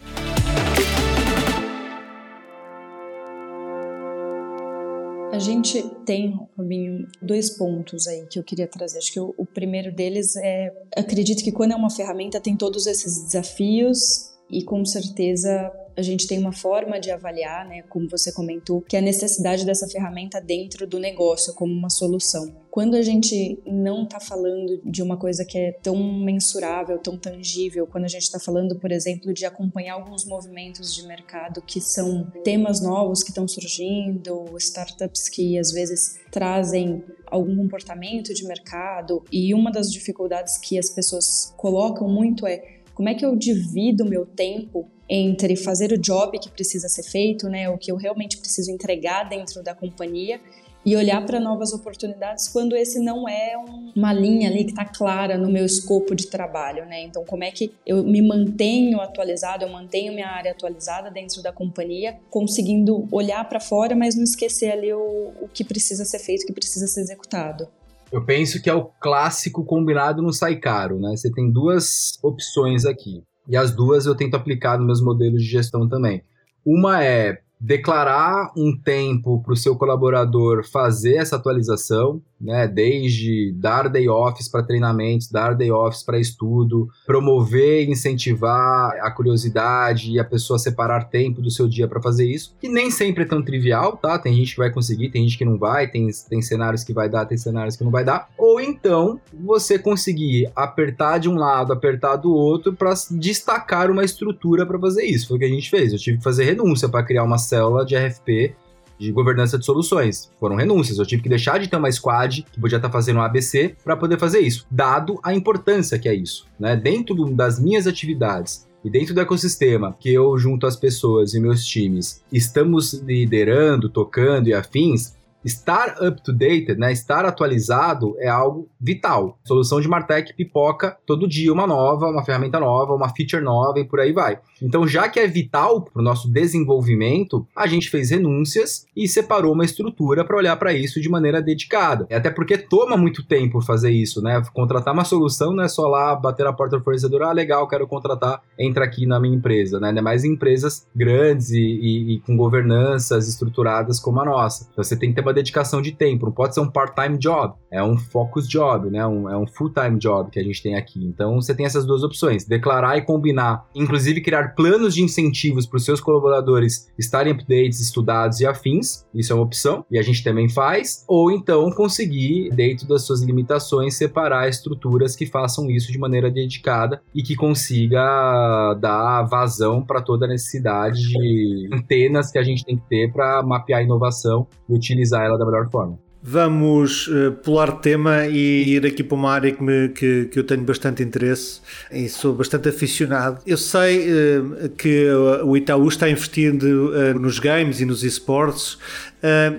Gente 5.43 5.82
tem, 6.07 6.38
Robinho, 6.57 7.07
dois 7.20 7.51
pontos 7.51 8.07
aí 8.07 8.26
que 8.26 8.38
eu 8.38 8.43
queria 8.43 8.66
trazer. 8.66 8.99
Acho 8.99 9.12
que 9.12 9.20
o, 9.20 9.34
o 9.36 9.45
primeiro 9.45 9.95
deles 9.95 10.34
é: 10.36 10.72
acredito 10.97 11.45
que 11.45 11.53
quando 11.53 11.72
é 11.72 11.76
uma 11.76 11.90
ferramenta 11.90 12.40
tem 12.40 12.57
todos 12.57 12.86
esses 12.86 13.24
desafios 13.24 14.32
e 14.51 14.64
com 14.64 14.84
certeza 14.84 15.70
a 15.97 16.03
gente 16.03 16.26
tem 16.26 16.38
uma 16.38 16.53
forma 16.53 16.99
de 16.99 17.11
avaliar, 17.11 17.66
né, 17.66 17.82
como 17.82 18.09
você 18.09 18.32
comentou, 18.32 18.80
que 18.82 18.97
é 18.97 18.99
a 18.99 19.03
necessidade 19.03 19.64
dessa 19.64 19.86
ferramenta 19.88 20.40
dentro 20.40 20.86
do 20.86 20.99
negócio 20.99 21.55
como 21.55 21.72
uma 21.72 21.90
solução. 21.90 22.55
Quando 22.70 22.95
a 22.95 23.03
gente 23.03 23.61
não 23.66 24.05
está 24.05 24.18
falando 24.18 24.80
de 24.82 25.03
uma 25.03 25.18
coisa 25.18 25.45
que 25.45 25.59
é 25.59 25.72
tão 25.72 25.97
mensurável, 25.97 26.99
tão 26.99 27.18
tangível, 27.18 27.86
quando 27.86 28.05
a 28.05 28.09
gente 28.09 28.22
está 28.22 28.40
falando, 28.40 28.76
por 28.76 28.90
exemplo, 28.90 29.34
de 29.34 29.45
acompanhar 29.45 29.95
alguns 29.95 30.24
movimentos 30.24 30.95
de 30.95 31.07
mercado 31.07 31.61
que 31.61 31.80
são 31.80 32.24
temas 32.43 32.80
novos 32.80 33.22
que 33.22 33.30
estão 33.30 33.47
surgindo, 33.47 34.57
startups 34.59 35.28
que 35.28 35.59
às 35.59 35.70
vezes 35.70 36.18
trazem 36.30 37.05
algum 37.26 37.57
comportamento 37.57 38.32
de 38.32 38.45
mercado, 38.45 39.22
e 39.30 39.55
uma 39.55 39.70
das 39.70 39.93
dificuldades 39.93 40.59
que 40.59 40.78
as 40.78 40.90
pessoas 40.90 41.53
colocam 41.57 42.09
muito 42.09 42.47
é 42.47 42.81
como 42.95 43.09
é 43.09 43.14
que 43.14 43.24
eu 43.24 43.34
divido 43.36 44.05
meu 44.05 44.26
tempo 44.26 44.88
entre 45.09 45.57
fazer 45.57 45.93
o 45.93 45.99
job 45.99 46.38
que 46.38 46.51
precisa 46.51 46.88
ser 46.88 47.03
feito, 47.03 47.49
né, 47.49 47.68
o 47.68 47.76
que 47.76 47.93
eu 47.93 47.97
realmente 47.97 48.38
preciso 48.38 48.70
entregar 48.70 49.28
dentro 49.28 49.62
da 49.62 49.74
companhia 49.74 50.40
e 50.84 50.97
olhar 50.97 51.24
para 51.24 51.38
novas 51.38 51.72
oportunidades 51.72 52.49
quando 52.49 52.74
esse 52.74 52.99
não 52.99 53.28
é 53.28 53.57
um, 53.57 53.93
uma 53.95 54.12
linha 54.12 54.49
ali 54.49 54.64
que 54.64 54.70
está 54.70 54.84
clara 54.84 55.38
no 55.38 55.51
meu 55.51 55.64
escopo 55.64 56.14
de 56.14 56.26
trabalho, 56.26 56.84
né? 56.86 57.03
Então, 57.03 57.24
como 57.24 57.45
é 57.45 57.51
que 57.51 57.72
eu 57.86 58.03
me 58.03 58.20
mantenho 58.20 59.01
atualizado, 59.01 59.64
eu 59.64 59.68
mantenho 59.68 60.12
minha 60.12 60.28
área 60.28 60.51
atualizada 60.51 61.11
dentro 61.11 61.40
da 61.40 61.53
companhia, 61.53 62.18
conseguindo 62.30 63.07
olhar 63.12 63.49
para 63.49 63.61
fora, 63.61 63.95
mas 63.95 64.16
não 64.16 64.24
esquecer 64.24 64.72
ali 64.72 64.93
o, 64.93 65.32
o 65.40 65.49
que 65.49 65.64
precisa 65.64 66.05
ser 66.05 66.18
feito, 66.18 66.43
o 66.43 66.47
que 66.47 66.53
precisa 66.53 66.86
ser 66.86 67.03
executado. 67.03 67.68
Eu 68.12 68.22
penso 68.22 68.62
que 68.62 68.68
é 68.68 68.74
o 68.74 68.84
clássico 68.84 69.64
combinado 69.64 70.20
não 70.20 70.32
sai 70.32 70.56
caro, 70.56 71.00
né? 71.00 71.16
Você 71.16 71.32
tem 71.32 71.50
duas 71.50 72.18
opções 72.22 72.84
aqui. 72.84 73.22
E 73.48 73.56
as 73.56 73.74
duas 73.74 74.04
eu 74.04 74.14
tento 74.14 74.34
aplicar 74.34 74.76
nos 74.76 74.86
meus 74.86 75.02
modelos 75.02 75.42
de 75.42 75.48
gestão 75.48 75.88
também. 75.88 76.22
Uma 76.64 77.02
é 77.02 77.40
declarar 77.58 78.52
um 78.56 78.76
tempo 78.76 79.42
para 79.42 79.52
o 79.52 79.56
seu 79.56 79.76
colaborador 79.76 80.62
fazer 80.64 81.14
essa 81.14 81.36
atualização, 81.36 82.20
né? 82.43 82.66
Desde 82.66 83.53
dar 83.53 83.88
day 83.88 84.09
offs 84.09 84.49
para 84.49 84.62
treinamentos, 84.62 85.30
dar 85.30 85.55
day 85.55 85.70
offs 85.70 86.03
para 86.03 86.18
estudo, 86.18 86.88
promover, 87.07 87.88
incentivar 87.88 88.97
a 89.01 89.11
curiosidade 89.11 90.11
e 90.11 90.18
a 90.18 90.24
pessoa 90.24 90.59
separar 90.59 91.05
tempo 91.05 91.40
do 91.40 91.51
seu 91.51 91.68
dia 91.68 91.86
para 91.86 92.03
fazer 92.03 92.26
isso, 92.26 92.55
que 92.61 92.68
nem 92.68 92.90
sempre 92.90 93.22
é 93.22 93.26
tão 93.26 93.43
trivial, 93.43 93.97
tá? 93.97 94.18
Tem 94.18 94.34
gente 94.34 94.53
que 94.53 94.59
vai 94.59 94.70
conseguir, 94.70 95.11
tem 95.11 95.22
gente 95.22 95.38
que 95.38 95.45
não 95.45 95.59
vai, 95.59 95.88
tem, 95.88 96.09
tem 96.28 96.43
cenários 96.43 96.82
que 96.82 96.93
vai 96.93 97.09
dar, 97.09 97.26
tem 97.26 97.38
cenários 97.38 97.76
que 97.76 97.84
não 97.84 97.90
vai 97.90 98.05
dar. 98.05 98.28
Ou 98.36 98.61
então 98.61 99.20
você 99.32 99.78
conseguir 99.78 100.51
apertar 100.57 101.18
de 101.18 101.28
um 101.28 101.36
lado, 101.36 101.72
apertar 101.72 102.16
do 102.16 102.32
outro 102.32 102.72
para 102.72 102.93
destacar 103.11 103.90
uma 103.90 104.05
estrutura 104.05 104.66
para 104.66 104.78
fazer 104.78 105.05
isso. 105.05 105.28
Foi 105.28 105.36
o 105.36 105.40
que 105.40 105.47
a 105.47 105.49
gente 105.49 105.70
fez. 105.70 105.93
Eu 105.93 105.99
tive 105.99 106.18
que 106.18 106.24
fazer 106.24 106.45
renúncia 106.45 106.88
para 106.88 107.05
criar 107.05 107.22
uma 107.22 107.38
célula 107.38 107.84
de 107.84 107.97
RFP 107.97 108.55
de 109.03 109.12
governança 109.12 109.59
de 109.59 109.64
soluções. 109.64 110.30
Foram 110.38 110.57
renúncias. 110.57 110.98
Eu 110.98 111.07
tive 111.07 111.22
que 111.22 111.28
deixar 111.28 111.59
de 111.59 111.68
ter 111.68 111.76
uma 111.76 111.90
squad 111.90 112.42
que 112.50 112.61
podia 112.61 112.76
estar 112.76 112.90
fazendo 112.90 113.16
um 113.16 113.22
ABC 113.22 113.74
para 113.82 113.96
poder 113.96 114.18
fazer 114.18 114.40
isso, 114.40 114.66
dado 114.70 115.18
a 115.22 115.34
importância 115.34 115.98
que 115.98 116.09
é 116.09 116.14
isso. 116.14 116.46
Né? 116.59 116.76
Dentro 116.76 117.14
das 117.30 117.59
minhas 117.59 117.86
atividades 117.86 118.66
e 118.84 118.90
dentro 118.90 119.14
do 119.14 119.20
ecossistema 119.20 119.96
que 119.98 120.12
eu, 120.12 120.36
junto 120.38 120.66
às 120.66 120.76
pessoas 120.76 121.34
e 121.34 121.40
meus 121.40 121.64
times, 121.64 122.22
estamos 122.32 122.94
liderando, 122.94 123.88
tocando 123.88 124.48
e 124.48 124.55
afins, 124.55 125.14
estar 125.45 125.97
up 126.03 126.22
to 126.22 126.32
date, 126.32 126.74
né, 126.74 126.93
estar 126.93 127.24
atualizado 127.24 128.14
é 128.18 128.28
algo 128.28 128.68
vital. 128.80 129.38
Solução 129.45 129.80
de 129.80 129.88
Martech 129.88 130.34
pipoca 130.34 130.97
todo 131.07 131.28
dia 131.28 131.53
uma 131.53 131.66
nova, 131.66 132.07
uma 132.07 132.24
ferramenta 132.24 132.59
nova, 132.59 132.95
uma 132.95 133.09
feature 133.09 133.43
nova 133.43 133.78
e 133.78 133.84
por 133.84 134.01
aí 134.01 134.12
vai. 134.12 134.38
Então, 134.61 134.86
já 134.86 135.09
que 135.09 135.18
é 135.18 135.26
vital 135.26 135.82
para 135.82 136.01
o 136.01 136.05
nosso 136.05 136.30
desenvolvimento, 136.30 137.47
a 137.57 137.66
gente 137.66 137.90
fez 137.90 138.11
renúncias 138.11 138.86
e 138.97 139.09
separou 139.09 139.53
uma 139.53 139.64
estrutura 139.64 140.24
para 140.24 140.36
olhar 140.36 140.57
para 140.57 140.72
isso 140.72 141.01
de 141.01 141.09
maneira 141.09 141.43
dedicada. 141.43 142.07
Até 142.11 142.30
porque 142.30 142.57
toma 142.57 142.97
muito 142.97 143.24
tempo 143.26 143.61
fazer 143.61 143.90
isso, 143.90 144.22
né? 144.22 144.43
Contratar 144.53 144.95
uma 144.95 145.05
solução 145.05 145.53
não 145.53 145.64
é 145.64 145.68
só 145.68 145.88
lá 145.88 146.14
bater 146.14 146.45
na 146.45 146.53
porta 146.53 146.78
do 146.78 146.84
fornecedor, 146.84 147.22
ah, 147.22 147.32
legal, 147.32 147.66
quero 147.66 147.86
contratar, 147.86 148.43
entra 148.59 148.84
aqui 148.84 149.07
na 149.07 149.18
minha 149.18 149.36
empresa, 149.36 149.80
né? 149.80 149.88
Ainda 149.88 150.03
mais 150.03 150.24
em 150.24 150.32
empresas 150.32 150.86
grandes 150.95 151.51
e, 151.51 151.61
e, 151.61 152.14
e 152.14 152.20
com 152.20 152.36
governanças 152.36 153.28
estruturadas 153.28 153.99
como 153.99 154.20
a 154.20 154.24
nossa. 154.24 154.68
Então, 154.70 154.82
você 154.82 154.97
tem 154.97 155.11
que 155.11 155.16
ter 155.16 155.22
uma 155.22 155.31
dedicação 155.32 155.82
de 155.82 155.92
tempo, 155.92 156.26
não 156.26 156.32
pode 156.32 156.54
ser 156.54 156.60
um 156.60 156.70
part-time 156.70 157.18
job, 157.18 157.54
é 157.70 157.82
um 157.82 157.96
focus 157.96 158.48
job, 158.48 158.90
né? 158.90 159.06
Um, 159.06 159.28
é 159.28 159.36
um 159.36 159.46
full-time 159.46 159.98
job 159.98 160.30
que 160.30 160.38
a 160.38 160.42
gente 160.42 160.62
tem 160.62 160.74
aqui. 160.74 161.04
Então, 161.04 161.40
você 161.40 161.54
tem 161.54 161.66
essas 161.66 161.84
duas 161.84 162.02
opções: 162.02 162.44
declarar 162.44 162.96
e 162.98 163.02
combinar, 163.02 163.66
inclusive 163.74 164.20
criar 164.20 164.54
planos 164.54 164.94
de 164.94 165.02
incentivos 165.02 165.66
para 165.66 165.76
os 165.76 165.84
seus 165.84 166.00
colaboradores 166.00 166.90
estarem 166.98 167.32
updates, 167.32 167.80
estudados 167.80 168.40
e 168.40 168.46
afins, 168.46 169.06
isso 169.14 169.32
é 169.32 169.36
uma 169.36 169.44
opção, 169.44 169.84
e 169.90 169.98
a 169.98 170.02
gente 170.02 170.22
também 170.22 170.48
faz, 170.48 171.04
ou 171.08 171.30
então 171.30 171.70
conseguir, 171.70 172.50
dentro 172.50 172.86
das 172.86 173.02
suas 173.02 173.22
limitações, 173.22 173.96
separar 173.96 174.48
estruturas 174.48 175.16
que 175.16 175.26
façam 175.26 175.70
isso 175.70 175.90
de 175.90 175.98
maneira 175.98 176.30
dedicada 176.30 177.02
e 177.14 177.22
que 177.22 177.34
consiga 177.34 178.74
dar 178.80 179.22
vazão 179.24 179.82
para 179.82 180.02
toda 180.02 180.26
a 180.26 180.28
necessidade 180.28 181.08
de 181.08 181.68
antenas 181.72 182.30
que 182.30 182.38
a 182.38 182.42
gente 182.42 182.64
tem 182.64 182.76
que 182.76 182.88
ter 182.88 183.12
para 183.12 183.42
mapear 183.42 183.80
a 183.80 183.82
inovação 183.82 184.46
e 184.68 184.74
utilizar 184.74 185.21
ela 185.24 185.38
da 185.38 185.44
melhor 185.44 185.68
forma. 185.70 185.98
Vamos 186.24 187.08
uh, 187.08 187.32
pular 187.42 187.80
tema 187.80 188.26
e 188.28 188.76
ir 188.76 188.86
aqui 188.86 189.02
para 189.02 189.16
uma 189.16 189.32
área 189.32 189.50
que, 189.50 189.60
me, 189.60 189.88
que, 189.88 190.26
que, 190.26 190.38
eu 190.38 190.44
tenho 190.44 190.62
bastante 190.62 191.02
interesse 191.02 191.60
e 191.90 192.08
sou 192.08 192.32
bastante 192.32 192.68
aficionado. 192.68 193.42
Eu 193.44 193.56
sei 193.56 194.06
uh, 194.08 194.68
que 194.68 195.10
o 195.44 195.56
Itaú 195.56 195.88
está 195.88 196.08
investindo 196.08 196.92
uh, 196.92 197.18
nos 197.18 197.40
games 197.40 197.80
e 197.80 197.84
nos 197.84 198.04
esportes 198.04 198.78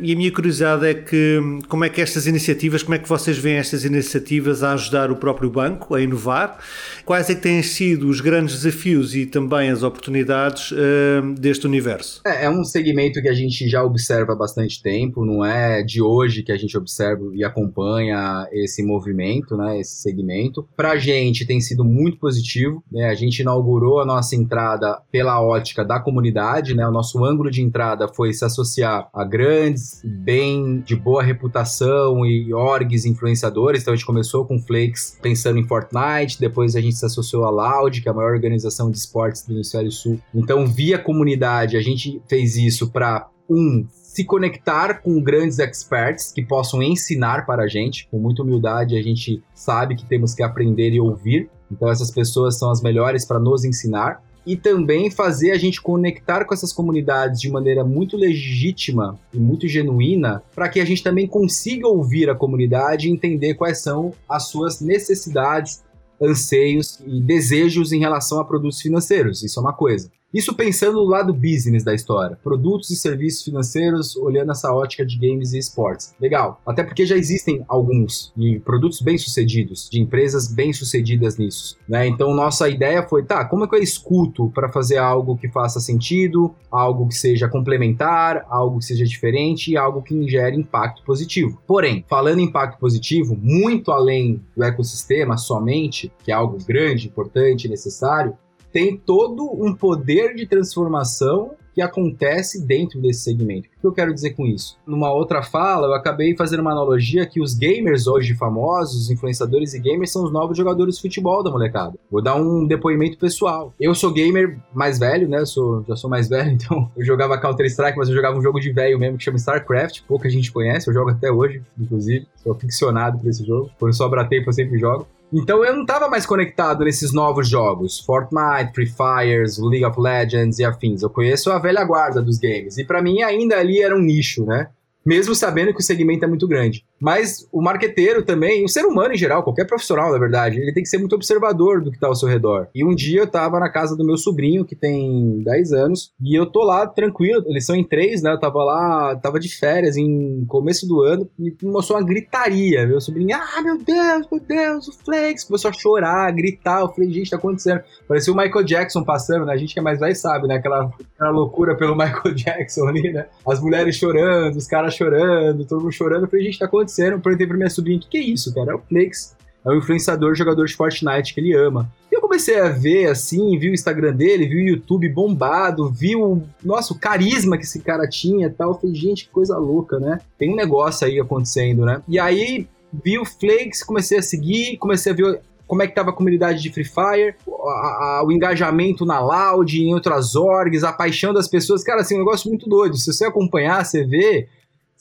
e 0.01 0.11
a 0.11 0.15
minha 0.15 0.31
curiosidade 0.31 0.85
é 0.85 0.93
que 0.93 1.39
como 1.69 1.85
é 1.85 1.89
que 1.89 2.01
estas 2.01 2.27
iniciativas, 2.27 2.83
como 2.83 2.95
é 2.95 2.99
que 2.99 3.07
vocês 3.07 3.37
veem 3.37 3.57
estas 3.57 3.85
iniciativas 3.85 4.61
a 4.61 4.73
ajudar 4.73 5.09
o 5.09 5.15
próprio 5.15 5.49
banco 5.49 5.95
a 5.95 6.01
inovar? 6.01 6.59
Quais 7.05 7.29
é 7.29 7.35
que 7.35 7.41
têm 7.41 7.63
sido 7.63 8.09
os 8.09 8.19
grandes 8.19 8.61
desafios 8.61 9.15
e 9.15 9.25
também 9.25 9.69
as 9.69 9.81
oportunidades 9.81 10.71
uh, 10.71 11.33
deste 11.39 11.65
universo? 11.65 12.21
É, 12.25 12.45
é, 12.45 12.49
um 12.49 12.63
segmento 12.65 13.21
que 13.21 13.29
a 13.29 13.33
gente 13.33 13.69
já 13.69 13.83
observa 13.83 14.33
há 14.33 14.35
bastante 14.35 14.81
tempo, 14.81 15.23
não 15.23 15.45
é 15.45 15.81
de 15.81 16.01
hoje 16.01 16.43
que 16.43 16.51
a 16.51 16.57
gente 16.57 16.77
observa 16.77 17.23
e 17.33 17.43
acompanha 17.43 18.47
esse 18.51 18.83
movimento, 18.83 19.55
né, 19.55 19.79
esse 19.79 19.95
segmento. 20.01 20.67
Para 20.75 20.91
a 20.91 20.97
gente 20.97 21.45
tem 21.45 21.61
sido 21.61 21.85
muito 21.85 22.17
positivo, 22.17 22.83
né, 22.91 23.05
a 23.05 23.15
gente 23.15 23.39
inaugurou 23.39 24.01
a 24.01 24.05
nossa 24.05 24.35
entrada 24.35 24.99
pela 25.11 25.41
ótica 25.41 25.85
da 25.85 25.99
comunidade, 25.99 26.75
né, 26.75 26.85
o 26.85 26.91
nosso 26.91 27.23
ângulo 27.23 27.49
de 27.49 27.61
entrada 27.61 28.07
foi 28.09 28.33
se 28.33 28.43
associar 28.43 29.07
a 29.13 29.23
grandes 29.23 29.52
grandes, 29.53 30.01
bem 30.03 30.79
de 30.79 30.95
boa 30.95 31.21
reputação 31.21 32.25
e 32.25 32.51
orgs 32.53 33.05
influenciadores. 33.05 33.81
Então 33.81 33.93
a 33.93 33.95
gente 33.95 34.05
começou 34.05 34.45
com 34.45 34.59
Flakes 34.59 35.17
pensando 35.21 35.59
em 35.59 35.67
Fortnite, 35.67 36.39
depois 36.39 36.75
a 36.75 36.81
gente 36.81 36.95
se 36.95 37.05
associou 37.05 37.45
à 37.45 37.49
Loud, 37.49 38.01
que 38.01 38.07
é 38.07 38.11
a 38.11 38.15
maior 38.15 38.33
organização 38.33 38.89
de 38.89 38.97
esportes 38.97 39.45
do 39.45 39.53
Hemisfério 39.53 39.91
Sul. 39.91 40.19
Então, 40.33 40.65
via 40.65 40.97
comunidade, 40.97 41.77
a 41.77 41.81
gente 41.81 42.21
fez 42.27 42.55
isso 42.55 42.89
para 42.89 43.29
um 43.49 43.85
se 43.91 44.23
conectar 44.23 45.01
com 45.01 45.21
grandes 45.21 45.59
experts 45.59 46.31
que 46.31 46.43
possam 46.43 46.81
ensinar 46.81 47.45
para 47.45 47.63
a 47.63 47.67
gente. 47.67 48.07
Com 48.09 48.19
muita 48.19 48.41
humildade, 48.41 48.97
a 48.97 49.01
gente 49.01 49.41
sabe 49.53 49.95
que 49.95 50.05
temos 50.05 50.33
que 50.33 50.43
aprender 50.43 50.91
e 50.91 50.99
ouvir. 50.99 51.49
Então, 51.71 51.89
essas 51.89 52.11
pessoas 52.11 52.57
são 52.57 52.71
as 52.71 52.81
melhores 52.81 53.25
para 53.25 53.39
nos 53.39 53.63
ensinar 53.63 54.23
e 54.45 54.55
também 54.55 55.09
fazer 55.09 55.51
a 55.51 55.57
gente 55.57 55.81
conectar 55.81 56.45
com 56.45 56.53
essas 56.53 56.73
comunidades 56.73 57.39
de 57.39 57.49
maneira 57.49 57.83
muito 57.83 58.17
legítima 58.17 59.19
e 59.33 59.37
muito 59.37 59.67
genuína, 59.67 60.43
para 60.53 60.69
que 60.69 60.79
a 60.79 60.85
gente 60.85 61.03
também 61.03 61.27
consiga 61.27 61.87
ouvir 61.87 62.29
a 62.29 62.35
comunidade 62.35 63.07
e 63.07 63.11
entender 63.11 63.53
quais 63.53 63.81
são 63.81 64.13
as 64.27 64.47
suas 64.47 64.81
necessidades, 64.81 65.83
anseios 66.21 66.99
e 67.05 67.21
desejos 67.21 67.91
em 67.91 67.99
relação 67.99 68.39
a 68.39 68.45
produtos 68.45 68.81
financeiros. 68.81 69.43
Isso 69.43 69.59
é 69.59 69.63
uma 69.63 69.73
coisa. 69.73 70.09
Isso 70.33 70.55
pensando 70.55 70.93
do 70.93 71.03
lado 71.03 71.31
business 71.31 71.83
da 71.83 71.93
história. 71.93 72.39
Produtos 72.43 72.89
e 72.89 72.95
serviços 72.95 73.43
financeiros 73.43 74.15
olhando 74.15 74.51
essa 74.51 74.73
ótica 74.73 75.05
de 75.05 75.17
games 75.17 75.53
e 75.53 75.59
esportes. 75.59 76.15
Legal. 76.19 76.59
Até 76.65 76.83
porque 76.83 77.05
já 77.05 77.15
existem 77.15 77.63
alguns 77.67 78.33
e 78.35 78.59
produtos 78.59 78.99
bem-sucedidos, 78.99 79.87
de 79.91 80.01
empresas 80.01 80.47
bem-sucedidas 80.47 81.37
nisso. 81.37 81.77
Né? 81.87 82.07
Então, 82.07 82.33
nossa 82.33 82.67
ideia 82.67 83.03
foi, 83.03 83.23
tá, 83.23 83.45
como 83.45 83.65
é 83.65 83.67
que 83.67 83.75
eu 83.75 83.83
escuto 83.83 84.49
para 84.49 84.71
fazer 84.71 84.97
algo 84.97 85.37
que 85.37 85.49
faça 85.49 85.79
sentido, 85.79 86.55
algo 86.71 87.07
que 87.07 87.15
seja 87.15 87.47
complementar, 87.47 88.45
algo 88.49 88.79
que 88.79 88.85
seja 88.85 89.05
diferente 89.05 89.71
e 89.71 89.77
algo 89.77 90.01
que 90.01 90.27
gere 90.27 90.57
impacto 90.57 91.03
positivo. 91.03 91.61
Porém, 91.67 92.03
falando 92.09 92.39
em 92.39 92.45
impacto 92.45 92.79
positivo, 92.79 93.37
muito 93.39 93.91
além 93.91 94.41
do 94.55 94.63
ecossistema 94.63 95.37
somente, 95.37 96.11
que 96.23 96.31
é 96.31 96.33
algo 96.33 96.57
grande, 96.65 97.07
importante, 97.07 97.67
necessário, 97.67 98.35
tem 98.73 98.97
todo 98.97 99.45
um 99.53 99.73
poder 99.73 100.33
de 100.33 100.47
transformação 100.47 101.51
que 101.73 101.81
acontece 101.81 102.65
dentro 102.65 103.01
desse 103.01 103.21
segmento. 103.21 103.67
O 103.77 103.81
que 103.81 103.87
eu 103.87 103.91
quero 103.91 104.13
dizer 104.13 104.31
com 104.31 104.45
isso? 104.45 104.77
Numa 104.85 105.11
outra 105.11 105.41
fala, 105.41 105.87
eu 105.87 105.93
acabei 105.93 106.35
fazendo 106.35 106.59
uma 106.59 106.71
analogia 106.71 107.25
que 107.25 107.41
os 107.41 107.55
gamers 107.55 108.05
hoje 108.05 108.35
famosos, 108.35 109.03
os 109.03 109.09
influenciadores 109.09 109.73
e 109.73 109.79
gamers, 109.79 110.11
são 110.11 110.23
os 110.23 110.31
novos 110.31 110.55
jogadores 110.55 110.95
de 110.95 111.01
futebol 111.01 111.43
da 111.43 111.49
molecada. 111.49 111.97
Vou 112.11 112.21
dar 112.21 112.35
um 112.35 112.65
depoimento 112.67 113.17
pessoal. 113.17 113.73
Eu 113.79 113.95
sou 113.95 114.11
gamer 114.11 114.59
mais 114.73 114.99
velho, 114.99 115.27
né? 115.27 115.39
Eu 115.39 115.45
sou, 115.47 115.83
já 115.87 115.95
sou 115.95 116.09
mais 116.09 116.29
velho, 116.29 116.51
então 116.51 116.91
eu 116.95 117.03
jogava 117.03 117.39
Counter-Strike, 117.39 117.97
mas 117.97 118.09
eu 118.09 118.15
jogava 118.15 118.37
um 118.37 118.41
jogo 118.41 118.59
de 118.59 118.71
velho 118.71 118.99
mesmo 118.99 119.17
que 119.17 119.23
chama 119.23 119.37
StarCraft, 119.37 120.01
pouca 120.07 120.29
gente 120.29 120.51
conhece, 120.51 120.87
eu 120.87 120.93
jogo 120.93 121.09
até 121.09 121.31
hoje, 121.31 121.61
inclusive. 121.79 122.27
Sou 122.35 122.53
ficcionado 122.53 123.17
por 123.17 123.29
esse 123.29 123.43
jogo. 123.43 123.71
Quando 123.79 123.93
sobra 123.93 124.25
tempo, 124.25 124.49
eu 124.49 124.53
sempre 124.53 124.77
jogo. 124.77 125.07
Então 125.33 125.65
eu 125.65 125.73
não 125.73 125.81
estava 125.81 126.07
mais 126.07 126.27
conectado 126.27 126.83
nesses 126.83 127.11
novos 127.11 127.49
jogos, 127.49 127.99
Fortnite, 127.99 128.71
Free 128.73 128.85
Fire, 128.85 129.43
League 129.59 129.83
of 129.83 129.99
Legends 129.99 130.59
e 130.59 130.63
afins. 130.63 131.01
Eu 131.01 131.09
conheço 131.09 131.51
a 131.51 131.57
velha 131.57 131.83
guarda 131.83 132.21
dos 132.21 132.37
games 132.37 132.77
e 132.77 132.85
para 132.85 133.01
mim 133.01 133.23
ainda 133.23 133.57
ali 133.57 133.81
era 133.81 133.95
um 133.95 134.01
nicho, 134.01 134.45
né? 134.45 134.69
Mesmo 135.05 135.35
sabendo 135.35 135.73
que 135.73 135.79
o 135.79 135.83
segmento 135.83 136.25
é 136.25 136.27
muito 136.27 136.47
grande. 136.47 136.85
Mas 136.99 137.47
o 137.51 137.61
marqueteiro 137.61 138.23
também, 138.23 138.63
o 138.63 138.69
ser 138.69 138.85
humano 138.85 139.13
em 139.13 139.17
geral, 139.17 139.43
qualquer 139.43 139.65
profissional, 139.65 140.11
na 140.11 140.17
verdade, 140.17 140.59
ele 140.59 140.73
tem 140.73 140.83
que 140.83 140.89
ser 140.89 140.97
muito 140.97 141.15
observador 141.15 141.81
do 141.81 141.91
que 141.91 141.97
está 141.97 142.07
ao 142.07 142.15
seu 142.15 142.29
redor. 142.29 142.67
E 142.73 142.83
um 142.83 142.95
dia 142.95 143.21
eu 143.21 143.27
tava 143.27 143.59
na 143.59 143.69
casa 143.69 143.95
do 143.95 144.05
meu 144.05 144.17
sobrinho, 144.17 144.65
que 144.65 144.75
tem 144.75 145.41
10 145.43 145.73
anos, 145.73 146.13
e 146.21 146.37
eu 146.37 146.45
tô 146.45 146.63
lá 146.63 146.87
tranquilo, 146.87 147.43
eles 147.47 147.65
são 147.65 147.75
em 147.75 147.83
três, 147.83 148.21
né? 148.21 148.31
Eu 148.31 148.39
tava 148.39 148.63
lá, 148.63 149.15
tava 149.17 149.39
de 149.39 149.49
férias 149.49 149.97
em 149.97 150.45
começo 150.45 150.87
do 150.87 151.01
ano, 151.01 151.29
e 151.39 151.53
mostrou 151.63 151.99
uma 151.99 152.05
gritaria. 152.05 152.87
Meu 152.87 153.01
sobrinho, 153.01 153.35
ah, 153.35 153.61
meu 153.61 153.77
Deus, 153.77 154.27
meu 154.31 154.41
Deus, 154.41 154.87
o 154.87 154.93
Flex 155.03 155.43
começou 155.43 155.69
a 155.69 155.73
chorar, 155.73 156.27
a 156.27 156.31
gritar. 156.31 156.81
Eu 156.81 156.89
falei, 156.89 157.11
gente, 157.11 157.29
tá 157.29 157.37
acontecendo. 157.37 157.81
Parecia 158.07 158.31
o 158.31 158.37
Michael 158.37 158.63
Jackson 158.63 159.03
passando, 159.03 159.45
né? 159.45 159.53
A 159.53 159.57
gente 159.57 159.73
que 159.73 159.79
é 159.79 159.83
mais 159.83 159.99
velho 159.99 160.15
sabe, 160.15 160.47
né? 160.47 160.55
Aquela, 160.55 160.91
aquela 161.15 161.31
loucura 161.31 161.75
pelo 161.75 161.95
Michael 161.97 162.33
Jackson 162.33 162.87
ali, 162.87 163.11
né? 163.11 163.27
As 163.47 163.59
mulheres 163.59 163.95
chorando, 163.95 164.55
os 164.55 164.67
caras 164.67 164.92
chorando, 164.93 165.65
todo 165.65 165.81
mundo 165.81 165.91
chorando. 165.91 166.23
Eu 166.23 166.29
falei, 166.29 166.45
gente, 166.45 166.59
tá 166.59 166.65
acontecendo. 166.65 167.13
Eu 167.13 167.19
perguntei 167.19 167.47
pra 167.47 167.57
minha 167.57 167.69
sobrinha, 167.69 167.97
o 167.97 168.01
que, 168.01 168.09
que 168.09 168.17
é 168.17 168.21
isso, 168.21 168.53
cara? 168.53 168.71
É 168.71 168.75
o 168.75 168.79
Flex. 168.79 169.35
É 169.65 169.69
o 169.69 169.77
influenciador, 169.77 170.35
jogador 170.35 170.65
de 170.65 170.75
Fortnite 170.75 171.33
que 171.33 171.39
ele 171.39 171.55
ama. 171.55 171.89
E 172.11 172.15
eu 172.15 172.21
comecei 172.21 172.59
a 172.59 172.67
ver, 172.67 173.07
assim, 173.07 173.57
vi 173.57 173.69
o 173.69 173.73
Instagram 173.73 174.13
dele, 174.13 174.45
vi 174.45 174.55
o 174.55 174.67
YouTube 174.67 175.07
bombado, 175.07 175.89
vi 175.89 176.15
o, 176.15 176.41
nossa, 176.61 176.93
o 176.93 176.99
carisma 176.99 177.57
que 177.57 177.63
esse 177.63 177.79
cara 177.79 178.07
tinha 178.07 178.47
e 178.47 178.49
tal. 178.49 178.71
Eu 178.71 178.75
falei, 178.75 178.95
gente, 178.95 179.25
que 179.25 179.31
coisa 179.31 179.57
louca, 179.57 179.99
né? 179.99 180.19
Tem 180.37 180.51
um 180.51 180.55
negócio 180.55 181.07
aí 181.07 181.17
acontecendo, 181.17 181.85
né? 181.85 182.01
E 182.09 182.19
aí, 182.19 182.67
vi 182.91 183.17
o 183.17 183.25
Flakes, 183.25 183.83
comecei 183.83 184.17
a 184.17 184.21
seguir, 184.21 184.77
comecei 184.77 185.13
a 185.13 185.15
ver 185.15 185.41
como 185.65 185.81
é 185.81 185.87
que 185.87 185.95
tava 185.95 186.09
a 186.09 186.13
comunidade 186.13 186.61
de 186.61 186.69
Free 186.69 186.83
Fire, 186.83 187.35
a, 187.47 188.19
a, 188.19 188.23
o 188.25 188.31
engajamento 188.31 189.05
na 189.05 189.19
Loud, 189.19 189.81
em 189.81 189.93
outras 189.93 190.35
orgs, 190.35 190.83
a 190.83 190.91
paixão 190.91 191.33
das 191.33 191.47
pessoas. 191.47 191.83
Cara, 191.83 192.01
assim, 192.01 192.15
um 192.15 192.19
negócio 192.19 192.49
muito 192.49 192.69
doido. 192.69 192.97
Se 192.97 193.11
você 193.11 193.25
acompanhar, 193.25 193.83
você 193.85 194.03
vê 194.03 194.47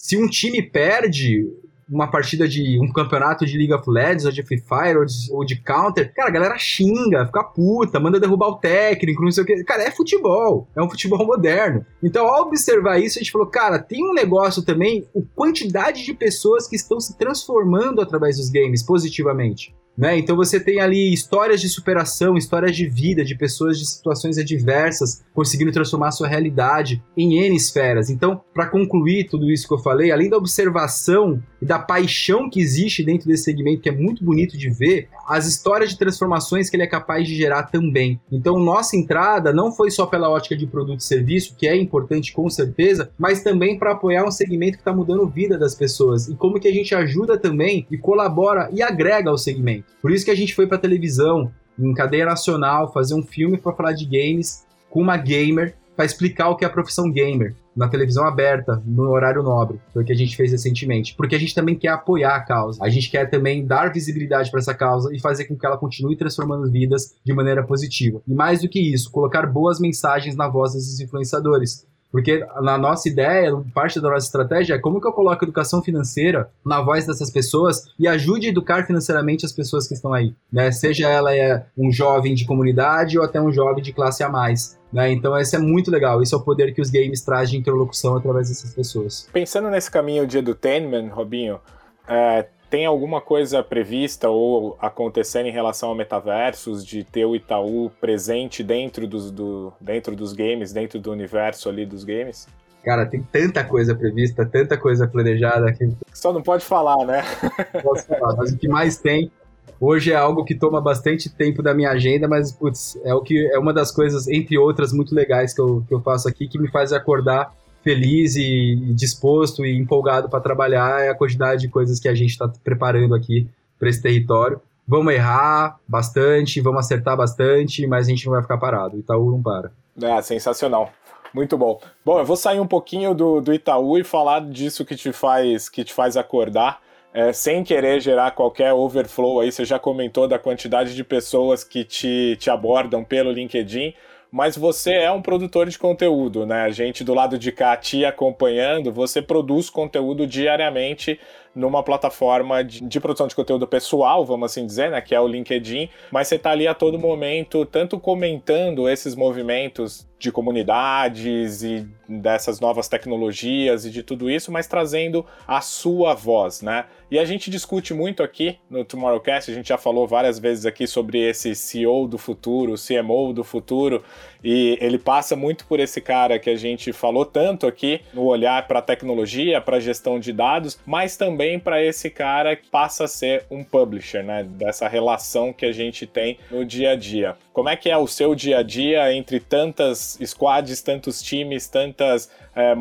se 0.02 0.16
um 0.16 0.26
time 0.26 0.60
perde 0.60 1.48
uma 1.88 2.10
partida 2.10 2.48
de 2.48 2.76
um 2.80 2.92
campeonato 2.92 3.46
de 3.46 3.56
League 3.56 3.72
of 3.72 3.88
Legends, 3.88 4.24
ou 4.24 4.32
de 4.32 4.42
Free 4.42 4.58
Fire, 4.58 4.96
ou 4.98 5.04
de, 5.04 5.14
ou 5.30 5.44
de 5.44 5.62
Counter, 5.62 6.12
cara, 6.12 6.28
a 6.28 6.32
galera 6.32 6.58
xinga, 6.58 7.26
fica 7.26 7.44
puta, 7.44 8.00
manda 8.00 8.18
derrubar 8.18 8.48
o 8.48 8.56
técnico, 8.56 9.22
não 9.22 9.30
sei 9.30 9.44
o 9.44 9.46
que. 9.46 9.62
Cara, 9.62 9.84
é 9.84 9.92
futebol, 9.92 10.68
é 10.74 10.82
um 10.82 10.90
futebol 10.90 11.24
moderno. 11.24 11.86
Então, 12.02 12.26
ao 12.26 12.48
observar 12.48 12.98
isso, 12.98 13.18
a 13.18 13.22
gente 13.22 13.30
falou, 13.30 13.46
cara, 13.46 13.78
tem 13.78 14.04
um 14.04 14.12
negócio 14.12 14.64
também, 14.64 15.06
a 15.16 15.20
quantidade 15.36 16.04
de 16.04 16.14
pessoas 16.14 16.66
que 16.66 16.74
estão 16.74 16.98
se 16.98 17.16
transformando 17.16 18.00
através 18.00 18.38
dos 18.38 18.50
games 18.50 18.82
positivamente. 18.82 19.72
Né? 19.96 20.18
Então 20.18 20.34
você 20.34 20.58
tem 20.58 20.80
ali 20.80 21.12
histórias 21.12 21.60
de 21.60 21.68
superação, 21.68 22.36
histórias 22.36 22.74
de 22.74 22.88
vida, 22.88 23.24
de 23.24 23.36
pessoas 23.36 23.78
de 23.78 23.86
situações 23.86 24.38
adversas 24.38 25.22
conseguindo 25.34 25.70
transformar 25.70 26.12
sua 26.12 26.28
realidade 26.28 27.02
em 27.16 27.38
N 27.38 27.54
esferas. 27.54 28.08
Então, 28.08 28.40
para 28.54 28.66
concluir 28.66 29.28
tudo 29.28 29.50
isso 29.50 29.68
que 29.68 29.74
eu 29.74 29.78
falei, 29.78 30.10
além 30.10 30.30
da 30.30 30.38
observação 30.38 31.42
e 31.62 31.64
da 31.64 31.78
paixão 31.78 32.50
que 32.50 32.60
existe 32.60 33.04
dentro 33.04 33.28
desse 33.28 33.44
segmento, 33.44 33.80
que 33.80 33.88
é 33.88 33.92
muito 33.92 34.24
bonito 34.24 34.58
de 34.58 34.68
ver, 34.68 35.08
as 35.28 35.46
histórias 35.46 35.90
de 35.90 35.98
transformações 35.98 36.68
que 36.68 36.74
ele 36.74 36.82
é 36.82 36.88
capaz 36.88 37.28
de 37.28 37.36
gerar 37.36 37.62
também. 37.62 38.20
Então, 38.32 38.58
nossa 38.58 38.96
entrada 38.96 39.52
não 39.52 39.70
foi 39.70 39.88
só 39.88 40.04
pela 40.04 40.28
ótica 40.28 40.56
de 40.56 40.66
produto 40.66 40.98
e 40.98 41.04
serviço, 41.04 41.54
que 41.56 41.68
é 41.68 41.76
importante 41.76 42.32
com 42.32 42.50
certeza, 42.50 43.12
mas 43.16 43.44
também 43.44 43.78
para 43.78 43.92
apoiar 43.92 44.24
um 44.24 44.30
segmento 44.32 44.72
que 44.72 44.80
está 44.80 44.92
mudando 44.92 45.22
a 45.22 45.28
vida 45.28 45.56
das 45.56 45.72
pessoas 45.72 46.26
e 46.26 46.34
como 46.34 46.58
que 46.58 46.66
a 46.66 46.72
gente 46.72 46.96
ajuda 46.96 47.38
também 47.38 47.86
e 47.88 47.96
colabora 47.96 48.68
e 48.72 48.82
agrega 48.82 49.30
ao 49.30 49.38
segmento. 49.38 49.84
Por 50.02 50.10
isso 50.10 50.24
que 50.24 50.32
a 50.32 50.36
gente 50.36 50.56
foi 50.56 50.66
para 50.66 50.78
televisão, 50.78 51.52
em 51.78 51.94
cadeia 51.94 52.26
nacional, 52.26 52.92
fazer 52.92 53.14
um 53.14 53.22
filme 53.22 53.56
para 53.56 53.72
falar 53.72 53.92
de 53.92 54.04
games 54.04 54.66
com 54.90 55.00
uma 55.00 55.16
gamer 55.16 55.76
para 55.94 56.04
explicar 56.04 56.48
o 56.48 56.56
que 56.56 56.64
é 56.64 56.66
a 56.66 56.70
profissão 56.70 57.08
gamer 57.08 57.54
na 57.76 57.88
televisão 57.88 58.26
aberta, 58.26 58.82
no 58.84 59.10
horário 59.10 59.42
nobre. 59.42 59.80
Foi 59.92 60.02
o 60.02 60.06
que 60.06 60.12
a 60.12 60.16
gente 60.16 60.36
fez 60.36 60.52
recentemente. 60.52 61.14
Porque 61.16 61.34
a 61.34 61.38
gente 61.38 61.54
também 61.54 61.76
quer 61.76 61.88
apoiar 61.88 62.36
a 62.36 62.44
causa. 62.44 62.84
A 62.84 62.88
gente 62.88 63.10
quer 63.10 63.28
também 63.30 63.66
dar 63.66 63.92
visibilidade 63.92 64.50
para 64.50 64.60
essa 64.60 64.74
causa 64.74 65.14
e 65.14 65.20
fazer 65.20 65.46
com 65.46 65.56
que 65.56 65.66
ela 65.66 65.78
continue 65.78 66.16
transformando 66.16 66.70
vidas 66.70 67.14
de 67.24 67.32
maneira 67.32 67.64
positiva. 67.64 68.20
E 68.26 68.34
mais 68.34 68.62
do 68.62 68.68
que 68.68 68.80
isso, 68.80 69.10
colocar 69.10 69.46
boas 69.46 69.80
mensagens 69.80 70.36
na 70.36 70.48
voz 70.48 70.74
desses 70.74 71.00
influenciadores. 71.00 71.86
Porque 72.12 72.46
na 72.60 72.76
nossa 72.76 73.08
ideia, 73.08 73.50
parte 73.74 73.98
da 73.98 74.10
nossa 74.10 74.26
estratégia 74.26 74.74
é 74.74 74.78
como 74.78 75.00
que 75.00 75.08
eu 75.08 75.12
coloco 75.12 75.44
educação 75.44 75.82
financeira 75.82 76.50
na 76.64 76.82
voz 76.82 77.06
dessas 77.06 77.30
pessoas 77.30 77.86
e 77.98 78.06
ajude 78.06 78.46
a 78.46 78.50
educar 78.50 78.86
financeiramente 78.86 79.46
as 79.46 79.52
pessoas 79.52 79.88
que 79.88 79.94
estão 79.94 80.12
aí, 80.12 80.34
né? 80.52 80.70
Seja 80.70 81.08
ela 81.08 81.34
é 81.34 81.64
um 81.76 81.90
jovem 81.90 82.34
de 82.34 82.44
comunidade 82.44 83.18
ou 83.18 83.24
até 83.24 83.40
um 83.40 83.50
jovem 83.50 83.82
de 83.82 83.94
classe 83.94 84.22
a 84.22 84.28
mais. 84.28 84.78
Né? 84.92 85.10
Então, 85.10 85.36
esse 85.38 85.56
é 85.56 85.58
muito 85.58 85.90
legal. 85.90 86.22
Esse 86.22 86.34
é 86.34 86.36
o 86.36 86.42
poder 86.42 86.74
que 86.74 86.82
os 86.82 86.90
games 86.90 87.22
trazem 87.22 87.52
de 87.52 87.56
interlocução 87.56 88.14
através 88.14 88.50
dessas 88.50 88.74
pessoas. 88.74 89.26
Pensando 89.32 89.70
nesse 89.70 89.90
caminho 89.90 90.26
de 90.26 90.36
edutainment, 90.36 91.08
Robinho, 91.08 91.58
é, 92.06 92.46
tem 92.72 92.86
alguma 92.86 93.20
coisa 93.20 93.62
prevista 93.62 94.30
ou 94.30 94.78
acontecendo 94.80 95.44
em 95.44 95.52
relação 95.52 95.90
ao 95.90 95.94
metaversos, 95.94 96.82
de 96.82 97.04
ter 97.04 97.26
o 97.26 97.36
Itaú 97.36 97.92
presente 98.00 98.64
dentro 98.64 99.06
dos, 99.06 99.30
do, 99.30 99.70
dentro 99.78 100.16
dos 100.16 100.32
games, 100.32 100.72
dentro 100.72 100.98
do 100.98 101.12
universo 101.12 101.68
ali 101.68 101.84
dos 101.84 102.02
games? 102.02 102.48
Cara, 102.82 103.04
tem 103.04 103.22
tanta 103.30 103.62
coisa 103.62 103.94
prevista, 103.94 104.46
tanta 104.46 104.78
coisa 104.78 105.06
planejada 105.06 105.70
que. 105.70 105.86
Só 106.14 106.32
não 106.32 106.40
pode 106.40 106.64
falar, 106.64 107.04
né? 107.04 107.22
Posso 107.82 108.06
falar, 108.06 108.36
mas 108.36 108.52
o 108.52 108.56
que 108.56 108.66
mais 108.66 108.96
tem. 108.96 109.30
Hoje 109.78 110.10
é 110.10 110.16
algo 110.16 110.42
que 110.42 110.54
toma 110.54 110.80
bastante 110.80 111.28
tempo 111.28 111.62
da 111.62 111.74
minha 111.74 111.90
agenda, 111.90 112.26
mas 112.26 112.52
putz, 112.52 112.98
é 113.04 113.12
o 113.12 113.20
que 113.20 113.52
é 113.52 113.58
uma 113.58 113.74
das 113.74 113.92
coisas, 113.92 114.26
entre 114.28 114.56
outras, 114.56 114.94
muito 114.94 115.14
legais 115.14 115.52
que 115.52 115.60
eu, 115.60 115.84
que 115.86 115.92
eu 115.92 116.00
faço 116.00 116.26
aqui, 116.26 116.48
que 116.48 116.58
me 116.58 116.70
faz 116.70 116.90
acordar 116.90 117.52
feliz 117.82 118.36
e, 118.36 118.76
disposto 118.94 119.64
e 119.64 119.76
empolgado 119.76 120.28
para 120.28 120.40
trabalhar 120.40 121.02
é 121.02 121.08
a 121.08 121.14
quantidade 121.14 121.62
de 121.62 121.68
coisas 121.68 121.98
que 121.98 122.08
a 122.08 122.14
gente 122.14 122.30
está 122.30 122.48
preparando 122.62 123.14
aqui 123.14 123.46
para 123.78 123.88
esse 123.88 124.00
território. 124.00 124.60
Vamos 124.86 125.12
errar 125.14 125.78
bastante, 125.86 126.60
vamos 126.60 126.80
acertar 126.80 127.16
bastante, 127.16 127.86
mas 127.86 128.06
a 128.06 128.10
gente 128.10 128.26
não 128.26 128.32
vai 128.32 128.42
ficar 128.42 128.58
parado. 128.58 128.98
Itaú 128.98 129.30
não 129.30 129.42
para. 129.42 129.72
É, 130.00 130.20
sensacional. 130.22 130.90
Muito 131.32 131.56
bom. 131.56 131.80
Bom, 132.04 132.18
eu 132.18 132.24
vou 132.24 132.36
sair 132.36 132.60
um 132.60 132.66
pouquinho 132.66 133.14
do, 133.14 133.40
do 133.40 133.54
Itaú 133.54 133.98
e 133.98 134.04
falar 134.04 134.40
disso 134.40 134.84
que 134.84 134.94
te 134.94 135.12
faz, 135.12 135.68
que 135.68 135.84
te 135.84 135.92
faz 135.92 136.16
acordar. 136.16 136.80
É, 137.14 137.32
sem 137.32 137.62
querer 137.62 138.00
gerar 138.00 138.30
qualquer 138.30 138.72
overflow 138.72 139.40
aí, 139.40 139.52
você 139.52 139.66
já 139.66 139.78
comentou 139.78 140.26
da 140.26 140.38
quantidade 140.38 140.94
de 140.94 141.04
pessoas 141.04 141.62
que 141.62 141.84
te, 141.84 142.36
te 142.40 142.48
abordam 142.48 143.04
pelo 143.04 143.30
LinkedIn 143.30 143.94
mas 144.32 144.56
você 144.56 144.94
é 144.94 145.12
um 145.12 145.20
produtor 145.20 145.68
de 145.68 145.78
conteúdo, 145.78 146.46
né? 146.46 146.62
A 146.62 146.70
gente 146.70 147.04
do 147.04 147.12
lado 147.12 147.38
de 147.38 147.52
cá 147.52 147.76
te 147.76 148.02
acompanhando, 148.02 148.90
você 148.90 149.20
produz 149.20 149.68
conteúdo 149.68 150.26
diariamente 150.26 151.20
numa 151.54 151.82
plataforma 151.82 152.64
de, 152.64 152.80
de, 152.80 152.98
produção 152.98 153.26
de 153.26 153.36
conteúdo 153.36 153.66
pessoal, 153.66 154.24
vamos 154.24 154.50
assim 154.50 154.64
dizer, 154.64 154.90
né, 154.90 155.02
que 155.02 155.14
é 155.14 155.20
o 155.20 155.28
LinkedIn, 155.28 155.90
mas 156.10 156.28
você 156.28 156.36
está 156.36 156.50
ali 156.50 156.66
a 156.66 156.72
todo 156.72 156.98
momento, 156.98 157.66
tanto 157.66 158.00
comentando 158.00 158.88
esses 158.88 159.14
movimentos 159.14 160.08
de 160.22 160.30
comunidades 160.30 161.62
e 161.64 161.86
dessas 162.08 162.60
novas 162.60 162.88
tecnologias 162.88 163.84
e 163.84 163.90
de 163.90 164.02
tudo 164.02 164.30
isso, 164.30 164.52
mas 164.52 164.66
trazendo 164.66 165.26
a 165.46 165.60
sua 165.60 166.14
voz, 166.14 166.62
né? 166.62 166.84
E 167.10 167.18
a 167.18 167.24
gente 167.24 167.50
discute 167.50 167.92
muito 167.92 168.22
aqui 168.22 168.58
no 168.70 168.84
Tomorrowcast, 168.84 169.50
a 169.50 169.54
gente 169.54 169.68
já 169.68 169.76
falou 169.76 170.06
várias 170.06 170.38
vezes 170.38 170.64
aqui 170.64 170.86
sobre 170.86 171.18
esse 171.18 171.54
CEO 171.54 172.06
do 172.06 172.16
futuro, 172.16 172.74
CMO 172.74 173.32
do 173.32 173.44
futuro, 173.44 174.02
e 174.42 174.78
ele 174.80 174.98
passa 174.98 175.36
muito 175.36 175.66
por 175.66 175.78
esse 175.78 176.00
cara 176.00 176.38
que 176.38 176.48
a 176.48 176.56
gente 176.56 176.92
falou 176.92 177.24
tanto 177.24 177.66
aqui 177.66 178.00
no 178.14 178.24
olhar 178.24 178.66
para 178.66 178.78
a 178.78 178.82
tecnologia, 178.82 179.60
para 179.60 179.76
a 179.76 179.80
gestão 179.80 180.18
de 180.18 180.32
dados, 180.32 180.78
mas 180.86 181.16
também 181.16 181.58
para 181.58 181.82
esse 181.82 182.08
cara 182.08 182.56
que 182.56 182.68
passa 182.68 183.04
a 183.04 183.08
ser 183.08 183.44
um 183.50 183.62
publisher, 183.62 184.22
né? 184.22 184.44
Dessa 184.44 184.88
relação 184.88 185.52
que 185.52 185.66
a 185.66 185.72
gente 185.72 186.06
tem 186.06 186.38
no 186.50 186.64
dia 186.64 186.92
a 186.92 186.96
dia. 186.96 187.36
Como 187.52 187.68
é 187.68 187.76
que 187.76 187.90
é 187.90 187.96
o 187.96 188.06
seu 188.06 188.34
dia 188.34 188.58
a 188.58 188.62
dia 188.62 189.12
entre 189.12 189.38
tantas 189.38 190.18
squads, 190.24 190.80
tantos 190.80 191.22
times, 191.22 191.68
tantas 191.68 192.30
é, 192.54 192.74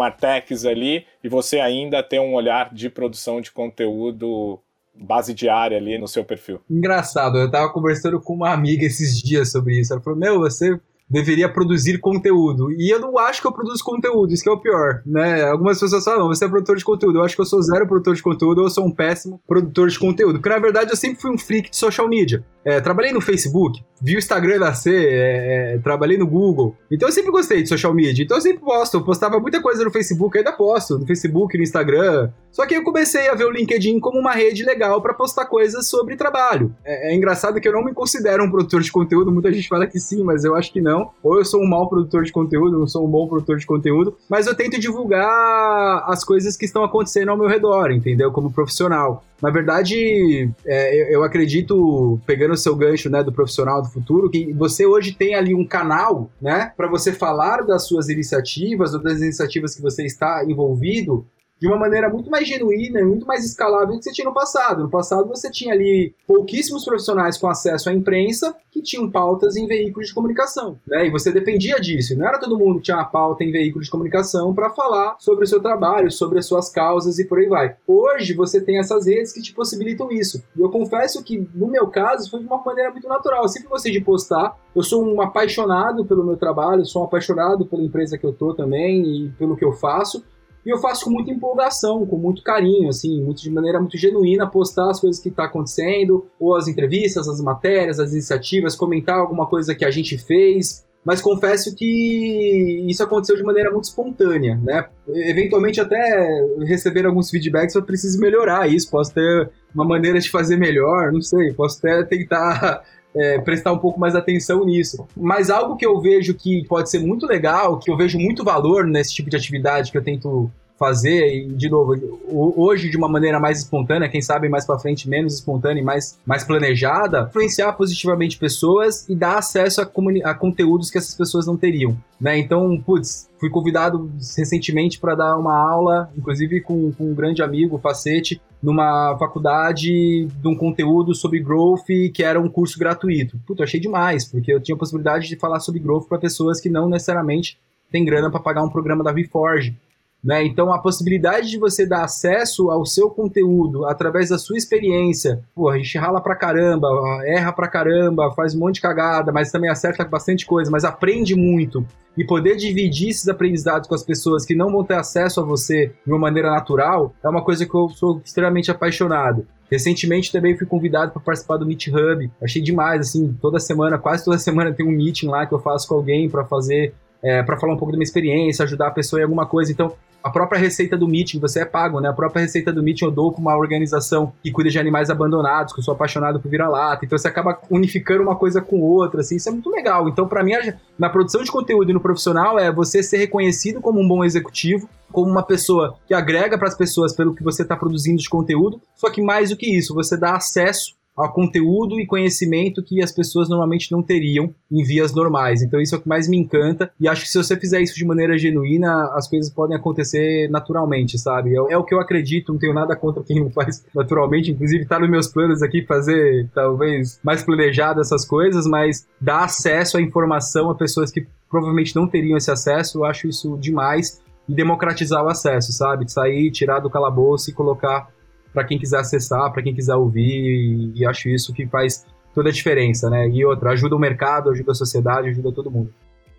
ali, 0.69 1.05
e 1.23 1.29
você 1.29 1.59
ainda 1.59 2.01
ter 2.01 2.19
um 2.19 2.33
olhar 2.33 2.73
de 2.73 2.89
produção 2.89 3.41
de 3.41 3.51
conteúdo 3.51 4.59
base 4.95 5.33
diária 5.33 5.77
ali 5.77 5.97
no 5.97 6.07
seu 6.07 6.23
perfil? 6.23 6.61
Engraçado, 6.69 7.37
eu 7.37 7.51
tava 7.51 7.71
conversando 7.71 8.19
com 8.21 8.33
uma 8.33 8.51
amiga 8.51 8.85
esses 8.85 9.21
dias 9.21 9.51
sobre 9.51 9.79
isso. 9.79 9.93
Ela 9.93 10.01
falou: 10.01 10.17
Meu, 10.17 10.39
você 10.39 10.79
deveria 11.11 11.49
produzir 11.49 11.99
conteúdo. 11.99 12.71
E 12.71 12.89
eu 12.89 12.99
não 12.99 13.19
acho 13.19 13.41
que 13.41 13.47
eu 13.47 13.51
produzo 13.51 13.83
conteúdo, 13.83 14.33
isso 14.33 14.41
que 14.41 14.49
é 14.49 14.51
o 14.51 14.57
pior, 14.57 15.01
né? 15.05 15.43
Algumas 15.43 15.77
pessoas 15.77 16.05
falam, 16.05 16.27
você 16.27 16.45
é 16.45 16.47
produtor 16.47 16.77
de 16.77 16.85
conteúdo. 16.85 17.19
Eu 17.19 17.23
acho 17.25 17.35
que 17.35 17.41
eu 17.41 17.45
sou 17.45 17.61
zero 17.61 17.85
produtor 17.85 18.15
de 18.15 18.23
conteúdo, 18.23 18.59
ou 18.59 18.67
eu 18.67 18.69
sou 18.69 18.85
um 18.85 18.91
péssimo 18.91 19.41
produtor 19.45 19.89
de 19.89 19.99
conteúdo. 19.99 20.39
Porque 20.39 20.49
na 20.49 20.59
verdade 20.59 20.91
eu 20.91 20.95
sempre 20.95 21.21
fui 21.21 21.31
um 21.31 21.37
freak 21.37 21.69
de 21.69 21.75
social 21.75 22.07
media. 22.07 22.45
É, 22.63 22.79
trabalhei 22.79 23.11
no 23.11 23.21
Facebook, 23.21 23.81
vi 24.01 24.15
o 24.15 24.19
Instagram 24.19 24.59
nascer, 24.59 25.07
é, 25.07 25.75
é, 25.75 25.77
trabalhei 25.79 26.17
no 26.17 26.27
Google. 26.27 26.75
Então 26.89 27.07
eu 27.07 27.13
sempre 27.13 27.31
gostei 27.31 27.61
de 27.61 27.69
social 27.69 27.93
media. 27.93 28.23
Então 28.23 28.37
eu 28.37 28.41
sempre 28.41 28.59
posto. 28.59 28.97
Eu 28.97 29.03
postava 29.03 29.39
muita 29.39 29.61
coisa 29.61 29.83
no 29.83 29.91
Facebook, 29.91 30.37
ainda 30.37 30.51
posto 30.51 30.97
no 30.97 31.05
Facebook, 31.05 31.57
no 31.57 31.63
Instagram. 31.63 32.29
Só 32.51 32.65
que 32.65 32.75
eu 32.75 32.83
comecei 32.83 33.29
a 33.29 33.35
ver 33.35 33.45
o 33.45 33.51
LinkedIn 33.51 33.99
como 33.99 34.19
uma 34.19 34.33
rede 34.33 34.63
legal 34.63 35.01
para 35.01 35.13
postar 35.13 35.45
coisas 35.45 35.87
sobre 35.87 36.15
trabalho. 36.15 36.75
É, 36.83 37.11
é, 37.11 37.15
engraçado 37.15 37.59
que 37.61 37.67
eu 37.67 37.73
não 37.73 37.83
me 37.83 37.93
considero 37.93 38.43
um 38.43 38.51
produtor 38.51 38.81
de 38.81 38.91
conteúdo. 38.91 39.31
Muita 39.31 39.51
gente 39.51 39.67
fala 39.67 39.87
que 39.87 39.99
sim, 39.99 40.23
mas 40.23 40.43
eu 40.43 40.55
acho 40.55 40.71
que 40.71 40.81
não. 40.81 41.11
Ou 41.23 41.37
eu 41.37 41.45
sou 41.45 41.61
um 41.61 41.67
mau 41.67 41.87
produtor 41.87 42.23
de 42.23 42.31
conteúdo, 42.31 42.77
não 42.77 42.87
sou 42.87 43.05
um 43.07 43.09
bom 43.09 43.27
produtor 43.27 43.57
de 43.57 43.65
conteúdo. 43.65 44.17
Mas 44.29 44.47
eu 44.47 44.55
tento 44.55 44.79
divulgar 44.79 46.03
as 46.07 46.23
coisas 46.23 46.57
que 46.57 46.65
estão 46.65 46.83
acontecendo 46.83 47.29
ao 47.29 47.37
meu 47.37 47.47
redor, 47.47 47.91
entendeu? 47.91 48.31
Como 48.31 48.51
profissional. 48.51 49.23
Na 49.41 49.49
verdade, 49.49 50.51
é, 50.65 51.15
eu 51.15 51.23
acredito, 51.23 52.19
pegando 52.27 52.50
o 52.53 52.57
seu 52.57 52.75
gancho 52.75 53.09
né, 53.09 53.23
do 53.23 53.31
profissional 53.31 53.81
do 53.81 53.89
futuro, 53.89 54.29
que 54.29 54.53
você 54.53 54.85
hoje 54.85 55.13
tem 55.13 55.35
ali 55.35 55.53
um 55.53 55.65
canal 55.65 56.29
né, 56.41 56.71
para 56.75 56.87
você 56.87 57.11
falar 57.11 57.61
das 57.65 57.87
suas 57.87 58.09
iniciativas 58.09 58.93
ou 58.93 59.01
das 59.01 59.21
iniciativas 59.21 59.75
que 59.75 59.81
você 59.81 60.05
está 60.05 60.43
envolvido 60.45 61.25
de 61.61 61.67
uma 61.67 61.77
maneira 61.77 62.09
muito 62.09 62.31
mais 62.31 62.47
genuína 62.47 63.01
e 63.01 63.05
muito 63.05 63.27
mais 63.27 63.45
escalável 63.45 63.93
do 63.93 63.99
que 63.99 64.05
você 64.05 64.11
tinha 64.11 64.27
no 64.27 64.33
passado. 64.33 64.81
No 64.81 64.89
passado 64.89 65.27
você 65.27 65.51
tinha 65.51 65.75
ali 65.75 66.11
pouquíssimos 66.25 66.83
profissionais 66.83 67.37
com 67.37 67.47
acesso 67.47 67.87
à 67.87 67.93
imprensa 67.93 68.55
que 68.71 68.81
tinham 68.81 69.11
pautas 69.11 69.55
em 69.55 69.67
veículos 69.67 70.07
de 70.07 70.13
comunicação, 70.13 70.79
né? 70.87 71.05
E 71.05 71.11
você 71.11 71.31
dependia 71.31 71.79
disso. 71.79 72.17
Não 72.17 72.27
era 72.27 72.39
todo 72.39 72.57
mundo 72.57 72.77
que 72.77 72.85
tinha 72.85 72.97
uma 72.97 73.05
pauta 73.05 73.43
em 73.43 73.51
veículos 73.51 73.85
de 73.85 73.91
comunicação 73.91 74.55
para 74.55 74.71
falar 74.71 75.17
sobre 75.19 75.43
o 75.43 75.47
seu 75.47 75.61
trabalho, 75.61 76.09
sobre 76.09 76.39
as 76.39 76.47
suas 76.47 76.67
causas 76.67 77.19
e 77.19 77.25
por 77.25 77.37
aí 77.37 77.47
vai. 77.47 77.75
Hoje 77.85 78.33
você 78.33 78.59
tem 78.59 78.79
essas 78.79 79.05
redes 79.05 79.31
que 79.31 79.41
te 79.41 79.53
possibilitam 79.53 80.11
isso. 80.11 80.43
E 80.57 80.61
eu 80.61 80.69
confesso 80.69 81.23
que 81.23 81.47
no 81.53 81.67
meu 81.67 81.87
caso 81.87 82.27
foi 82.27 82.39
de 82.39 82.47
uma 82.47 82.63
maneira 82.63 82.89
muito 82.89 83.07
natural. 83.07 83.43
Eu 83.43 83.49
sempre 83.49 83.69
gostei 83.69 83.91
de 83.91 84.01
postar. 84.01 84.57
Eu 84.75 84.81
sou 84.81 85.05
um 85.05 85.21
apaixonado 85.21 86.05
pelo 86.05 86.23
meu 86.23 86.37
trabalho, 86.37 86.83
sou 86.85 87.03
um 87.03 87.05
apaixonado 87.05 87.67
pela 87.67 87.83
empresa 87.83 88.17
que 88.17 88.25
eu 88.25 88.33
tô 88.33 88.55
também 88.55 89.03
e 89.03 89.29
pelo 89.37 89.55
que 89.55 89.63
eu 89.63 89.73
faço. 89.73 90.23
E 90.65 90.69
eu 90.69 90.77
faço 90.77 91.05
com 91.05 91.11
muita 91.11 91.31
empolgação, 91.31 92.05
com 92.05 92.17
muito 92.17 92.43
carinho, 92.43 92.89
assim, 92.89 93.21
muito, 93.21 93.41
de 93.41 93.49
maneira 93.49 93.79
muito 93.79 93.97
genuína, 93.97 94.47
postar 94.47 94.89
as 94.89 94.99
coisas 94.99 95.21
que 95.21 95.29
está 95.29 95.45
acontecendo, 95.45 96.27
ou 96.39 96.55
as 96.55 96.67
entrevistas, 96.67 97.27
as 97.27 97.41
matérias, 97.41 97.99
as 97.99 98.11
iniciativas, 98.11 98.75
comentar 98.75 99.17
alguma 99.17 99.47
coisa 99.47 99.73
que 99.73 99.85
a 99.85 99.91
gente 99.91 100.17
fez. 100.17 100.85
Mas 101.03 101.19
confesso 101.19 101.75
que 101.75 102.85
isso 102.87 103.01
aconteceu 103.01 103.35
de 103.35 103.43
maneira 103.43 103.71
muito 103.71 103.85
espontânea, 103.85 104.55
né? 104.63 104.87
Eventualmente 105.07 105.81
até 105.81 106.45
receber 106.59 107.07
alguns 107.07 107.31
feedbacks 107.31 107.73
eu 107.73 107.81
preciso 107.81 108.19
melhorar 108.19 108.67
isso, 108.67 108.91
posso 108.91 109.11
ter 109.11 109.49
uma 109.73 109.83
maneira 109.83 110.19
de 110.19 110.29
fazer 110.29 110.57
melhor, 110.57 111.11
não 111.11 111.21
sei, 111.21 111.53
posso 111.53 111.79
até 111.79 112.03
tentar 112.03 112.83
é, 113.15 113.39
prestar 113.39 113.73
um 113.73 113.77
pouco 113.77 113.99
mais 113.99 114.15
atenção 114.15 114.65
nisso. 114.65 115.07
Mas 115.15 115.49
algo 115.49 115.75
que 115.75 115.85
eu 115.85 115.99
vejo 115.99 116.33
que 116.33 116.65
pode 116.67 116.89
ser 116.89 116.99
muito 116.99 117.25
legal, 117.25 117.79
que 117.79 117.91
eu 117.91 117.97
vejo 117.97 118.17
muito 118.17 118.43
valor 118.43 118.85
nesse 118.85 119.13
tipo 119.13 119.29
de 119.29 119.35
atividade 119.35 119.91
que 119.91 119.97
eu 119.97 120.03
tento 120.03 120.49
fazer, 120.81 121.27
e 121.27 121.45
de 121.53 121.69
novo, 121.69 121.93
hoje 122.27 122.89
de 122.89 122.97
uma 122.97 123.07
maneira 123.07 123.39
mais 123.39 123.59
espontânea, 123.59 124.09
quem 124.09 124.19
sabe 124.19 124.49
mais 124.49 124.65
para 124.65 124.79
frente 124.79 125.07
menos 125.07 125.35
espontânea 125.35 125.79
e 125.79 125.83
mais, 125.83 126.17
mais 126.25 126.43
planejada, 126.43 127.27
influenciar 127.29 127.73
positivamente 127.73 128.35
pessoas 128.35 129.07
e 129.07 129.15
dar 129.15 129.37
acesso 129.37 129.79
a, 129.79 129.91
a 130.23 130.33
conteúdos 130.33 130.89
que 130.89 130.97
essas 130.97 131.13
pessoas 131.13 131.45
não 131.45 131.55
teriam. 131.55 131.95
Né? 132.19 132.39
Então, 132.39 132.81
putz, 132.83 133.29
fui 133.39 133.47
convidado 133.47 134.09
recentemente 134.35 134.99
para 134.99 135.13
dar 135.13 135.37
uma 135.37 135.55
aula, 135.55 136.09
inclusive 136.17 136.61
com, 136.61 136.91
com, 136.93 137.11
um 137.11 137.13
grande 137.13 137.43
amigo, 137.43 137.77
Facete, 137.77 138.41
numa 138.61 139.17
faculdade 139.17 140.25
de 140.25 140.47
um 140.47 140.55
conteúdo 140.55 141.15
sobre 141.15 141.39
growth 141.39 141.87
que 142.13 142.23
era 142.23 142.39
um 142.39 142.49
curso 142.49 142.77
gratuito. 142.77 143.39
Puta, 143.45 143.63
achei 143.63 143.79
demais, 143.79 144.25
porque 144.25 144.53
eu 144.53 144.61
tinha 144.61 144.75
a 144.75 144.79
possibilidade 144.79 145.27
de 145.27 145.35
falar 145.35 145.59
sobre 145.59 145.79
growth 145.79 146.07
para 146.07 146.19
pessoas 146.19 146.61
que 146.61 146.69
não 146.69 146.87
necessariamente 146.87 147.57
têm 147.91 148.05
grana 148.05 148.29
para 148.29 148.39
pagar 148.39 148.63
um 148.63 148.69
programa 148.69 149.03
da 149.03 149.11
VForge. 149.11 149.75
Né? 150.23 150.45
Então, 150.45 150.71
a 150.71 150.77
possibilidade 150.77 151.49
de 151.49 151.57
você 151.57 151.85
dar 151.85 152.03
acesso 152.03 152.69
ao 152.69 152.85
seu 152.85 153.09
conteúdo 153.09 153.85
através 153.85 154.29
da 154.29 154.37
sua 154.37 154.55
experiência, 154.55 155.41
pô, 155.55 155.69
a 155.69 155.77
gente 155.77 155.97
rala 155.97 156.21
pra 156.21 156.35
caramba, 156.35 156.87
erra 157.25 157.51
pra 157.51 157.67
caramba, 157.67 158.31
faz 158.33 158.53
um 158.53 158.59
monte 158.59 158.75
de 158.75 158.81
cagada, 158.81 159.31
mas 159.31 159.51
também 159.51 159.69
acerta 159.69 160.05
bastante 160.05 160.45
coisa, 160.45 160.69
mas 160.69 160.83
aprende 160.83 161.35
muito. 161.35 161.83
E 162.15 162.23
poder 162.25 162.55
dividir 162.55 163.09
esses 163.09 163.27
aprendizados 163.27 163.87
com 163.87 163.95
as 163.95 164.03
pessoas 164.03 164.45
que 164.45 164.53
não 164.53 164.71
vão 164.71 164.83
ter 164.83 164.95
acesso 164.95 165.39
a 165.39 165.43
você 165.43 165.91
de 166.05 166.11
uma 166.11 166.19
maneira 166.19 166.51
natural 166.51 167.13
é 167.23 167.29
uma 167.29 167.43
coisa 167.43 167.65
que 167.65 167.73
eu 167.73 167.89
sou 167.89 168.21
extremamente 168.23 168.69
apaixonado. 168.69 169.47
Recentemente 169.71 170.31
também 170.31 170.57
fui 170.57 170.67
convidado 170.67 171.13
para 171.13 171.21
participar 171.21 171.55
do 171.55 171.65
Meet 171.65 171.87
Hub. 171.87 172.29
Achei 172.43 172.61
demais, 172.61 173.07
assim, 173.07 173.33
toda 173.41 173.57
semana, 173.57 173.97
quase 173.97 174.25
toda 174.25 174.37
semana 174.37 174.73
tem 174.73 174.85
um 174.85 174.91
meeting 174.91 175.27
lá 175.27 175.45
que 175.45 175.53
eu 175.53 175.59
faço 175.59 175.87
com 175.87 175.95
alguém 175.95 176.29
para 176.29 176.43
fazer 176.43 176.93
é, 177.23 177.43
para 177.43 177.57
falar 177.57 177.73
um 177.73 177.77
pouco 177.77 177.91
da 177.91 177.97
minha 177.97 178.05
experiência, 178.05 178.63
ajudar 178.63 178.87
a 178.87 178.91
pessoa 178.91 179.19
em 179.19 179.23
alguma 179.23 179.45
coisa. 179.45 179.71
Então, 179.71 179.93
a 180.23 180.29
própria 180.29 180.59
receita 180.59 180.95
do 180.95 181.07
Meeting, 181.07 181.39
você 181.39 181.61
é 181.61 181.65
pago, 181.65 181.99
né? 181.99 182.09
A 182.09 182.13
própria 182.13 182.41
receita 182.41 182.71
do 182.71 182.83
Meeting 182.83 183.05
eu 183.05 183.11
dou 183.11 183.31
para 183.31 183.41
uma 183.41 183.57
organização 183.57 184.33
que 184.43 184.51
cuida 184.51 184.69
de 184.69 184.77
animais 184.77 185.09
abandonados, 185.09 185.73
que 185.73 185.79
eu 185.79 185.83
sou 185.83 185.93
apaixonado 185.93 186.39
por 186.39 186.49
vira-lata. 186.49 187.05
Então, 187.05 187.17
você 187.17 187.27
acaba 187.27 187.59
unificando 187.69 188.21
uma 188.21 188.35
coisa 188.35 188.61
com 188.61 188.81
outra, 188.81 189.21
assim. 189.21 189.35
Isso 189.35 189.49
é 189.49 189.51
muito 189.51 189.69
legal. 189.69 190.07
Então, 190.07 190.27
para 190.27 190.43
mim, 190.43 190.53
na 190.97 191.09
produção 191.09 191.43
de 191.43 191.51
conteúdo 191.51 191.89
e 191.89 191.93
no 191.93 191.99
profissional, 191.99 192.59
é 192.59 192.71
você 192.71 193.01
ser 193.01 193.17
reconhecido 193.17 193.81
como 193.81 193.99
um 193.99 194.07
bom 194.07 194.23
executivo, 194.23 194.87
como 195.11 195.29
uma 195.29 195.43
pessoa 195.43 195.95
que 196.07 196.13
agrega 196.13 196.57
para 196.57 196.67
as 196.67 196.77
pessoas 196.77 197.15
pelo 197.15 197.33
que 197.33 197.43
você 197.43 197.63
está 197.63 197.75
produzindo 197.75 198.21
de 198.21 198.29
conteúdo. 198.29 198.79
Só 198.95 199.09
que 199.09 199.21
mais 199.21 199.49
do 199.49 199.57
que 199.57 199.75
isso, 199.75 199.95
você 199.95 200.15
dá 200.15 200.35
acesso 200.35 201.00
a 201.17 201.27
conteúdo 201.27 201.99
e 201.99 202.05
conhecimento 202.05 202.83
que 202.83 203.01
as 203.03 203.11
pessoas 203.11 203.49
normalmente 203.49 203.91
não 203.91 204.01
teriam 204.01 204.53
em 204.71 204.83
vias 204.83 205.13
normais. 205.13 205.61
Então 205.61 205.79
isso 205.79 205.95
é 205.95 205.97
o 205.97 206.01
que 206.01 206.07
mais 206.07 206.27
me 206.27 206.37
encanta 206.37 206.91
e 206.99 207.07
acho 207.07 207.23
que 207.23 207.29
se 207.29 207.37
você 207.37 207.59
fizer 207.59 207.81
isso 207.81 207.95
de 207.95 208.05
maneira 208.05 208.37
genuína, 208.37 209.11
as 209.13 209.29
coisas 209.29 209.51
podem 209.51 209.75
acontecer 209.75 210.49
naturalmente, 210.49 211.17
sabe? 211.17 211.51
É, 211.51 211.73
é 211.73 211.77
o 211.77 211.83
que 211.83 211.93
eu 211.93 211.99
acredito, 211.99 212.51
não 212.51 212.59
tenho 212.59 212.73
nada 212.73 212.95
contra 212.95 213.23
quem 213.23 213.39
não 213.39 213.51
faz 213.51 213.83
naturalmente, 213.93 214.51
inclusive 214.51 214.85
tá 214.85 214.99
nos 214.99 215.09
meus 215.09 215.27
planos 215.27 215.61
aqui 215.61 215.85
fazer 215.85 216.49
talvez 216.53 217.19
mais 217.23 217.43
planejado 217.43 217.99
essas 217.99 218.25
coisas, 218.25 218.65
mas 218.65 219.05
dar 219.19 219.43
acesso 219.43 219.97
à 219.97 220.01
informação 220.01 220.69
a 220.69 220.75
pessoas 220.75 221.11
que 221.11 221.25
provavelmente 221.49 221.95
não 221.95 222.07
teriam 222.07 222.37
esse 222.37 222.49
acesso, 222.49 222.99
eu 222.99 223.05
acho 223.05 223.27
isso 223.27 223.57
demais 223.57 224.21
e 224.47 224.53
democratizar 224.53 225.23
o 225.23 225.29
acesso, 225.29 225.71
sabe? 225.71 226.09
Sair, 226.09 226.51
tirar 226.51 226.79
do 226.79 226.89
calabouço 226.89 227.49
e 227.49 227.53
colocar 227.53 228.09
para 228.53 228.63
quem 228.63 228.77
quiser 228.77 228.99
acessar, 228.99 229.51
para 229.51 229.63
quem 229.63 229.73
quiser 229.73 229.95
ouvir, 229.95 230.91
e 230.95 231.05
acho 231.05 231.29
isso 231.29 231.53
que 231.53 231.65
faz 231.67 232.05
toda 232.33 232.49
a 232.49 232.51
diferença, 232.51 233.09
né? 233.09 233.27
E 233.29 233.45
outra, 233.45 233.71
ajuda 233.71 233.95
o 233.95 233.99
mercado, 233.99 234.49
ajuda 234.49 234.71
a 234.71 234.75
sociedade, 234.75 235.29
ajuda 235.29 235.51
todo 235.51 235.71
mundo. 235.71 235.93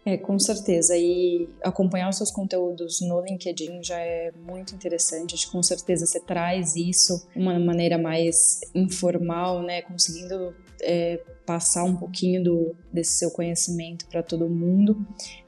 É, 0.05 0.17
com 0.17 0.39
certeza. 0.39 0.97
E 0.97 1.49
acompanhar 1.63 2.09
os 2.09 2.17
seus 2.17 2.31
conteúdos 2.31 3.01
no 3.01 3.21
LinkedIn 3.21 3.83
já 3.83 3.99
é 3.99 4.33
muito 4.45 4.75
interessante. 4.75 5.35
Acho 5.35 5.47
que 5.47 5.53
com 5.53 5.63
certeza 5.63 6.07
você 6.07 6.19
traz 6.19 6.75
isso 6.75 7.25
de 7.35 7.41
uma 7.41 7.59
maneira 7.59 7.97
mais 7.97 8.61
informal, 8.75 9.63
né? 9.63 9.83
Conseguindo 9.83 10.55
é, 10.81 11.21
passar 11.47 11.85
um 11.85 11.95
pouquinho 11.95 12.43
do, 12.43 12.75
desse 12.93 13.13
seu 13.13 13.31
conhecimento 13.31 14.07
para 14.09 14.23
todo 14.23 14.49
mundo. 14.49 15.07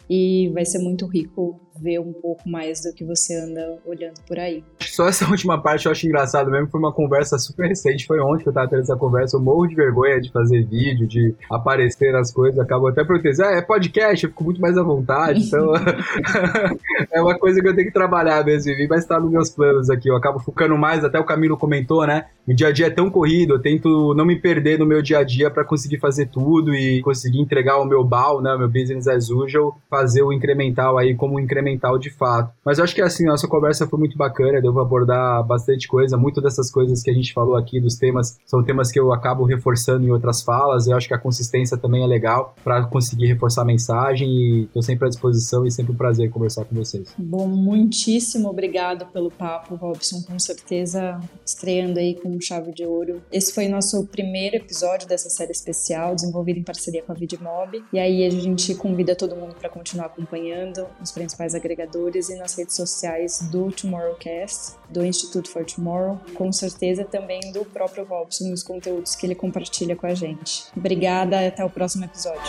E 0.09 0.51
vai 0.55 0.65
ser 0.65 0.79
muito 0.79 1.07
rico 1.07 1.61
ver 1.81 1.99
um 1.99 2.13
pouco 2.13 2.49
mais 2.49 2.83
do 2.83 2.93
que 2.93 3.05
você 3.05 3.35
anda 3.37 3.79
olhando 3.85 4.21
por 4.27 4.39
aí. 4.39 4.63
Só 4.81 5.09
essa 5.09 5.27
última 5.31 5.61
parte 5.61 5.87
eu 5.87 5.93
acho 5.93 6.07
engraçado 6.07 6.51
mesmo, 6.51 6.69
foi 6.69 6.81
uma 6.81 6.93
conversa 6.93 7.39
super 7.39 7.69
recente, 7.69 8.07
foi 8.07 8.21
ontem 8.21 8.45
que 8.45 8.49
eu 8.49 8.53
tava 8.53 8.69
tendo 8.69 8.83
essa 8.83 8.97
conversa, 8.97 9.37
eu 9.37 9.41
morro 9.41 9.67
de 9.67 9.75
vergonha 9.75 10.21
de 10.21 10.31
fazer 10.31 10.65
vídeo, 10.65 11.07
de 11.07 11.35
aparecer 11.51 12.13
nas 12.13 12.33
coisas, 12.33 12.59
acabo 12.59 12.87
até 12.89 13.05
perguntando, 13.05 13.43
ah, 13.45 13.53
é 13.53 13.63
podcast, 13.63 14.25
eu 14.25 14.31
fico 14.31 14.45
muito 14.45 14.61
mais 14.61 14.77
à 14.79 14.83
vontade, 14.83 15.41
então 15.47 15.73
é 17.13 17.21
uma 17.21 17.39
coisa 17.39 17.61
que 17.61 17.69
eu 17.69 17.75
tenho 17.75 17.89
que 17.89 17.93
trabalhar 17.95 18.45
mesmo, 18.45 18.73
mas 18.89 19.05
tá 19.05 19.19
nos 19.19 19.31
meus 19.31 19.51
planos 19.51 19.91
aqui, 19.91 20.09
eu 20.09 20.17
acabo 20.17 20.39
focando 20.39 20.77
mais, 20.77 21.05
até 21.05 21.19
o 21.19 21.25
Camilo 21.25 21.57
comentou, 21.57 22.07
né, 22.07 22.27
o 22.47 22.55
dia 22.55 22.69
a 22.69 22.73
dia 22.73 22.87
é 22.87 22.91
tão 22.91 23.11
corrido, 23.11 23.55
eu 23.55 23.59
tento 23.59 24.15
não 24.15 24.25
me 24.25 24.37
perder 24.39 24.79
no 24.79 24.87
meu 24.87 25.03
dia 25.03 25.19
a 25.19 25.25
dia 25.25 25.51
para 25.51 25.65
conseguir 25.65 25.99
fazer 25.99 26.27
tudo 26.27 26.75
e 26.75 27.01
conseguir 27.03 27.41
entregar 27.41 27.79
o 27.79 27.85
meu 27.85 28.05
BAL, 28.05 28.41
né, 28.43 28.57
meu 28.57 28.69
business 28.69 29.09
as 29.09 29.31
usual, 29.31 29.79
fazer 29.91 30.23
o 30.23 30.33
incremental 30.33 30.99
aí 30.99 31.15
como 31.15 31.37
um 31.37 31.41
incremental 31.41 31.64
de 32.01 32.11
fato. 32.11 32.53
Mas 32.65 32.79
eu 32.79 32.85
acho 32.85 32.95
que 32.95 33.03
assim, 33.03 33.25
nossa 33.25 33.49
conversa 33.49 33.87
foi 33.87 33.99
muito 33.99 34.17
bacana, 34.17 34.61
deu 34.61 34.73
pra 34.73 34.83
abordar 34.83 35.45
bastante 35.45 35.87
coisa, 35.89 36.17
muito 36.17 36.41
dessas 36.41 36.71
coisas 36.71 37.03
que 37.03 37.11
a 37.11 37.15
gente 37.15 37.33
falou 37.33 37.57
aqui 37.57 37.81
dos 37.81 37.97
temas, 37.97 38.39
são 38.47 38.63
temas 38.63 38.91
que 38.91 38.99
eu 38.99 39.13
acabo 39.13 39.45
reforçando 39.45 40.07
em 40.07 40.11
outras 40.11 40.43
falas, 40.43 40.87
eu 40.87 40.97
acho 40.97 41.09
que 41.09 41.15
a 41.15 41.19
consistência 41.19 41.77
também 41.77 42.03
é 42.03 42.07
legal 42.07 42.55
para 42.63 42.85
conseguir 42.85 43.27
reforçar 43.27 43.63
a 43.63 43.65
mensagem 43.65 44.29
e 44.29 44.67
tô 44.73 44.83
sempre 44.83 45.07
à 45.07 45.09
disposição 45.09 45.67
e 45.67 45.71
sempre 45.71 45.93
um 45.93 45.97
prazer 45.97 46.31
conversar 46.31 46.65
com 46.65 46.75
vocês. 46.75 47.15
Bom, 47.19 47.47
muitíssimo 47.49 48.49
obrigado 48.49 49.07
pelo 49.07 49.31
papo, 49.31 49.75
Robson, 49.75 50.23
com 50.23 50.39
certeza 50.39 51.21
estreando 51.45 51.99
aí 51.99 52.15
com 52.15 52.41
chave 52.41 52.73
de 52.73 52.85
ouro. 52.85 53.23
Esse 53.33 53.53
foi 53.53 53.69
nosso 53.69 54.07
primeiro 54.07 54.57
episódio 54.57 55.09
dessa 55.09 55.29
série 55.29 55.53
especial, 55.53 56.15
desenvolvida 56.15 56.59
em 56.59 56.63
parceria 56.63 57.03
com 57.03 57.13
a 57.13 57.15
Vidmob. 57.15 57.85
E 57.93 57.99
aí 57.99 58.25
a 58.25 58.31
gente 58.31 58.75
convida 58.75 59.15
todo 59.15 59.37
mundo 59.37 59.55
para 59.55 59.69
continuar 59.69 60.07
acompanhando 60.07 60.87
nos 60.99 61.13
principais 61.13 61.54
agregadores 61.55 62.29
e 62.29 62.37
nas 62.37 62.55
redes 62.57 62.77
sociais 62.77 63.41
do 63.51 63.71
Tomorrowcast, 63.71 64.75
do 64.89 65.05
Instituto 65.05 65.51
for 65.51 65.65
Tomorrow, 65.65 66.21
com 66.35 66.53
certeza 66.53 67.05
também 67.05 67.53
do 67.53 67.65
próprio 67.65 68.05
Robson 68.05 68.45
nos 68.45 68.63
conteúdos 68.63 69.15
que 69.15 69.27
ele 69.27 69.35
compartilha 69.35 69.97
com 69.97 70.07
a 70.07 70.15
gente. 70.15 70.65
Obrigada 70.77 71.43
e 71.43 71.47
até 71.49 71.65
o 71.65 71.71
próximo 71.71 72.05
episódio. 72.05 72.43